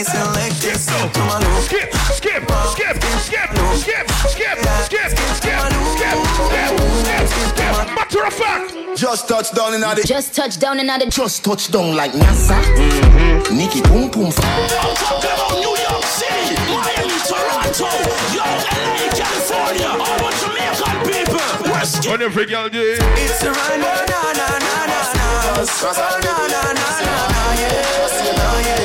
skip. 0.04 0.14
DJ 0.14 0.78
selected. 0.78 0.80
Skip. 0.80 1.14
Come 1.14 1.30
on, 1.30 1.42
look. 1.42 1.64
Skip. 1.64 1.94
Skip. 1.94 2.44
Skip. 2.72 2.98
Skip. 2.98 3.26
Skip. 3.26 3.50
Skip. 3.88 4.08
Skip. 4.30 4.58
Skip. 4.86 5.12
Skip. 5.18 5.38
Skip. 5.38 5.68
Skip. 5.98 7.28
Skip. 7.50 7.96
Matter 7.96 8.26
of 8.26 8.34
fact. 8.34 8.78
Just 8.98 9.28
touch 9.28 9.52
down 9.52 9.76
in 9.76 9.82
the 9.82 10.04
Just 10.06 10.36
touch 10.36 10.58
down 10.58 10.80
and 10.80 10.90
out 10.90 11.04
of 11.04 11.10
Just 11.10 11.46
touch 11.46 11.70
down 11.70 11.96
like 11.96 12.14
NASA. 12.14 12.58
Mm-hmm. 12.58 13.56
Nikki 13.56 13.82
boom 13.82 14.10
boom. 14.10 14.34
I'm 14.34 14.96
talking 14.98 15.30
about 15.30 15.54
New 15.62 15.76
York 15.78 16.04
City, 16.18 16.58
Miami, 16.66 17.18
Toronto, 17.30 17.86
yo, 18.34 18.42
LA, 18.42 19.06
California, 19.14 19.90
all 19.94 20.18
the 20.18 20.32
Jamaican 20.42 20.98
people. 21.06 21.72
West 21.72 22.10
When 22.10 22.22
every 22.24 22.48
girl 22.48 22.70
do 22.70 22.82
it. 22.82 23.00
It's 23.22 23.44
a 23.44 23.52
run, 23.52 23.82
na 23.82 23.94
na 24.10 24.22
na 24.34 24.48
na 24.66 24.78
na 24.90 25.00
na. 25.14 25.28
Oh, 25.46 26.18
na 26.26 26.48
na 26.50 26.62
na 26.74 26.90
na 27.06 27.18
na, 27.30 27.44
yes, 27.62 28.14
you 28.26 28.34
know, 28.34 28.77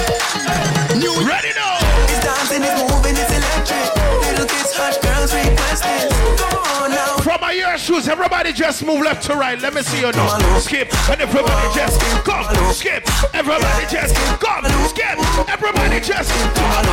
yeah. 0.00 1.28
Ready 1.28 1.52
now. 1.56 1.76
It's 2.08 2.20
dancing, 2.24 2.62
it's 2.62 2.80
moving, 2.80 3.16
it's 3.16 3.32
electric. 3.32 3.88
Little 4.24 4.46
kids, 4.46 4.72
hot 4.74 4.96
girls 5.02 5.32
requesting. 5.34 6.08
Come 6.40 6.58
on 6.82 6.90
now. 6.90 7.16
From 7.18 7.40
my 7.40 7.52
ear 7.52 7.76
shoes, 7.78 8.08
everybody 8.08 8.52
just 8.52 8.84
move 8.84 9.02
left 9.02 9.22
to 9.26 9.34
right. 9.36 9.60
Let 9.60 9.74
me 9.74 9.82
see 9.82 10.00
you 10.00 10.12
now. 10.12 10.58
Skip. 10.58 10.88
And 11.10 11.20
everybody 11.20 11.68
just 11.74 12.00
come. 12.24 12.46
Skip. 12.72 13.04
Everybody 13.34 13.86
just 13.90 14.14
come. 14.40 14.64
Skip. 14.88 15.18
Everybody 15.48 16.00
just 16.00 16.30
come. 16.54 16.86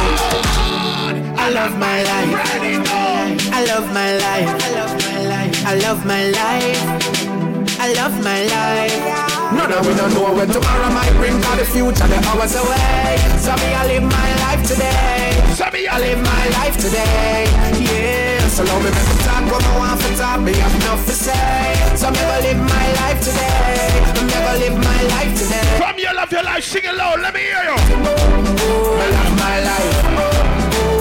I 1.40 1.50
love 1.50 1.78
my 1.78 2.04
life. 2.04 2.34
Ready 2.34 2.78
now. 2.78 3.38
I 3.56 3.66
love 3.66 3.88
my 3.94 4.18
life. 4.18 4.50
I 4.64 4.72
love 4.76 4.94
my 5.08 5.20
life. 5.24 5.66
I 5.66 5.76
love 5.76 6.06
my 6.06 6.24
life. 6.30 7.80
I 7.80 7.94
love 7.94 8.24
my 8.24 8.44
life. 8.44 9.27
None 9.52 9.72
of 9.74 9.88
we 9.88 9.94
don't 9.96 10.14
know 10.14 10.34
when 10.34 10.50
tomorrow 10.50 10.90
might 10.92 11.14
bring 11.20 11.42
Cause 11.42 11.60
the 11.60 11.66
future 11.66 12.08
the 12.08 12.20
hours 12.32 12.56
away 12.56 13.18
So 13.44 13.52
me 13.62 13.70
I 13.76 13.84
live 13.88 14.04
my 14.04 14.30
life 14.48 14.64
today 14.68 15.36
So 15.56 15.66
me 15.72 15.88
I 15.88 16.00
live 16.00 16.20
my 16.24 16.46
life 16.60 16.78
today 16.78 17.46
Yeah 17.80 18.48
So 18.50 18.64
love 18.64 18.84
me 18.84 18.92
make 18.92 19.10
me 19.10 19.16
talk 19.24 19.44
what 19.52 19.64
I 19.64 19.78
want 19.78 19.88
enough 19.98 20.12
to 20.12 20.18
talk, 20.18 20.42
me 20.42 20.54
have 20.54 20.76
enough 20.76 21.06
to 21.06 21.12
say. 21.12 21.96
So 21.96 22.12
me 22.12 22.18
go 22.18 22.40
live 22.42 22.58
my 22.58 22.94
life 22.94 23.22
today. 23.22 23.88
Me 24.26 24.34
go 24.34 24.54
live 24.60 24.78
my 24.84 25.02
life 25.16 25.34
today. 25.38 25.78
From 25.78 25.98
you 25.98 26.14
love 26.14 26.32
your 26.32 26.44
life, 26.44 26.64
sing 26.64 26.84
it 26.84 26.96
loud, 26.96 27.20
let 27.20 27.34
me 27.34 27.42
hear 27.42 27.64
you. 27.64 27.76
Me 27.76 29.06
love 29.16 29.34
my 29.40 29.60
life. 29.62 29.98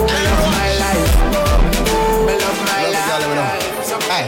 Me 0.07 0.19
love 0.27 0.47
my 0.57 0.69
life. 0.83 1.13
Me 2.27 2.33
love 2.43 2.59
my 2.65 3.37
life. 3.37 3.76
Hey, 4.07 4.23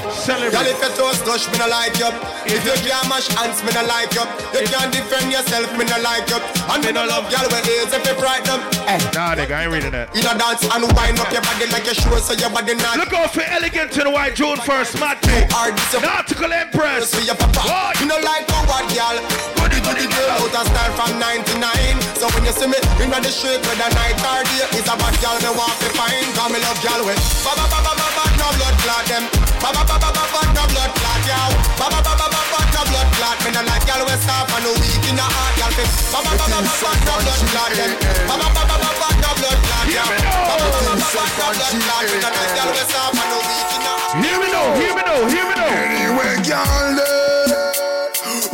Girl, 0.52 0.68
if 0.68 0.76
you 0.84 0.92
toast 1.00 1.24
touch, 1.24 1.48
me 1.52 1.58
no 1.58 1.68
like 1.72 1.96
you. 1.96 2.12
If 2.44 2.62
you 2.68 2.76
can't 2.84 3.08
mash 3.08 3.32
hands, 3.40 3.64
me 3.64 3.72
no 3.72 3.82
like 3.88 4.12
you. 4.12 4.28
You 4.52 4.68
can't 4.68 4.92
defend 4.92 5.32
yourself, 5.32 5.72
me 5.80 5.88
no 5.88 5.96
like 6.04 6.28
you. 6.28 6.36
And 6.68 6.84
me 6.84 6.92
no 6.92 7.08
love 7.08 7.32
girl 7.32 7.48
with 7.48 7.64
ears 7.64 7.88
if 7.96 8.04
you 8.04 8.16
fright 8.20 8.44
them. 8.44 8.60
Hey, 8.84 9.00
Nah, 9.16 9.40
nigga, 9.40 9.56
I 9.56 9.64
ain't 9.64 9.72
reading 9.72 9.96
that. 9.96 10.12
you 10.12 10.20
know 10.22 10.36
dance 10.36 10.68
and 10.68 10.84
wind 10.94 11.16
up 11.24 11.32
your 11.32 11.42
body 11.48 11.66
like 11.72 11.88
you 11.88 11.96
sure 11.96 12.20
so 12.20 12.36
your 12.36 12.52
body 12.52 12.76
not. 12.76 13.00
Look 13.00 13.16
out 13.16 13.32
for 13.32 13.42
elegant 13.48 13.96
the 13.96 14.12
white 14.12 14.36
June 14.36 14.60
first, 14.68 15.00
Matty. 15.00 15.48
Nautical 16.04 16.52
Empress. 16.52 17.16
For 17.16 17.24
your 17.24 17.40
papa. 17.40 17.96
You 18.04 18.12
know 18.12 18.20
like 18.20 18.46
a 18.52 18.60
what 18.68 18.84
girl. 18.92 19.16
Goody 19.64 19.80
goody 19.80 20.06
girl 20.12 20.44
out 20.44 20.60
of 20.60 20.66
style 20.68 20.92
from 21.00 21.16
99. 21.24 21.56
So 22.20 22.28
when 22.36 22.44
you 22.44 22.52
see 22.52 22.68
me 22.68 22.80
in 23.00 23.10
the 23.16 23.32
street 23.32 23.64
with 23.64 23.80
a 23.80 23.90
night 23.96 24.20
or 24.28 24.44
day, 24.44 24.76
it's 24.76 24.92
a 24.92 24.96
bad 25.00 25.16
girl 25.24 25.40
me 25.40 25.52
want 25.56 25.72
to 25.80 25.88
find. 25.96 26.28
Cause 26.36 26.52
me 26.52 26.60
love 26.60 26.80
girl 26.84 27.02
with 27.08 27.20
ba 27.48 27.56
ba 27.56 27.66
ba 27.72 27.80
ba 27.80 27.92
ba 27.96 28.08
ba 28.12 28.24
no 28.36 28.48
blood 28.60 28.76
clot 28.84 29.06
them. 29.08 29.24
Ba 29.60 29.70
ba 29.76 29.82
ba 29.84 29.96
ba 30.00 30.10
ba 30.16 30.24
ba 30.34 30.42
no 30.56 30.64
blood 30.72 30.92
clot 31.00 31.22
yow. 31.28 31.50
Ba 31.80 31.88
ba 31.92 32.00
ba 32.06 32.14
ba 32.20 32.28
ba 32.34 32.42
ba 32.52 32.60
no 32.74 32.82
blood 32.90 33.10
clot. 33.18 33.38
Me 33.44 33.50
no 33.56 33.62
like 33.68 33.86
girl 33.88 34.02
with 34.08 34.22
soft 34.24 34.52
and 34.56 34.64
no 34.64 34.72
weak 34.80 35.04
in 35.10 35.16
the 35.20 35.26
heart 35.26 35.54
girl. 35.60 35.72
fit. 35.78 35.90
Ba 36.14 36.20
ba 36.26 36.32
ba 36.40 36.46
ba 36.48 36.60
ba 36.60 36.74
ba 36.80 36.92
no 37.04 37.14
blood 37.24 37.42
clot 37.52 37.72
them. 37.76 37.92
Ba 38.30 38.36
ba 38.40 38.48
ba 38.56 38.64
ba 38.70 38.76
ba 38.80 38.90
ba 39.00 39.08
no 39.20 39.30
blood 39.40 39.60
clot 39.68 39.88
yow. 39.92 40.10
Ba 40.48 40.54
ba 40.60 40.68
ba 40.74 40.80
ba 40.80 40.96
ba 40.96 41.08
ba 41.12 41.28
no 41.28 41.46
blood 41.52 41.72
clot. 41.84 42.04
Me 42.10 42.18
no 42.24 42.30
like 42.32 42.54
girl 42.56 42.70
with 42.72 42.90
soft 42.94 43.20
and 43.20 43.30
no 43.32 43.38
weak 43.48 43.70
in 43.76 43.82
the 43.84 43.92
heart. 43.92 44.16
Hear 44.24 44.38
me 44.42 44.48
now, 44.50 44.68
hear 44.80 44.94
me 44.98 45.04
now, 45.06 45.20
hear 45.30 45.46
me 45.50 45.56
now. 45.60 45.70
Anyway, 45.70 46.34
girl, 46.48 46.98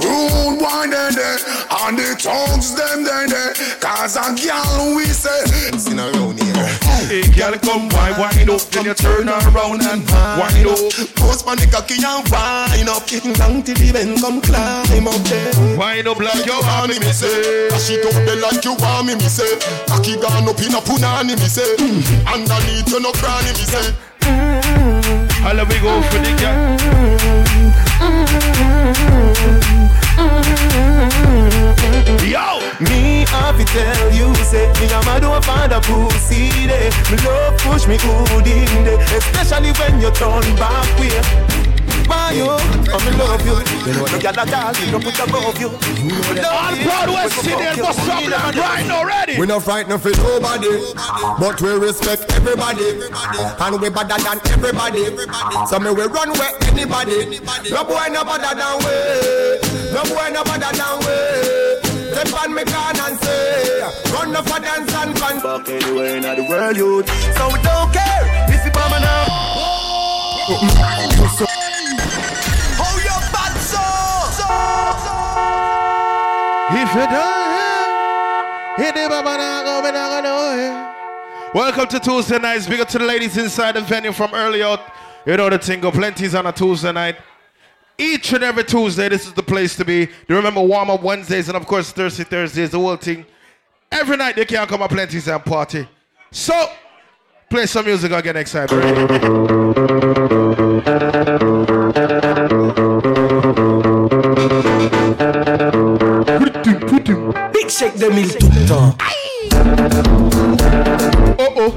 rude 0.04 0.60
wine 0.62 0.90
they 0.92 1.10
they, 1.16 1.38
and 1.80 1.96
the 1.98 2.10
tongues 2.20 2.76
them 2.76 3.04
they 3.08 3.26
they. 3.32 3.50
Eh, 3.56 3.80
Cause 3.80 4.18
a 4.20 4.36
girl 4.36 4.96
we 4.96 5.06
say, 5.06 5.46
sing 5.80 6.00
around 6.00 6.38
here. 6.44 6.45
Hey, 7.08 7.22
girl, 7.38 7.54
come 7.60 7.90
wine, 7.90 8.18
wine 8.18 8.50
up, 8.50 8.62
then 8.74 8.86
you 8.86 8.94
turn 8.96 9.30
around 9.30 9.82
and 9.84 10.02
wine 10.10 10.66
up. 10.66 10.80
Post 11.16 11.46
my 11.46 11.56
cocky 11.70 12.02
and 12.02 12.26
wine 12.34 12.90
up, 12.90 13.06
down 13.06 13.62
till 13.62 13.76
the 13.76 13.92
men 13.94 14.18
come 14.18 14.42
climb 14.42 15.08
up 15.08 15.22
there. 15.30 15.78
Wine 15.78 16.08
up 16.08 16.20
like 16.20 16.46
you 16.46 16.58
want 16.66 16.90
me, 16.90 17.00
me 17.00 17.12
say. 17.14 17.70
Dash 17.70 17.92
it 17.92 18.06
up 18.06 18.14
there 18.26 18.42
like 18.42 18.64
you 18.66 18.74
want 18.74 19.08
me, 19.08 19.14
me 19.14 19.30
say. 19.30 19.58
Cocky 19.88 20.16
gone 20.18 20.50
up 20.50 20.60
in 20.60 20.74
a 20.74 20.82
punani, 20.82 21.38
me 21.38 21.48
say. 21.48 21.76
Mm. 21.78 22.26
Underneath 22.34 22.90
you 22.90 23.00
no 23.00 23.12
cranny, 23.12 23.54
me 23.54 23.66
say. 23.70 23.94
Mm-hmm. 24.22 25.25
You 44.26 44.32
know 44.32 44.42
the 44.42 44.50
girl 44.50 44.74
that 44.74 44.74
all 44.74 44.90
you 44.90 44.98
put 45.06 45.22
above 45.22 45.62
you. 45.62 45.70
On 45.70 46.74
Broadway, 46.82 47.30
Sydney, 47.30 47.78
what's 47.78 48.10
up, 48.10 48.26
man? 48.26 48.58
Right 48.58 48.82
now, 48.90 49.06
ready? 49.06 49.38
We 49.38 49.46
not 49.46 49.62
frightened 49.62 50.02
for 50.02 50.10
nobody, 50.18 50.82
but 51.38 51.62
we 51.62 51.78
respect 51.78 52.26
everybody, 52.34 53.06
and 53.06 53.78
we 53.78 53.90
better 53.94 54.18
than 54.18 54.42
everybody. 54.50 55.14
So 55.70 55.78
me 55.78 55.94
we 55.94 56.10
run 56.10 56.34
where 56.42 56.58
anybody. 56.66 57.38
No 57.70 57.86
boy 57.86 58.10
no 58.10 58.26
better 58.26 58.58
than 58.58 58.82
we. 58.82 58.98
No 59.94 60.02
boy 60.10 60.34
no 60.34 60.42
better 60.42 60.74
than 60.74 60.98
we. 61.06 61.14
Step 62.10 62.34
on 62.34 62.50
me 62.50 62.66
can 62.66 62.98
and 62.98 63.22
say, 63.22 63.86
run 64.10 64.34
the 64.34 64.42
for 64.42 64.58
dance 64.58 64.90
and 64.90 65.14
fun. 65.22 65.38
Back 65.38 65.70
anywhere 65.70 66.18
in 66.18 66.26
the 66.26 66.50
world, 66.50 66.74
youth. 66.74 67.06
So 67.38 67.46
we 67.54 67.62
don't 67.62 67.94
care 67.94 68.26
if 68.50 68.66
you 68.66 68.74
bomb 68.74 68.90
now. 68.90 69.30
How 70.50 71.45
Welcome 81.54 81.88
to 81.90 82.00
Tuesday 82.00 82.40
nights. 82.40 82.68
Big 82.68 82.80
up 82.80 82.88
to 82.88 82.98
the 82.98 83.04
ladies 83.04 83.38
inside 83.38 83.74
the 83.74 83.82
venue 83.82 84.14
from 84.14 84.34
early 84.34 84.64
out. 84.64 84.80
You 85.26 85.36
know 85.36 85.50
the 85.50 85.60
thing 85.60 85.82
go 85.82 85.92
plenty's 85.92 86.34
on 86.36 86.46
a 86.46 86.54
Tuesday 86.54 86.94
night. 86.94 87.18
Each 87.98 88.32
and 88.32 88.46
every 88.46 88.64
Tuesday, 88.64 89.10
this 89.10 89.28
is 89.28 89.34
the 89.34 89.44
place 89.44 89.76
to 89.76 89.84
be. 89.84 90.08
You 90.28 90.36
remember 90.38 90.62
warm 90.62 90.90
up 90.90 91.02
Wednesdays 91.02 91.50
and 91.50 91.58
of 91.58 91.68
course 91.68 91.92
Thursday, 91.92 92.24
Thursdays, 92.24 92.70
the 92.72 92.80
whole 92.80 92.96
thing. 92.96 93.26
Every 93.92 94.16
night 94.16 94.38
they 94.38 94.46
can't 94.46 94.70
come 94.70 94.82
up 94.82 94.92
plenty's 94.92 95.28
and 95.28 95.44
party. 95.44 95.86
So, 96.32 96.70
play 97.50 97.66
some 97.66 97.86
music, 97.86 98.14
I'll 98.14 98.22
get 98.22 98.38
excited. 98.38 100.25
Shake 107.86 108.00
de 108.00 108.08
mille 108.14 108.36
tout 108.36 108.50
le 108.54 108.66
temps. 108.68 108.96
Oh 111.38 111.44
oh. 111.58 111.74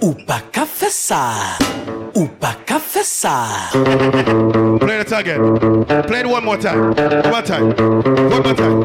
Ou 0.00 0.12
pas 0.14 0.40
qu'à 0.50 0.64
faire 0.64 0.90
ça. 0.90 1.18
Ou 2.14 2.26
pas 2.26 2.54
qu'à 2.64 2.78
faire 2.78 3.04
ça. 3.04 3.48
Play 4.80 5.02
it 5.02 5.12
again. 5.12 5.84
Play 6.06 6.20
it 6.20 6.26
one 6.26 6.44
more 6.44 6.56
time. 6.58 6.94
One 6.96 7.30
more 7.30 7.42
time. 7.42 7.74
One 8.30 8.42
more 8.42 8.54
time. 8.54 8.82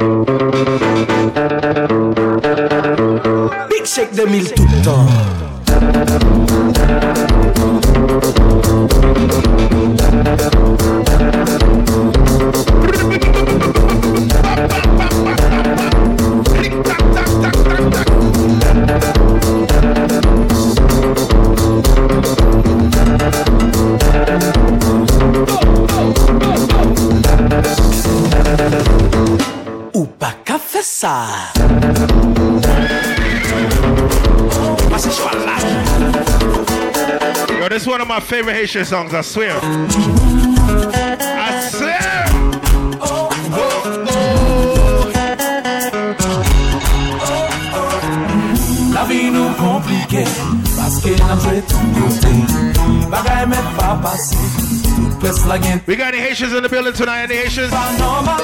Big 3.69 3.85
shake 3.85 4.13
de 4.13 4.25
mille 4.25 4.51
tout 4.51 4.67
le 4.67 4.81
temps. 4.83 5.07
Yo, 31.11 31.17
this 37.67 37.81
is 37.81 37.87
one 37.87 37.99
of 37.99 38.07
my 38.07 38.21
favorite 38.21 38.53
Haitian 38.53 38.85
songs, 38.85 39.13
I 39.13 39.19
swear. 39.19 39.59
I 39.61 41.67
swear. 41.69 41.99
Oh, 43.01 43.29
oh, 43.51 44.05
oh. 44.07 45.11
La 48.93 49.03
vie 49.03 49.29
nous 49.31 49.49
compliquée 49.55 50.23
Parce 50.77 51.01
que 51.01 51.09
n'a 51.09 51.35
joué 51.39 51.61
tout 51.67 51.75
côté 51.99 52.29
Bagay 53.09 53.47
met 53.47 53.57
pas 53.77 53.99
passé 54.01 54.37
Tout 54.95 55.09
pèse 55.19 55.45
la 55.45 55.57
We 55.87 55.97
got 55.97 56.13
any 56.13 56.19
Haitians 56.19 56.53
in 56.53 56.61
the 56.61 56.69
building 56.69 56.93
tonight? 56.93 57.23
Any 57.23 57.35
Haitians? 57.35 57.73
Normal 57.99 58.37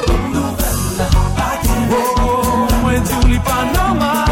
di 3.37 3.43
pa 3.43 3.63
normal 3.73 4.25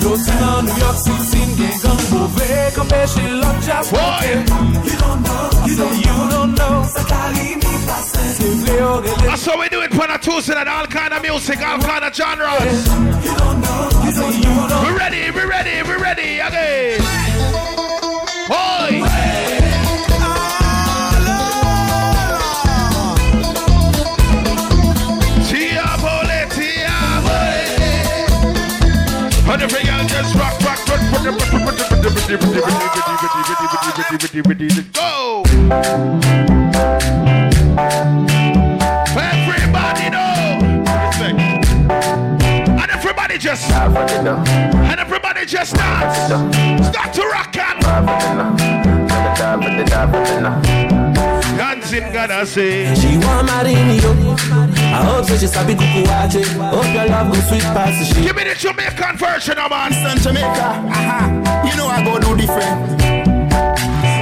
Yo 0.00 0.16
si 0.16 0.32
nan 0.40 0.64
New 0.64 0.76
York 0.76 0.96
City 0.96 1.42
Gen 1.56 1.74
gang 1.82 2.02
bove 2.10 2.48
Kampeche 2.74 3.24
lak 3.40 3.56
jazz 3.64 3.90
Boy. 3.90 4.44
You 4.84 4.96
don't 4.98 5.22
know 5.24 5.66
You 5.66 5.76
don't, 5.76 5.96
you 5.96 6.16
don't 6.30 6.52
know 6.54 6.84
Sa 6.84 7.02
kari 7.04 7.56
mi 7.56 7.72
pase 7.86 8.24
Se 8.36 8.48
vle 8.60 8.74
yo 8.76 9.00
gele 9.02 9.26
That's 9.26 9.46
how 9.46 9.58
we 9.58 9.68
do 9.68 9.80
it 9.82 9.92
for 9.94 10.06
a 10.10 10.18
Tuesday 10.18 10.54
night. 10.54 10.68
All 10.68 10.86
kind 10.86 11.12
of 11.12 11.22
music, 11.22 11.58
all 11.60 11.78
kind 11.78 12.04
of 12.04 12.14
genres. 12.14 12.86
You 13.24 13.34
don't 13.36 13.60
know, 13.60 13.88
you 14.04 14.12
don't 14.12 14.68
know. 14.68 14.82
We're 14.84 14.98
ready, 14.98 15.30
we're 15.30 15.48
ready, 15.48 15.82
we're 15.82 15.98
ready. 15.98 16.42
Okay. 16.42 17.25
Go. 34.92 35.42
Everybody 39.18 40.10
know. 40.10 40.60
And 42.80 42.90
everybody 42.90 43.38
just. 43.38 43.70
And 43.70 45.00
everybody 45.00 45.46
just. 45.46 45.74
Start 45.74 46.28
to 52.28 52.46
say. 52.46 52.94
She 52.94 53.18
want. 53.18 54.75
I 54.96 55.04
hope 55.04 55.28
she 55.28 55.46
sabi 55.46 55.74
kuku 55.74 56.04
wache. 56.08 56.42
Hope 56.72 56.94
your 56.94 57.06
love 57.06 57.30
go 57.30 57.38
sweet 57.40 57.62
past 57.76 57.98
the 58.00 58.14
shit. 58.14 58.24
Give 58.24 58.34
me 58.34 58.44
the 58.44 58.54
Jamaican 58.54 59.18
version, 59.18 59.58
of 59.58 59.68
man. 59.68 59.92
Eastern 59.92 60.18
Jamaica, 60.24 60.68
aha. 60.88 61.68
You 61.68 61.76
know 61.76 61.86
I 61.86 62.02
go 62.02 62.18
do 62.18 62.34
different. 62.34 62.98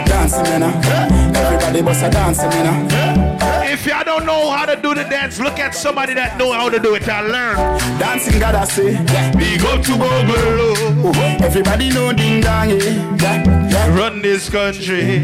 Dancing, 0.09 0.43
man. 0.43 0.65
uh. 0.65 1.39
Everybody 1.39 1.81
bust 1.81 2.03
a 2.03 2.11
dancing, 2.11 2.51
uh. 2.51 3.63
If 3.71 3.87
y'all 3.87 4.03
don't 4.03 4.27
know 4.27 4.51
how 4.51 4.67
to 4.67 4.75
do 4.75 4.97
the 4.97 5.05
dance, 5.05 5.39
look 5.39 5.61
at 5.61 5.77
somebody 5.77 6.15
that 6.15 6.39
know 6.39 6.53
how 6.53 6.69
to 6.69 6.81
do 6.81 6.97
it 6.97 7.09
and 7.09 7.29
learn. 7.29 7.57
Dancing, 8.01 8.41
gotta 8.41 8.67
say. 8.67 8.99
We 9.39 9.57
go 9.59 9.81
to 9.81 9.93
Google. 9.95 11.15
Everybody 11.41 11.91
know 11.91 12.13
ding 12.13 12.41
dong, 12.41 12.71
yeah. 12.71 13.71
yeah. 13.71 13.97
Run 13.97 14.23
this 14.23 14.51
country. 14.51 15.23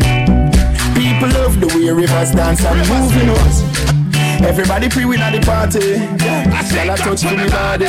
People 0.94 1.28
love 1.34 1.58
the 1.58 1.66
way 1.74 1.90
rivers 1.90 2.30
dance 2.30 2.64
and 2.64 2.88
move, 2.88 3.14
you 3.16 3.69
Everybody 4.42 4.88
pre 4.88 5.04
win 5.04 5.20
at 5.20 5.32
the 5.32 5.40
party. 5.40 5.98
Girl, 6.18 6.90
I 6.90 6.96
touch 6.96 7.20
to 7.20 7.36
me 7.36 7.48
body. 7.50 7.86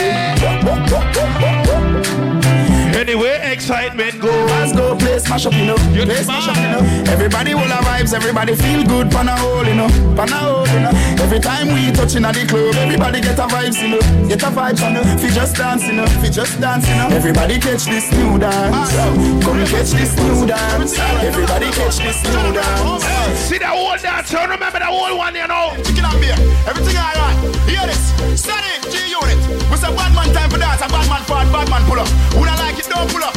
Anyway, 3.02 3.34
Xsytment 3.58 4.22
go. 4.22 4.30
Let's 4.30 4.74
go 4.74 4.96
play 4.96 5.18
smash 5.18 5.48
up, 5.48 5.54
you 5.54 5.66
know. 5.66 5.76
You 5.90 6.06
Play 6.06 6.22
smash 6.22 6.48
up, 6.48 6.56
you 6.56 6.70
know. 6.70 7.12
Everybody 7.12 7.56
will 7.56 7.66
have 7.74 7.84
vibes, 7.84 8.14
everybody 8.14 8.54
feel 8.54 8.86
good, 8.86 9.10
pan 9.10 9.28
a 9.28 9.36
hole, 9.42 9.66
you 9.66 9.74
know. 9.74 9.90
Pan 10.14 10.30
a 10.30 10.38
hole, 10.38 10.68
you 10.70 10.82
know. 10.86 10.94
Every 11.18 11.40
time 11.40 11.74
we 11.74 11.90
touching 11.92 12.24
at 12.24 12.36
the 12.36 12.46
club, 12.46 12.76
everybody 12.76 13.20
get 13.20 13.40
a 13.40 13.50
vibes, 13.50 13.82
you 13.82 13.98
know. 13.98 14.30
Get 14.30 14.44
a 14.44 14.54
vibes, 14.54 14.86
you 14.86 14.94
know. 14.94 15.04
Fi 15.18 15.34
just 15.34 15.56
dance, 15.58 15.84
you 15.88 15.94
know. 15.94 16.06
Fi 16.22 16.30
just 16.30 16.62
dance, 16.62 16.88
you 16.88 16.94
know. 16.94 17.10
Everybody 17.10 17.58
catch 17.58 17.90
this 17.90 18.06
new 18.14 18.38
dance. 18.38 18.94
Ah. 18.94 19.42
Come 19.42 19.66
catch 19.66 19.98
this 19.98 20.14
new 20.22 20.46
dance. 20.46 20.94
Everybody 21.26 21.74
catch 21.74 21.98
this 21.98 22.22
new 22.22 22.54
dance. 22.54 23.04
See 23.50 23.58
that 23.58 23.74
old 23.74 23.98
dance, 23.98 24.30
so 24.30 24.46
remember 24.46 24.78
that 24.78 24.94
old 24.94 25.18
one, 25.18 25.34
you 25.34 25.48
know. 25.50 25.74
Chicken 25.82 26.06
and 26.06 26.22
beer, 26.22 26.38
everything 26.70 27.02
I 27.02 27.18
alright. 27.18 27.38
Hear 27.66 27.82
this, 27.90 28.14
steady, 28.38 28.78
G 28.94 29.10
unit. 29.10 29.42
We 29.74 29.78
say 29.82 29.90
bad 29.90 30.14
man 30.14 30.30
time 30.38 30.54
for 30.54 30.62
dance, 30.62 30.86
a 30.86 30.88
bad 30.88 31.10
man 31.10 31.26
forward, 31.26 31.50
bad 31.50 31.66
man 31.66 31.82
pull 31.90 31.98
up. 31.98 32.08
Who 32.38 32.46
don't 32.46 32.62
like 32.62 32.71
it, 33.02 33.10
don't 33.10 33.10
pull 33.10 33.24
up. 33.24 33.34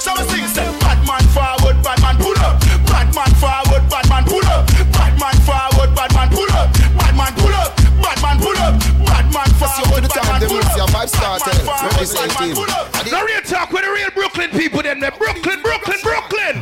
So 0.00 0.14
we 0.14 0.22
sing, 0.30 0.46
say 0.48 0.66
bad 0.80 0.98
man 1.06 1.22
forward, 1.34 1.82
bad 1.82 2.00
man 2.02 2.16
pull 2.16 2.38
up. 2.38 2.60
Bad 2.86 3.14
man 3.14 3.30
forward, 3.34 3.82
bad 3.90 4.08
man 4.08 4.24
pull 4.24 4.44
up. 4.46 4.66
Bad 4.92 5.18
man 5.18 5.34
forward, 5.42 5.94
bad 5.94 6.14
man 6.14 6.28
pull 6.30 6.50
up. 6.52 6.72
Bad 6.98 7.14
man 7.16 7.32
pull 7.34 7.54
up, 7.54 7.76
bad 8.02 8.22
man 8.22 8.38
pull 8.38 8.58
up. 8.58 8.74
Bad 9.06 9.26
man 9.32 9.50
forward, 9.58 10.02
bad 10.08 10.26
man 10.26 10.48
pull 10.48 10.58
up. 10.58 10.90
Vibe 10.90 11.08
started. 11.08 11.66
Representing. 11.66 12.54
The 12.54 13.22
real 13.24 13.42
talk 13.42 13.72
with 13.72 13.84
the 13.84 13.90
real 13.90 14.10
Brooklyn 14.14 14.50
people, 14.50 14.82
them. 14.82 15.00
The 15.00 15.10
Brooklyn, 15.18 15.38
Brooklyn, 15.38 15.57
Brooklyn. 15.57 15.57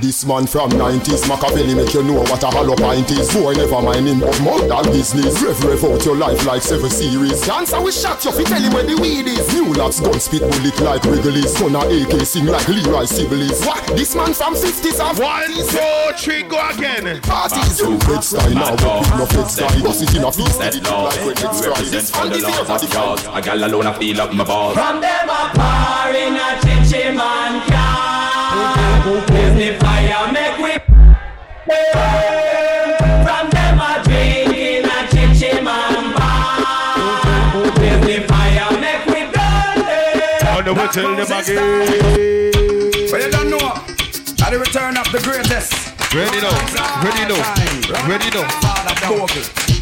This 0.00 0.24
man 0.26 0.46
from 0.46 0.70
90s, 0.70 1.26
Machiavelli 1.28 1.74
make 1.74 1.92
you 1.94 2.02
know 2.02 2.20
what 2.20 2.42
a 2.42 2.46
hollow 2.46 2.76
pint 2.76 3.10
is. 3.10 3.32
Boy, 3.32 3.54
never 3.54 3.80
mind 3.82 4.06
him 4.06 4.22
of 4.22 4.40
more 4.42 4.60
than 4.60 4.84
business. 4.92 5.40
Rev, 5.42 5.64
rev 5.64 5.84
out 5.84 6.04
your 6.04 6.16
life 6.16 6.44
like 6.44 6.62
seven 6.62 6.90
series. 6.90 7.40
Dancer, 7.46 7.80
we 7.80 7.90
shot 7.92 8.24
you, 8.24 8.32
fi 8.32 8.42
tell 8.44 8.60
him 8.60 8.72
where 8.72 8.84
the 8.84 8.96
weed 8.96 9.26
is. 9.26 9.52
New 9.54 9.72
lads 9.74 10.00
gun 10.00 10.20
spit 10.20 10.42
bullet 10.42 10.78
like 10.80 11.02
Wrigley's. 11.04 11.56
Son 11.56 11.74
of 11.74 11.84
AK 11.84 12.26
sing 12.26 12.46
like 12.46 12.68
Leroy 12.68 13.04
Sibbles. 13.04 13.64
What? 13.66 13.84
This 13.96 14.14
man 14.14 14.34
from 14.34 14.54
50s 14.54 15.00
and 15.00 15.18
One, 15.18 15.54
two, 15.54 16.16
three, 16.18 16.42
go 16.42 16.60
again. 16.70 17.20
Parties. 17.22 17.80
You 17.80 17.96
red 18.06 18.22
style 18.22 18.50
now, 18.52 18.76
but 18.76 19.00
with 19.00 19.18
no 19.18 19.26
fed 19.26 19.50
style. 19.50 19.82
Bust 19.82 20.02
it 20.02 20.14
in 20.14 20.24
a 20.24 20.32
feast, 20.32 20.58
let 20.60 20.76
it 20.76 20.84
like 20.84 21.20
when 21.24 21.36
it's 21.36 21.60
dry. 21.62 21.80
This 21.80 22.10
fan 22.10 22.28
the 22.28 22.38
flavor, 22.38 22.78
the 22.78 22.86
fun. 22.92 23.18
A 23.36 23.40
gal 23.42 23.64
alone, 23.64 23.86
I 23.86 23.98
feel 23.98 24.20
up 24.20 24.32
my 24.34 24.44
balls. 24.44 24.74
From 24.74 25.00
them 25.00 25.28
a 25.28 25.50
par 25.56 26.10
in 26.14 26.36
a 26.36 26.60
chichi 26.60 27.16
man 27.16 27.62
car. 27.70 28.25
Blaze 29.06 29.54
the 29.54 29.78
fire, 29.78 30.32
make 30.32 30.58
we 30.58 30.72
From 33.24 33.50
them 33.50 33.78
a 33.78 34.02
drink 34.02 34.52
in 34.52 34.84
a 34.84 35.06
chichi 35.06 35.60
man 35.62 36.12
bar. 36.12 37.52
Blaze 37.76 38.02
the 38.04 38.26
fire, 38.26 38.70
make 38.80 39.06
we 39.06 39.30
burn 39.30 40.56
On 40.56 40.64
the 40.64 40.74
way 40.74 40.88
till 40.90 41.14
them 41.14 41.30
again. 41.30 43.10
But 43.12 43.20
you 43.22 43.30
don't 43.30 43.48
know. 43.48 43.66
At 44.44 44.50
the 44.50 44.58
return 44.58 44.96
of 44.96 45.06
the 45.12 45.20
greatest. 45.22 45.72
Ready 46.12 46.40
now, 46.40 46.50
ready 47.04 47.24
now, 47.32 48.08
ready 48.08 48.30
now. 48.30 48.46
What's 49.20 49.34
the 49.34 49.40
place? 49.40 49.75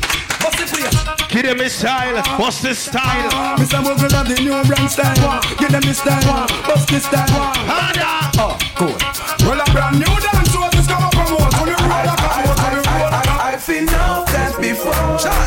Give 1.35 1.43
them 1.43 1.59
a 1.59 1.69
style, 1.69 2.23
what's 2.39 2.63
the 2.63 2.77
style? 2.77 3.59
Mr. 3.59 3.83
Mogul 3.83 4.07
have 4.15 4.29
the 4.31 4.39
new 4.39 4.55
brand 4.71 4.89
style. 4.89 5.43
Give 5.59 5.67
them 5.67 5.83
the 5.83 5.93
style. 5.93 6.47
Bust 6.63 6.87
the 6.87 7.01
style. 7.03 7.27
Harder. 7.67 8.31
Oh, 8.39 8.55
good. 8.79 9.03
Well, 9.43 9.59
a 9.59 9.67
brand 9.75 9.99
new 9.99 10.15
dance 10.23 10.55
was 10.55 10.71
this 10.71 10.87
come 10.87 11.03
up 11.03 11.11
from 11.11 11.35
what? 11.35 11.51
On 11.59 11.67
the 11.67 11.75
road, 11.75 12.07
I 12.07 12.15
come 12.15 12.39
out 12.39 12.55
on 12.55 12.71
the 12.71 12.83
road. 12.87 13.11
I've 13.51 13.67
been 13.67 13.87
know 13.87 14.23
that 14.31 14.55
before. 14.63 14.95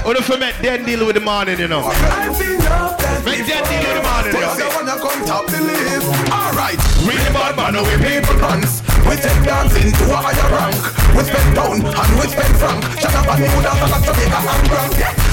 What 0.04 0.20
if 0.20 0.28
I 0.30 0.36
met 0.36 0.56
then 0.60 0.84
deal 0.84 1.06
with 1.08 1.16
the 1.16 1.24
morning, 1.24 1.58
you 1.58 1.70
know? 1.70 1.88
I've 1.88 2.36
been 2.36 2.60
know 2.68 2.92
that 2.92 3.24
Make 3.24 3.48
then 3.48 3.64
deal 3.64 3.88
with 3.88 3.96
the 3.96 4.04
morning, 4.04 4.36
you 4.36 4.44
What's 4.44 4.60
the 4.60 4.68
know? 4.68 4.76
one 4.76 4.86
that 4.92 5.00
come 5.00 5.24
top 5.24 5.48
the 5.48 5.62
list? 5.64 6.04
Alright. 6.28 6.80
We 7.08 7.16
the 7.16 7.32
bad 7.32 7.56
man, 7.56 7.80
we 7.80 7.96
people 8.04 8.36
pants. 8.44 8.84
We 9.08 9.16
take 9.16 9.40
dancing 9.48 9.88
to 9.88 10.04
a 10.12 10.20
higher 10.20 10.52
rank. 10.52 10.76
We 11.16 11.24
spend 11.24 11.56
down 11.56 11.80
and 11.80 12.12
we 12.20 12.28
spend 12.28 12.56
franc. 12.60 12.84
Shut 13.00 13.16
up 13.16 13.24
and 13.24 13.40
move 13.40 13.64
down 13.64 13.80
to 13.88 14.04
Jamaica 14.04 14.36
and 14.36 14.68
Grand. 14.68 14.77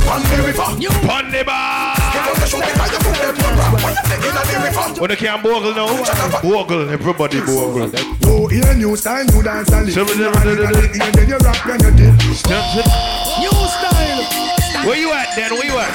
Yeah, 0.04 0.12
on 0.12 0.22
the 0.22 0.36
river. 0.44 0.62
On 0.62 1.30
the 1.30 1.44
bar. 1.44 1.96
Give 2.12 2.26
us 2.28 2.40
the 2.40 2.46
show, 2.46 2.60
because 2.60 2.92
you 2.92 2.98
put 2.98 3.16
them 3.16 3.36
on. 3.40 3.72
When 3.80 3.92
you 3.94 4.02
take 4.04 4.20
the 4.20 4.58
river. 4.60 5.00
When 5.00 5.08
they 5.10 5.16
can't 5.16 5.42
bogle 5.42 5.74
now, 5.74 5.88
bogle, 6.42 6.88
everybody 6.90 7.40
bogle. 7.40 7.90
Oh, 8.26 8.46
hear 8.48 8.74
new 8.74 8.96
style, 8.96 9.24
new 9.24 9.42
dance 9.42 9.70
and 9.70 9.86
live. 9.86 9.94
So, 9.94 10.04
Hear 10.04 10.30
then 11.12 11.28
you 11.28 11.36
rock 11.38 11.64
when 11.64 11.80
you 11.80 11.90
dip. 11.96 12.14
New 12.20 12.34
style. 12.34 12.84
Where 14.84 14.98
you 14.98 15.12
at 15.12 15.34
then? 15.34 15.50
Where 15.52 15.64
you 15.64 15.78
at? 15.78 15.88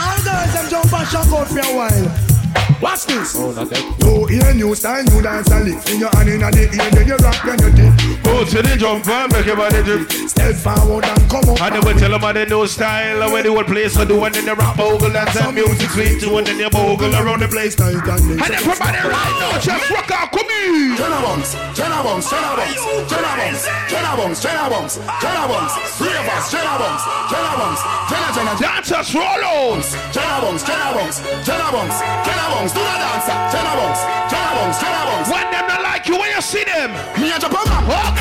All 0.00 0.16
girls 0.24 0.52
them 0.54 0.70
jump 0.70 0.92
and 0.92 1.08
shock 1.08 1.28
out 1.28 1.48
for 1.48 1.58
a 1.60 1.76
while. 1.76 2.32
Watch 2.80 3.06
this. 3.06 3.36
Oh, 3.36 3.52
not 3.52 3.68
that. 3.70 3.84
Oh, 4.02 4.24
hear 4.26 4.54
new 4.54 4.74
style, 4.74 5.04
new 5.04 5.22
dance 5.22 5.50
and 5.50 5.64
lift. 5.68 5.90
In 5.90 6.00
your 6.00 6.10
hand 6.16 6.28
in 6.28 6.40
the 6.40 6.70
ear, 6.72 6.90
then 6.90 7.06
you 7.06 7.16
rock 7.16 7.44
when 7.44 7.58
you 7.60 7.70
dip. 7.70 7.92
Oh, 8.26 8.44
Go 8.44 8.44
to 8.44 8.62
the 8.62 8.76
jump 8.76 9.06
and 9.06 9.32
make 9.32 9.46
your 9.46 9.56
body 9.56 9.82
drip. 9.82 10.08
Step 10.32 10.56
forward 10.56 11.04
and 11.04 11.28
come 11.28 11.44
up. 11.44 11.60
And 11.60 11.74
then 11.76 11.82
we 11.84 11.92
tell 12.00 12.10
them 12.10 12.20
how 12.22 12.32
they 12.32 12.46
know 12.46 12.64
style 12.64 13.30
Where 13.30 13.42
the 13.42 13.52
whole 13.52 13.64
place 13.64 13.96
I 13.98 14.04
do 14.04 14.16
and 14.24 14.34
then 14.34 14.46
they 14.46 14.54
rap 14.54 14.76
bogle 14.76 15.12
and 15.12 15.28
some 15.30 15.54
music 15.54 15.90
sweet 15.90 16.20
too 16.20 16.36
and 16.38 16.46
then 16.46 16.58
you 16.58 16.70
bogle 16.70 17.12
around 17.12 17.40
the 17.44 17.48
place 17.48 17.76
and 17.76 18.00
everybody 18.00 18.96
right 18.96 19.34
now 19.38 19.60
just 19.60 19.90
rock 19.92 20.10
out, 20.10 20.32
come 20.32 20.48
in 20.48 20.96
Jenna 20.96 21.20
Bunks, 21.20 21.52
Jenna 21.76 22.00
Bunks, 22.00 22.30
Jenna 22.32 22.56
Bunks, 22.56 22.80
Jenna 23.12 23.32
Bunks, 23.36 23.62
Jenna 23.92 24.12
Bunks, 24.16 24.40
Jenna 24.40 24.66
Bunks, 24.72 24.94
Jenna 24.96 25.44
Bunks, 25.52 25.72
three 26.00 26.16
of 26.16 26.26
us, 26.32 26.44
Jenna 26.48 26.74
Bunks, 26.80 27.04
Jenna 27.28 27.52
Bunks, 27.60 27.82
Jenna 28.08 28.28
Jenna 28.32 28.54
Dancers 28.56 29.08
roll 29.12 29.44
on 29.44 29.84
Jenna 30.16 30.36
Bunks, 30.40 30.62
Jenna 30.64 30.88
Bunks, 30.96 31.16
Jenna 31.44 31.68
Bunks, 31.68 31.96
Jenna 32.00 32.46
Bunks, 32.56 32.72
do 32.72 32.80
the 32.80 32.96
dancer, 33.04 33.36
Jenna 33.52 33.72
Bunks, 33.76 34.00
Jenna 34.32 34.52
Bunks, 34.56 34.78
Jenna 34.80 35.02
Bunks. 35.12 35.28
When 35.28 35.46
them 35.52 35.66
not 35.68 35.82
like 35.84 36.08
you 36.08 36.16
when 36.16 36.30
you 36.32 36.40
see 36.40 36.64
them 36.64 36.90
Me 37.20 37.28
a 37.30 37.38
jump 37.38 37.52
on 37.52 37.68
my 37.68 37.80
walk, 37.84 38.16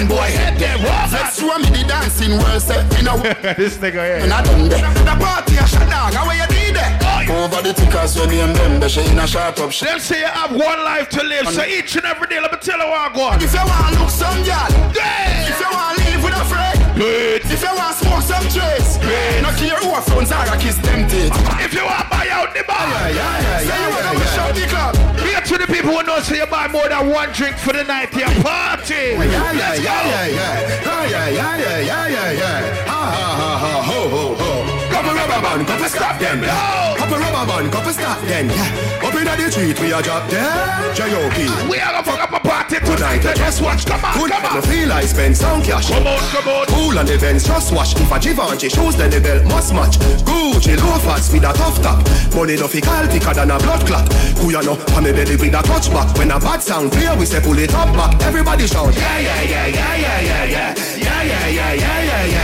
man 0.00 0.08
boy 0.08 0.30
head 0.32 0.58
there, 0.58 0.78
walk. 0.78 1.12
Let's 1.12 1.38
show 1.38 1.58
me 1.58 1.68
the 1.70 1.84
dancing 1.86 2.32
world 2.38 2.62
set 2.62 2.84
in 2.98 3.06
a 3.06 3.16
This 3.56 3.76
nigga 3.78 4.02
here 4.04 4.16
And 4.22 4.32
I 4.32 4.42
done 4.42 4.68
there. 4.68 4.80
The 5.04 5.16
party 5.20 5.56
a 5.56 5.66
shut 5.66 5.88
down, 5.88 6.12
how 6.12 6.30
you 6.30 6.46
did 6.48 6.76
it? 6.76 7.30
Over 7.30 7.62
the 7.62 7.72
tickers 7.72 8.16
when 8.18 8.30
you 8.30 8.52
them, 8.52 8.80
they 8.80 8.88
say 8.88 9.10
in 9.10 9.18
a 9.18 9.26
sharp 9.26 9.58
up 9.60 9.70
shit. 9.72 9.88
Them 9.88 10.00
say 10.00 10.20
you 10.20 10.26
have 10.26 10.50
one 10.50 10.80
life 10.84 11.08
to 11.10 11.22
live 11.22 11.48
So 11.48 11.64
each 11.64 11.96
and 11.96 12.04
every 12.04 12.28
day 12.28 12.40
let 12.40 12.52
me 12.52 12.58
tell 12.60 12.78
you 12.78 12.86
what 12.88 13.12
I 13.12 13.14
go 13.14 13.44
If 13.44 13.52
you 13.52 13.58
want 13.60 13.94
to 13.94 14.00
look 14.00 14.10
some 14.10 14.42
girl, 14.44 14.68
Yeah. 14.96 15.48
if 15.50 15.60
you 15.60 15.70
want 15.70 15.98
live 15.98 16.24
with 16.24 16.34
a 16.34 16.44
friend, 16.44 16.79
Great. 17.00 17.40
If 17.48 17.64
you 17.64 17.72
want 17.72 17.96
smoke 17.96 18.20
some 18.20 18.44
trace, 18.52 19.00
great. 19.00 19.40
Not 19.40 19.56
care 19.56 19.72
who 19.80 19.88
a 19.88 20.04
phones 20.04 20.28
are, 20.36 20.44
kiss 20.60 20.76
tempted. 20.84 21.32
If 21.64 21.72
you 21.72 21.80
want 21.80 22.04
buy 22.12 22.28
out 22.28 22.52
the 22.52 22.60
bar, 22.68 22.76
yeah, 22.76 23.08
yeah, 23.08 23.40
yeah, 23.40 23.58
say 23.64 23.72
you 23.72 23.88
yeah, 23.88 24.04
want 24.04 24.18
yeah. 24.20 24.36
shout 24.36 24.52
the 24.52 24.66
club. 24.68 24.92
Be 25.16 25.32
to 25.32 25.56
the 25.56 25.64
people 25.64 25.96
who 25.96 26.02
know, 26.04 26.20
so 26.20 26.36
you 26.36 26.44
buy 26.44 26.68
more 26.68 26.84
than 26.92 27.08
one 27.08 27.32
drink 27.32 27.56
for 27.56 27.72
the 27.72 27.84
night, 27.84 28.12
your 28.12 28.28
party. 28.44 29.16
Yeah, 29.16 29.24
yeah, 29.24 29.52
Let's 29.56 29.80
yeah, 29.80 29.96
go. 29.96 30.10
yeah, 30.12 30.26
yeah, 30.28 31.08
yeah, 31.08 31.28
yeah, 31.32 31.56
yeah, 31.56 31.80
yeah, 31.80 32.08
yeah, 32.12 32.30
yeah. 32.36 32.84
Ha 32.84 33.00
ha 33.16 33.26
ha 33.32 33.50
ha, 33.56 33.72
ho 33.80 34.00
ho 34.04 34.24
ho. 34.36 34.50
Couple 34.92 35.14
rubber 35.16 35.40
band, 35.40 35.66
couple 35.66 35.88
stop 35.88 36.20
them. 36.20 36.40
No. 36.44 36.94
Couple 37.00 37.16
rubber 37.16 37.46
band, 37.48 37.72
couple 37.72 37.92
stop 37.96 38.20
them. 38.28 38.50
Yeah. 38.52 39.08
Up 39.08 39.14
in 39.16 39.24
the 39.24 39.50
street, 39.50 39.80
we 39.80 39.90
are 39.94 40.02
drop 40.02 40.28
them. 40.28 40.44
J.O.P. 40.92 41.48
We 41.64 41.80
are 41.80 41.96
gonna 41.96 42.04
fuck 42.04 42.20
up 42.20 42.44
a 42.44 42.49
party 42.70 42.86
tonight 42.86 43.18
again 43.18 43.36
Just 43.36 43.62
watch, 43.62 43.86
come 43.86 44.04
on, 44.04 44.14
Good 44.18 44.30
come 44.30 44.42
me 44.42 44.48
on. 44.48 44.62
feel 44.62 44.92
I 44.92 45.02
spend 45.02 45.36
some 45.36 45.62
cash. 45.62 45.88
Come 45.88 46.06
on, 46.06 46.18
come 46.30 46.48
on. 46.48 46.66
Cool 46.66 46.98
on 46.98 47.08
events, 47.08 47.44
just 47.46 47.72
watch. 47.74 47.94
If 47.96 48.10
a 48.12 48.18
Givenchy 48.18 48.68
shoes, 48.68 48.96
then 48.96 49.10
the 49.10 49.20
belt 49.20 49.44
must 49.46 49.74
match. 49.74 49.98
Gucci 50.24 50.76
loafers 50.76 51.32
with 51.32 51.44
a 51.44 51.52
tough 51.52 51.82
top. 51.82 51.98
Money 52.34 52.56
no 52.56 52.68
fi 52.68 52.80
call 52.80 53.06
thicker 53.06 53.34
than 53.34 53.50
a 53.50 53.58
blood 53.58 53.86
clot. 53.86 54.08
Know? 54.50 54.76
On 54.96 55.04
me 55.04 55.12
belly 55.12 55.36
with 55.36 55.54
a 55.54 55.62
touchback. 55.62 56.16
When 56.18 56.30
a 56.30 56.38
bad 56.38 56.62
sound 56.62 56.92
clear, 56.92 57.16
we 57.16 57.24
say 57.24 57.40
pull 57.40 57.58
it 57.58 57.72
up 57.74 57.94
back. 57.96 58.20
Everybody 58.22 58.66
shout. 58.66 58.94
Yeah, 58.94 59.18
yeah, 59.18 59.42
yeah, 59.42 59.66
yeah, 59.66 59.96
yeah, 59.96 60.20
yeah, 60.20 60.44
yeah. 60.44 60.74
Yeah, 61.00 61.22
yeah, 61.22 61.48
yeah, 61.48 61.72
yeah, 61.72 61.99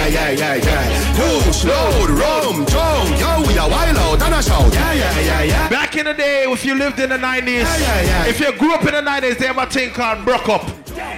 yeah, 0.08 0.30
yeah, 0.30 0.54
yeah, 0.54 0.88
yeah. 0.88 1.42
Push, 1.44 1.64
load, 1.64 2.10
rum, 2.10 2.66
jump. 2.66 3.10
Yo, 3.20 3.42
we 3.46 3.56
a 3.56 3.66
wild 3.68 3.96
out 3.96 4.22
and 4.22 4.34
a 4.34 4.42
shout. 4.42 4.72
Yeah, 4.72 4.92
yeah, 4.92 5.20
yeah, 5.20 5.42
yeah. 5.42 5.68
Back 5.68 5.96
in 5.96 6.04
the 6.06 6.14
day, 6.14 6.44
if 6.50 6.64
you 6.64 6.74
lived 6.74 6.98
in 7.00 7.10
the 7.10 7.16
90s, 7.18 7.46
Yeah, 7.46 7.78
yeah, 7.78 8.02
yeah. 8.02 8.26
if 8.26 8.40
you 8.40 8.52
grew 8.58 8.74
up 8.74 8.80
in 8.84 8.94
the 8.94 9.02
90s, 9.02 9.38
they 9.38 9.46
have 9.46 9.58
a 9.58 9.66
thing 9.66 9.90
called 9.92 10.24
broke 10.24 10.48
up. 10.48 10.64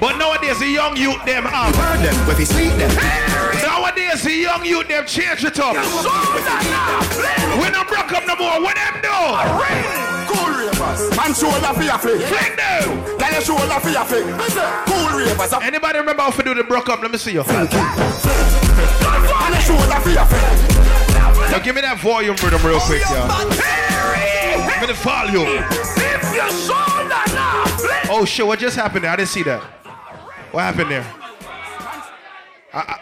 But 0.01 0.16
nowadays, 0.18 0.59
the 0.59 0.66
young 0.66 0.97
youth, 0.97 1.24
them 1.24 1.45
have. 1.45 1.74
Burn 1.74 2.03
them, 2.03 2.14
where 2.26 2.36
we 2.36 2.45
sleep 2.45 2.72
them. 2.74 2.91
Nowadays, 3.62 4.22
the 4.22 4.32
young 4.32 4.64
youth, 4.64 4.89
them 4.89 5.07
change 5.07 5.45
it 5.45 5.59
up. 5.61 5.74
We 5.74 7.70
not 7.70 7.89
broke 7.89 8.12
up 8.12 8.26
no 8.26 8.36
more. 8.36 8.61
What 8.62 8.76
them 8.76 8.95
do? 9.03 9.09
Man 11.16 11.34
shoulder 11.34 11.72
for 11.74 11.82
your 11.82 11.99
flick. 11.99 12.20
Fling 12.22 12.57
them. 12.57 13.18
Tell 13.18 13.32
your 13.32 13.41
shoulder 13.43 13.80
for 13.80 13.89
your 13.91 14.05
flick. 14.05 14.24
Cool 14.86 15.18
ravers. 15.18 15.53
Anybody 15.62 15.99
remember 15.99 16.22
how 16.22 16.30
to 16.30 16.43
do 16.43 16.55
the 16.55 16.64
broke 16.64 16.89
up? 16.89 17.01
Let 17.03 17.11
me 17.12 17.18
see 17.18 17.32
you. 17.32 17.45
And 18.79 20.03
for 20.03 20.11
your 20.11 20.24
flick. 20.26 21.51
Now 21.51 21.59
give 21.59 21.74
me 21.74 21.81
that 21.81 21.99
volume 22.01 22.37
rhythm 22.37 22.62
real 22.64 22.81
quick, 22.81 23.03
y'all. 23.11 23.29
Give 24.68 24.81
me 24.81 24.87
the 24.87 24.95
volume. 24.95 25.64
Oh 28.11 28.24
shit, 28.26 28.47
what 28.47 28.59
just 28.59 28.76
happened 28.76 29.05
there? 29.05 29.11
I 29.11 29.16
didn't 29.16 29.29
see 29.29 29.43
that. 29.45 29.62
What 30.53 30.62
happened 30.62 30.91
there? 30.91 31.07
I, 32.72 32.79
I, 32.79 33.01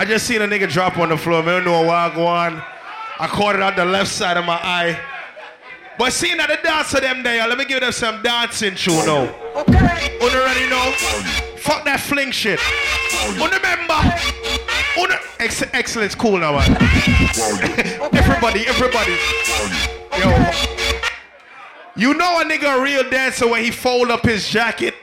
I 0.00 0.04
just 0.04 0.26
seen 0.26 0.42
a 0.42 0.46
nigga 0.46 0.70
drop 0.70 0.98
on 0.98 1.08
the 1.08 1.16
floor. 1.16 1.42
I 1.42 1.46
don't 1.46 1.64
know 1.64 1.82
what 1.82 2.14
go 2.14 2.26
on. 2.26 2.62
I 3.18 3.26
caught 3.26 3.54
it 3.54 3.62
on 3.62 3.74
the 3.76 3.84
left 3.84 4.10
side 4.10 4.36
of 4.36 4.44
my 4.44 4.54
eye. 4.62 4.98
But 5.98 6.12
seeing 6.12 6.36
that 6.36 6.48
the 6.48 6.58
dancer 6.62 7.00
them 7.00 7.22
there, 7.22 7.46
let 7.48 7.56
me 7.56 7.64
give 7.64 7.80
them 7.80 7.92
some 7.92 8.22
dancing 8.22 8.74
tune 8.74 9.06
now. 9.06 9.34
Okay. 9.56 10.18
Una 10.20 10.38
ready 10.44 10.68
now? 10.68 11.55
Fuck 11.66 11.84
that 11.84 12.00
fling 12.00 12.30
shit. 12.30 12.60
Remember? 13.34 13.98
Una 14.98 15.18
ex- 15.40 15.62
excellence 15.72 16.14
cool 16.14 16.38
now, 16.38 16.52
man. 16.52 16.76
everybody, 18.14 18.66
everybody. 18.66 19.16
Yo. 20.16 20.30
You 21.96 22.14
know 22.14 22.40
a 22.40 22.44
nigga 22.44 22.78
a 22.78 22.82
real 22.82 23.08
dancer 23.10 23.48
when 23.48 23.64
he 23.64 23.70
fold 23.70 24.10
up 24.10 24.24
his 24.24 24.48
jacket 24.48 24.94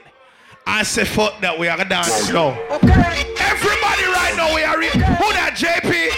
I 0.66 0.82
say 0.82 1.04
fuck 1.04 1.40
that 1.40 1.58
we 1.58 1.68
are 1.68 1.76
gonna 1.76 1.88
dance 1.88 2.30
now. 2.30 2.58
Everybody 2.72 4.04
right 4.08 4.32
now 4.34 4.54
we 4.54 4.64
are 4.64 4.78
real. 4.78 4.90
Who 4.92 5.32
that 5.32 5.54
JP? 5.56 6.08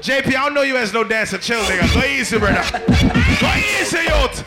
JP, 0.00 0.26
I 0.28 0.30
don't 0.30 0.54
know 0.54 0.62
you 0.62 0.76
as 0.78 0.92
no 0.94 1.04
dancer. 1.04 1.36
Chill 1.38 1.60
nigga. 1.60 1.92
Go 1.92 2.06
easy, 2.06 2.38
brother. 2.38 2.64
Go 3.38 3.52
easy, 3.78 3.98
youth. 3.98 4.42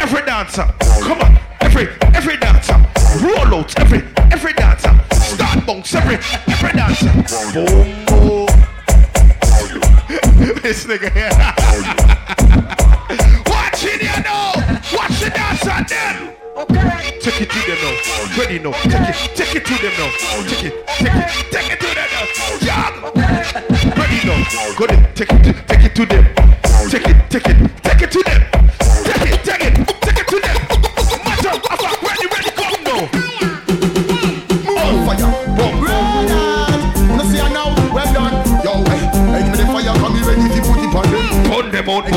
Every 0.00 0.22
dancer. 0.26 0.66
Come 1.02 1.20
on. 1.22 1.38
Every 1.60 1.88
every 2.14 2.36
dancer. 2.36 2.95
Roll 3.22 3.54
out. 3.54 3.78
Every 3.80 4.02
every 4.30 4.52
dancer. 4.52 4.92
Start 5.14 5.64
bounce. 5.66 5.94
Every 5.94 6.16
every 6.16 6.72
dancer. 6.72 7.12
Boom 7.54 8.04
boom. 8.06 8.46
this 10.62 10.84
nigga 10.84 11.10
here. 11.12 11.30
Watch 13.46 13.84
it, 13.84 14.02
you 14.02 14.22
know. 14.22 14.52
Watch 14.96 15.20
the 15.20 15.30
dancer 15.30 15.84
then. 15.88 16.34
Okay. 16.56 17.18
Take 17.20 17.40
it 17.42 17.50
to 17.50 17.60
them 17.66 17.78
now. 17.82 17.94
Ready 18.38 18.58
now. 18.58 18.72
Take 18.72 19.08
it. 19.08 19.16
Take 19.36 19.54
it 19.56 19.64
to 19.64 19.74
them 19.82 19.92
now. 19.98 20.10
Take 20.48 20.64
it. 20.64 20.72
Take 20.86 21.14
it. 21.14 21.28
Take 21.52 21.70
it 21.72 21.80
to 21.80 21.86
them 21.94 22.08
now. 22.12 22.26
Yeah. 22.60 22.90
Ready 23.96 24.20
now. 24.26 24.38
Go 24.76 24.86
there. 24.86 25.02
Take 25.14 25.32
it. 25.32 25.42
Take 25.68 25.84
it 25.84 25.94
to 25.94 26.06
them. 26.06 26.24
Take 26.90 27.08
it. 27.08 27.16
Take 27.30 27.48
it. 27.48 27.56
Take 27.82 28.02
it 28.02 28.10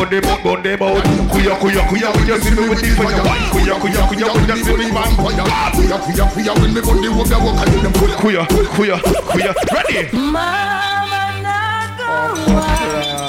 them 0.10 0.26
out, 0.26 0.44
burn 0.44 0.64
them 0.64 0.82
out, 0.82 1.04
burn 1.04 1.04
them 1.04 1.22
out. 1.22 1.32
Kuya, 1.32 1.56
kuya, 1.60 1.82
kuya, 1.90 2.10
when 2.16 2.28
you 2.28 2.38
see 2.42 2.56
me 2.56 2.70
with 2.70 2.82
the 2.82 2.90
fire. 2.98 3.22
Kuya, 3.54 3.76
kuya, 3.80 4.02
kuya, 4.10 4.28
when 4.34 4.50
you 4.50 4.64
see 4.64 4.76
me 4.78 4.92
man 4.92 5.12
fire. 5.16 5.46
Kuya, 5.74 5.98
kuya, 6.04 6.26
kuya, 6.34 6.54
when 6.60 6.74
me 6.74 6.82
gun 6.82 7.02
the 7.02 7.10
road, 7.10 7.32
I 7.32 7.38
walk 7.44 7.62
and 7.62 7.74
them 7.80 7.94
kuya. 7.94 8.16
Kuya, 8.18 8.44
kuya, 8.76 8.98
kuya. 9.30 9.52
Ready? 9.74 10.10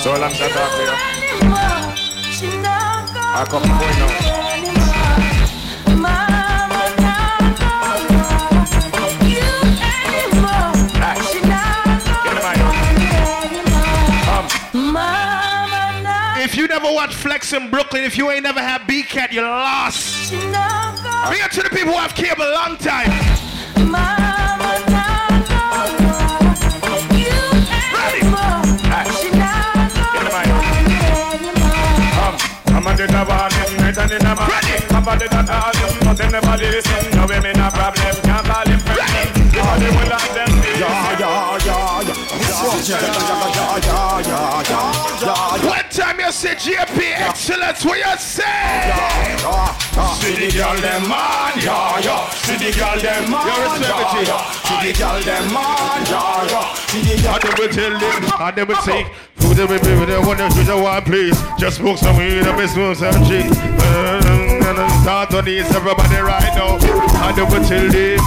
So 0.01 0.11
long 0.16 0.33
shot 0.33 0.57
off 0.57 0.74
here. 0.78 0.97
I 3.33 3.45
come 3.49 3.62
boy 3.62 3.93
now. 3.99 4.50
Watch 17.01 17.15
Flex 17.15 17.55
in 17.55 17.71
Brooklyn, 17.71 18.05
if 18.05 18.19
you 18.19 18.31
ain't 18.31 18.43
never 18.43 18.61
had 18.61 18.87
B-Cat, 18.87 19.33
you 19.33 19.41
lost. 19.41 20.31
Bring 20.33 21.41
it 21.41 21.51
to 21.53 21.63
the 21.63 21.71
people 21.71 21.93
who 21.93 21.99
have 21.99 22.15
cable 22.15 22.45
a 22.45 22.53
long 22.53 22.77
time. 22.77 23.09
I'm 32.69 32.87
a 32.87 32.97
dead 32.97 33.17
one, 33.17 33.49
night 33.81 33.97
and 33.97 34.13
in 34.13 34.21
a 34.21 34.35
man. 34.37 34.51
I'm 34.93 35.09
a 35.09 35.17
dead 35.17 35.33
one, 35.33 36.05
nothing 36.05 36.31
never 36.33 36.57
listen. 36.61 37.17
No 37.17 37.25
women 37.27 37.61
a 37.61 37.71
problem, 37.71 38.15
can't 38.29 38.45
call 38.45 38.69
him 38.69 38.79
friend. 38.79 39.41
All 39.57 39.79
the 39.81 39.89
will 39.89 40.13
them 40.37 40.53
yeah. 40.81 41.17
Yeah, 41.21 41.57
yeah, 41.65 42.05
yeah, 42.05 42.21
say 46.41 46.55
JP 46.55 46.97
excellence, 47.20 47.84
what 47.84 47.99
you 47.99 48.16
say? 48.16 48.43
See 50.16 50.41
the 50.41 50.49
girl 50.57 50.74
them 50.80 51.05
man, 51.05 51.53
yeah, 51.61 52.01
yeah. 52.01 52.30
See 52.30 52.57
the 52.57 52.72
girl 52.72 52.97
them 52.97 53.30
man, 53.30 53.45
yeah, 53.45 54.24
yeah. 54.24 54.51
See 54.64 54.88
the 54.88 54.99
girl 54.99 55.20
them 55.20 55.53
man, 55.53 56.01
yeah, 56.09 56.49
yeah. 56.49 56.74
See 56.88 57.03
the 57.05 57.20
girl. 57.20 57.34
I 57.34 57.41
never 57.45 57.68
tell 57.68 57.93
them, 57.93 58.32
I 58.41 58.53
never 58.57 58.74
take 58.80 59.07
Who 59.45 59.53
the 59.53 59.66
baby 59.68 60.01
with 60.01 60.09
the 60.09 60.20
one 60.22 60.38
that 60.38 60.57
you 60.57 60.82
want, 60.82 61.05
please. 61.05 61.36
Just 61.59 61.76
smoke 61.76 61.99
some 61.99 62.16
weed 62.16 62.41
and 62.41 62.57
me 62.57 62.66
smoke 62.66 62.97
some 62.97 63.12
shit 63.28 63.45
mm, 63.45 65.03
Start 65.03 65.34
on 65.34 65.45
this, 65.45 65.68
everybody 65.74 66.16
right 66.24 66.57
now. 66.57 66.80
I 67.20 67.36
never 67.36 67.61
tell 67.68 67.84
them. 67.84 68.18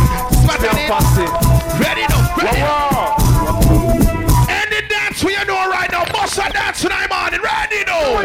Smatter 0.45 0.69
it 0.69 1.81
Ready 1.81 2.05
now, 2.13 2.35
ready 2.37 3.22
dance 6.63 6.81
tonight 6.81 7.09
morning, 7.11 7.41
ready 7.43 7.83
now 7.83 8.23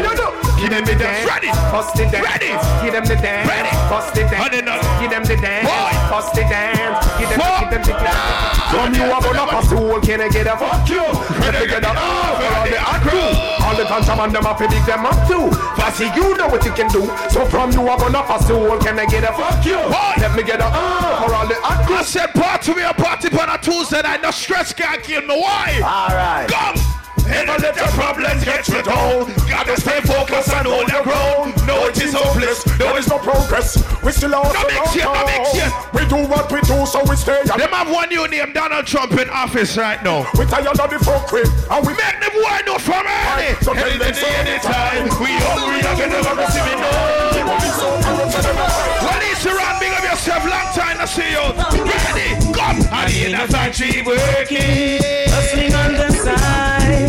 Give 0.59 0.69
them 0.69 0.83
the 0.83 0.95
dance, 0.95 1.23
Ready. 1.23 1.47
bust 1.71 1.95
the 1.95 2.03
dance. 2.03 2.19
Ready. 2.19 2.51
Give 2.83 2.91
them 2.91 3.05
the 3.07 3.15
dance, 3.15 3.47
Ready. 3.47 3.71
bust 3.87 4.13
the 4.13 4.23
dance. 4.27 4.67
Uh, 4.67 4.99
Give 4.99 5.09
them 5.09 5.23
the 5.23 5.35
dance, 5.39 5.63
Boy. 5.63 5.91
bust 6.11 6.35
the 6.35 6.43
dance. 6.43 6.99
Give 7.15 7.29
them, 7.31 7.39
give 7.39 7.69
them 7.71 7.83
the 7.87 7.95
dance. 7.95 8.59
From 8.67 8.93
you 8.93 9.07
are 9.07 9.21
gonna 9.23 9.47
pass 9.47 9.69
soul, 9.69 9.99
can 10.01 10.19
I 10.19 10.27
get 10.27 10.47
a 10.47 10.57
fuck 10.59 10.83
you? 10.89 10.99
I 10.99 11.63
get 11.63 11.79
a 11.79 11.91
for 11.95 12.51
all 12.51 12.67
the 12.67 12.79
crew? 13.07 13.29
All 13.63 13.75
the 13.75 13.85
contraband 13.87 14.35
them 14.35 14.45
up, 14.45 14.59
big 14.59 14.71
them 14.83 15.05
up 15.05 15.19
too. 15.31 15.47
Fussy, 15.79 16.11
you 16.15 16.35
know 16.35 16.47
what 16.51 16.63
you 16.65 16.73
can 16.75 16.91
do. 16.91 17.07
So 17.31 17.45
from 17.47 17.71
you 17.71 17.87
are 17.87 17.97
gonna 17.97 18.23
pass 18.23 18.45
soul, 18.45 18.77
can 18.79 18.99
I 18.99 19.05
get 19.05 19.23
a 19.23 19.31
fuck 19.31 19.63
you? 19.65 19.79
Let 20.19 20.35
me 20.35 20.43
get 20.43 20.59
a 20.59 20.67
oh 20.67 21.23
for 21.23 21.33
all 21.35 21.47
the 21.47 21.55
crew. 21.55 21.95
I 21.95 22.03
said 22.03 22.35
party 22.35 22.73
we 22.73 22.83
a 22.83 22.93
party 22.93 23.31
on 23.31 23.49
a 23.49 23.57
Tuesday 23.57 24.01
night 24.01 24.21
No 24.21 24.31
stress 24.31 24.73
can't 24.73 25.01
kill 25.01 25.21
me, 25.21 25.39
why? 25.39 25.79
Alright. 25.79 26.51
Come! 26.51 26.98
Never 27.29 27.57
let 27.61 27.75
your 27.75 27.87
problems 27.93 28.43
get 28.43 28.67
you 28.67 28.81
down. 28.81 29.29
Gotta 29.47 29.79
stay 29.79 30.01
focused 30.01 30.49
and 30.53 30.67
hold 30.67 30.89
your 30.89 31.03
ground. 31.03 31.53
No, 31.67 31.85
it 31.87 32.01
is 32.01 32.13
hopeless. 32.13 32.65
No, 32.65 32.77
There 32.77 32.97
it's 32.97 33.07
no 33.09 33.19
progress. 33.19 33.77
We 34.03 34.11
still 34.11 34.33
out 34.35 34.53
No 34.53 34.63
mix 34.65 34.93
here, 34.93 35.05
no 35.05 35.25
mix 35.25 35.51
here. 35.53 35.71
We 35.93 36.05
do 36.09 36.25
what 36.27 36.51
we 36.51 36.61
do, 36.61 36.85
so 36.85 37.03
we 37.07 37.15
stay. 37.15 37.39
And 37.41 37.61
Them 37.61 37.69
have 37.71 37.91
one 37.91 38.09
new 38.09 38.27
name, 38.27 38.51
Donald 38.53 38.85
Trump 38.87 39.11
in 39.13 39.29
office 39.29 39.77
right 39.77 40.01
now. 40.03 40.25
we 40.37 40.45
tired 40.45 40.67
of 40.79 40.89
the 40.89 40.99
folk 41.05 41.31
with, 41.31 41.49
and 41.69 41.85
we 41.85 41.93
Make 41.99 42.19
them 42.21 42.31
boy 42.31 42.59
know 42.65 42.77
from 42.79 43.05
early. 43.05 43.53
So 43.61 43.73
tell 43.73 43.83
Any 43.85 43.97
them 43.99 44.13
day, 44.13 44.19
so. 44.19 44.27
anytime. 44.27 45.03
We 45.19 45.31
hungry, 45.43 45.79
I 45.83 45.95
can 45.99 46.09
never 46.09 46.33
receive 46.39 46.63
it. 46.63 46.79
No. 46.79 47.99
Well, 47.99 49.19
it's 49.21 49.45
around, 49.45 49.79
big 49.79 49.91
of 49.93 50.03
yourself. 50.03 50.43
Long 50.45 50.73
time 50.73 50.97
to 50.97 51.07
see 51.07 51.31
you. 51.31 51.45
Ready? 51.83 52.53
Come. 52.53 52.79
I 52.91 53.11
in 53.11 53.31
the 53.33 53.47
factory 53.51 54.01
working. 54.01 54.99
Hustling 55.29 55.75
on 55.75 55.93
the 55.93 56.09
side. 56.11 57.08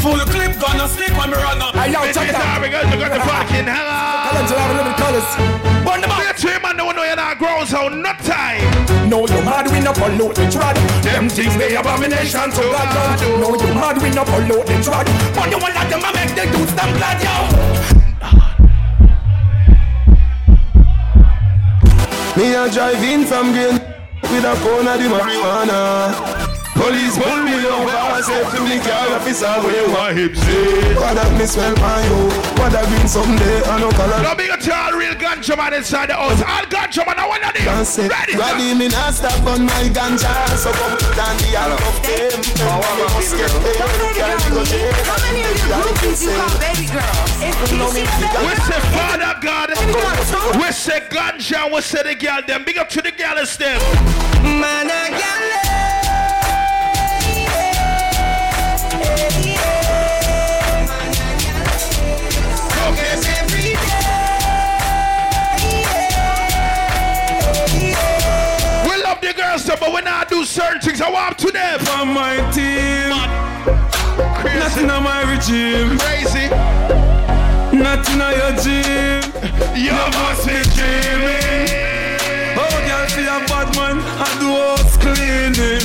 Full 0.00 0.16
clip 0.32 0.56
gonna 0.56 0.88
stick 0.88 1.12
when 1.12 1.28
we 1.28 1.36
run 1.36 1.60
up. 1.60 1.76
Hey, 1.76 1.92
yo, 1.92 2.00
check 2.10 2.28
it 2.28 2.34
out. 2.34 2.62
We 2.62 2.70
got, 2.72 2.88
we 2.88 2.96
got 2.96 3.12
the 3.12 3.20
fucking 3.20 3.68
hella. 3.68 4.32
Colors, 4.32 4.50
have 4.50 4.70
a 4.72 4.74
little 4.80 4.96
colors. 4.96 5.28
Burn 5.84 6.00
them 6.00 6.10
up. 6.10 6.24
Say 6.24 6.48
to 6.48 6.56
him, 6.56 6.62
man, 6.62 6.76
don't 6.80 6.96
know 6.96 7.04
you're 7.04 7.16
not 7.16 7.36
grown, 7.36 7.66
so 7.66 7.88
not 7.88 8.18
time. 8.24 8.64
No, 9.10 9.28
you 9.28 9.44
mad, 9.44 9.68
we 9.68 9.80
no 9.80 9.92
pollute 9.92 10.36
the 10.36 10.48
trad. 10.48 10.72
Them 11.04 11.28
things 11.28 11.54
they 11.58 11.76
abomination 11.76 12.48
to 12.48 12.62
God. 12.72 13.20
No, 13.44 13.52
you 13.60 13.74
mad, 13.76 14.00
we 14.00 14.08
no 14.08 14.24
pollute 14.24 14.64
the 14.64 14.80
trad. 14.80 15.04
But 15.36 15.50
you 15.52 15.58
want 15.60 15.74
that 15.76 15.92
them 15.92 16.00
a 16.00 16.10
make 16.16 16.32
the 16.32 16.48
dudes 16.48 16.72
them 16.72 16.96
glad, 16.96 17.20
yo. 17.20 17.36
Me 22.40 22.54
a 22.54 22.70
drive 22.72 23.04
in 23.04 23.26
from 23.26 23.52
Green 23.52 23.76
with 24.32 24.48
a 24.48 24.54
cone 24.64 24.88
of 24.88 24.96
the 24.96 25.08
marijuana. 25.12 26.39
Police 26.80 27.16
pull 27.20 27.44
me 27.44 27.60
over, 27.68 28.22
say 28.24 28.40
to 28.40 28.60
me 28.64 28.80
car 28.80 29.12
officer 29.12 29.52
where 29.60 29.88
my 29.92 30.16
hips 30.16 30.40
is. 30.48 30.96
What 30.96 31.12
that 31.12 31.28
me 31.36 31.44
smell 31.44 31.76
my 31.76 32.00
yo? 32.08 32.24
What 32.56 32.72
that 32.72 32.88
green 32.88 33.04
someday 33.04 33.60
I 33.68 33.84
no 33.84 33.92
color. 33.92 34.16
No 34.24 34.32
big 34.32 34.48
to 34.48 34.72
all 34.72 34.96
real 34.96 35.12
ganja 35.12 35.60
man 35.60 35.76
inside 35.76 36.08
the 36.08 36.16
house. 36.16 36.40
All 36.40 36.64
ganja 36.72 37.04
man, 37.04 37.20
I 37.20 37.28
want 37.28 37.44
to 37.44 37.52
Can't 37.52 37.84
Ready? 38.08 38.32
Ready, 38.32 38.72
me 38.72 38.88
not 38.88 39.12
stop 39.12 39.44
on 39.44 39.68
my 39.68 39.92
ganja 39.92 40.32
So 40.56 40.72
come 40.72 40.96
down 41.12 41.36
the 41.36 41.52
handcuff 41.52 42.00
them 42.00 42.40
Me 42.48 43.04
must 43.12 43.36
get 43.36 43.52
paid 43.60 43.76
Can't 44.16 44.40
go 44.48 44.64
jail 44.64 44.92
How 45.04 45.20
many 45.20 45.44
of 45.44 45.52
you 45.52 45.68
groupies 45.68 46.24
you 46.24 46.32
call 46.32 46.56
baby 46.64 46.88
girls? 46.88 47.30
If 47.44 47.60
We 47.76 48.52
say 48.64 48.80
Father 48.96 49.36
God, 49.44 49.68
we 50.56 50.72
say 50.72 51.00
ganja, 51.12 51.68
we 51.72 51.80
say 51.82 52.02
the 52.02 52.14
girl 52.14 52.40
them. 52.46 52.64
Big 52.64 52.78
up 52.78 52.88
to 52.88 53.02
the 53.02 53.12
girls 53.12 53.56
them. 53.56 53.80
Man 54.42 54.88
a 54.88 55.10
gal. 55.12 55.69
When 70.00 70.08
I 70.08 70.24
do 70.24 70.44
certain 70.46 70.80
things, 70.80 71.00
I 71.02 71.10
want 71.10 71.38
to 71.38 71.52
them. 71.52 71.78
On 71.98 72.08
my 72.08 72.36
team. 72.52 73.10
Nothing 74.58 74.90
on 74.90 75.02
my 75.02 75.20
regime 75.30 75.98
Crazy. 75.98 76.48
Nothing 77.76 78.20
on 78.20 78.32
your 78.40 78.52
gym. 78.62 79.20
You 79.76 79.92
must 80.16 80.46
be 80.46 80.56
dreaming. 80.76 81.68
Oh, 82.56 82.76
girl, 82.88 83.06
feel 83.12 83.28
a 83.28 83.44
bad 83.50 83.68
man 83.76 83.96
I 84.00 84.28
do 84.40 84.48
house 84.56 84.96
cleaning 84.96 85.79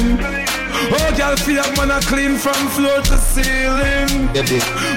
girl, 1.26 1.38
feel 1.38 1.60
a 1.60 1.78
man 1.78 1.92
I 1.92 2.00
clean 2.02 2.38
from 2.38 2.54
floor 2.70 3.02
to 3.02 3.18
ceiling 3.18 4.30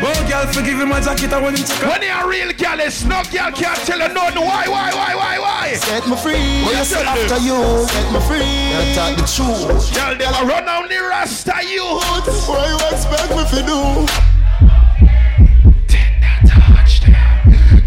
Oh, 0.02 0.26
girl, 0.28 0.46
forgive 0.52 0.80
him 0.80 0.88
my 0.88 1.00
jacket 1.00 1.32
I 1.32 1.40
want 1.40 1.58
him 1.58 1.64
to 1.64 1.86
When 1.86 2.02
you're 2.02 2.24
a 2.24 2.28
real 2.28 2.52
girl, 2.52 2.80
it's 2.80 3.04
no 3.04 3.22
girl 3.32 3.50
can't 3.52 3.78
tell 3.86 3.98
you 3.98 4.12
nothing. 4.12 4.42
Why, 4.42 4.68
why, 4.68 4.92
why, 4.92 5.14
why, 5.14 5.38
why? 5.38 5.74
Set 5.74 6.06
me 6.06 6.16
free 6.16 6.62
What 6.64 6.72
you 6.72 6.84
Yes, 6.84 6.90
tell 6.90 7.06
after 7.06 7.38
you 7.38 7.86
Set 7.88 8.12
me 8.12 8.20
free 8.28 8.74
I 8.76 8.92
talk 8.94 9.16
the 9.16 9.24
truth 9.24 9.94
Girl, 9.94 10.14
them 10.16 10.34
a 10.34 10.42
run 10.46 10.64
down 10.64 10.88
the 10.88 10.98
Rasta 10.98 11.64
youth. 11.64 12.04
What 12.48 12.68
you 12.68 12.76
expect 12.92 13.30
me 13.32 13.44
to 13.48 13.60
do? 13.66 14.06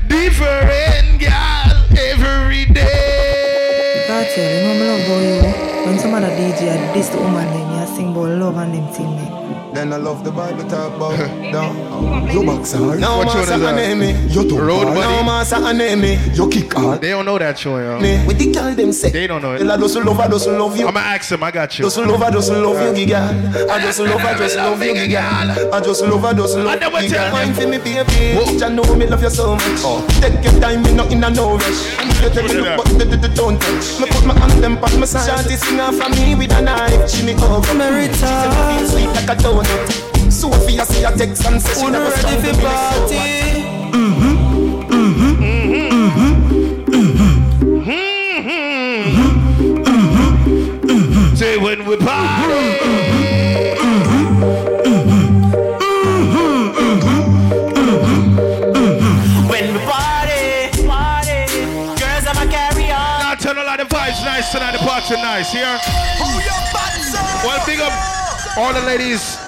Different 0.08 1.20
girl 1.20 1.74
every 1.98 2.66
day. 2.74 4.06
God 4.08 4.28
tell 4.34 4.50
you 4.52 4.62
know 4.66 4.74
me 4.74 4.84
love 4.88 5.06
about 5.06 5.24
you. 5.24 5.86
When 5.86 6.00
some 6.00 6.14
other 6.14 6.30
DJ 6.30 6.62
a 6.72 6.94
diss 6.94 7.10
the 7.10 7.18
woman 7.18 7.48
them, 7.48 7.71
you 8.02 8.08
sing 8.08 8.16
about 8.16 8.40
love 8.40 9.41
and 9.76 9.92
them 9.92 9.92
thing 9.92 9.92
them. 9.92 9.92
Then 9.92 9.94
I 9.94 9.98
love 9.98 10.24
the 10.24 10.32
Bible 10.32 10.70
talk 10.70 10.96
about 10.96 11.18
down. 11.52 12.30
You 12.32 12.44
box 12.44 12.74
hard. 12.74 13.00
No 13.00 13.18
What 13.18 13.28
master 13.28 13.54
is 13.56 13.62
enemy. 13.62 14.28
You 14.28 14.48
too 14.48 14.60
Road. 14.60 14.86
Buddy? 14.86 15.00
No 15.00 15.24
master 15.24 15.56
enemy. 15.56 16.20
You 16.34 16.50
kick 16.50 16.74
hard. 16.74 17.02
They 17.02 17.10
don't 17.10 17.26
know 17.26 17.38
that 17.38 17.58
show, 17.60 17.78
yo. 17.78 18.00
With 18.26 18.38
the 18.38 18.52
girl 18.52 18.74
them 18.74 18.94
say. 18.94 19.10
They 19.10 19.28
don't 19.28 19.42
know 19.42 19.54
it. 19.54 19.60
Tell 19.60 19.70
her 19.70 19.78
doesn't 19.78 20.06
love 20.06 20.18
her, 20.18 20.30
doesn't 20.30 20.58
love 20.58 20.78
you. 20.78 20.88
I'ma 20.88 21.00
ask 21.00 21.30
them, 21.30 21.44
I 21.44 21.52
got 21.52 21.78
you. 21.78 21.84
Doesn't 21.84 22.08
love 22.08 22.22
her, 22.22 22.32
doesn't 22.32 22.64
love 22.64 22.98
you, 22.98 23.06
girl. 23.06 23.70
I 23.72 23.82
just 23.82 24.00
love 24.00 24.22
her, 24.22 24.38
just 24.38 24.58
love 24.58 24.84
you, 24.84 24.94
girl. 25.08 25.74
I 25.74 25.82
just 25.82 26.02
love 26.04 26.22
her, 26.22 26.34
doesn't 26.34 26.64
love 26.64 26.80
never 26.80 27.02
you, 27.02 27.10
tell 27.10 27.32
girl. 27.32 27.38
them. 27.38 27.48
Wine 27.48 27.54
for 27.54 27.68
me, 27.68 27.78
baby. 27.78 28.62
You 28.62 28.70
know 28.70 28.96
me 28.96 29.08
love 29.08 29.22
you 29.22 29.30
so 29.30 29.56
much. 29.56 29.82
Oh. 29.84 30.06
Take 30.22 30.44
your 30.44 30.60
time, 30.62 30.84
me 30.84 30.94
not 30.94 31.12
in 31.12 31.24
a 31.24 31.30
no 31.30 31.58
rush. 31.58 31.98
You 32.22 32.30
take 32.30 32.48
me 32.48 32.62
look, 32.62 32.78
but 32.78 33.36
don't 33.36 33.60
touch. 33.60 34.00
Me 34.00 34.06
put 34.08 34.26
my 34.26 34.38
hand 34.38 34.64
them 34.64 34.78
on 34.78 35.00
my 35.00 35.06
side. 35.06 35.26
Shanty 35.26 35.56
singer 35.58 35.92
for 35.92 36.10
me 36.10 36.36
with 36.36 36.52
a 36.52 36.62
knife. 36.62 37.10
She 37.10 37.26
me 37.26 37.34
over. 37.34 37.74
Merita. 37.74 38.14
She 38.14 38.86
say 38.88 39.02
me 39.02 39.06
sweet 39.08 39.12
like 39.16 39.30
a 39.30 39.36
donut. 39.64 40.32
Sophia 40.32 40.86
see 40.86 41.04
a 41.04 41.12
text 41.12 41.46
and 41.46 41.62
say 41.62 41.74
she 41.82 41.90
never 41.90 42.10
ready 42.10 42.20
stand 42.20 42.42
for 42.42 42.52
to 42.52 42.58
me 42.58 42.64
party? 42.64 43.16
Say 51.36 51.58
when 51.58 51.86
we 51.86 51.98
party. 51.98 52.82
When 59.50 59.74
we 59.74 59.80
party, 59.80 60.88
party, 60.88 61.40
girls 62.00 62.26
I'ma 62.28 62.46
carry 62.50 62.92
on. 62.92 63.20
Now 63.20 63.36
tell 63.36 63.58
a 63.58 63.64
lot 63.64 63.80
of 63.80 63.90
vibes 63.90 64.24
nice 64.24 64.52
tonight, 64.52 64.72
the 64.74 64.80
party 64.80 65.16
nice 65.16 65.52
here. 65.52 65.80
Well, 67.44 67.66
big 67.66 67.80
up 67.80 67.94
all 68.58 68.74
the 68.74 68.82
ladies 68.82 69.38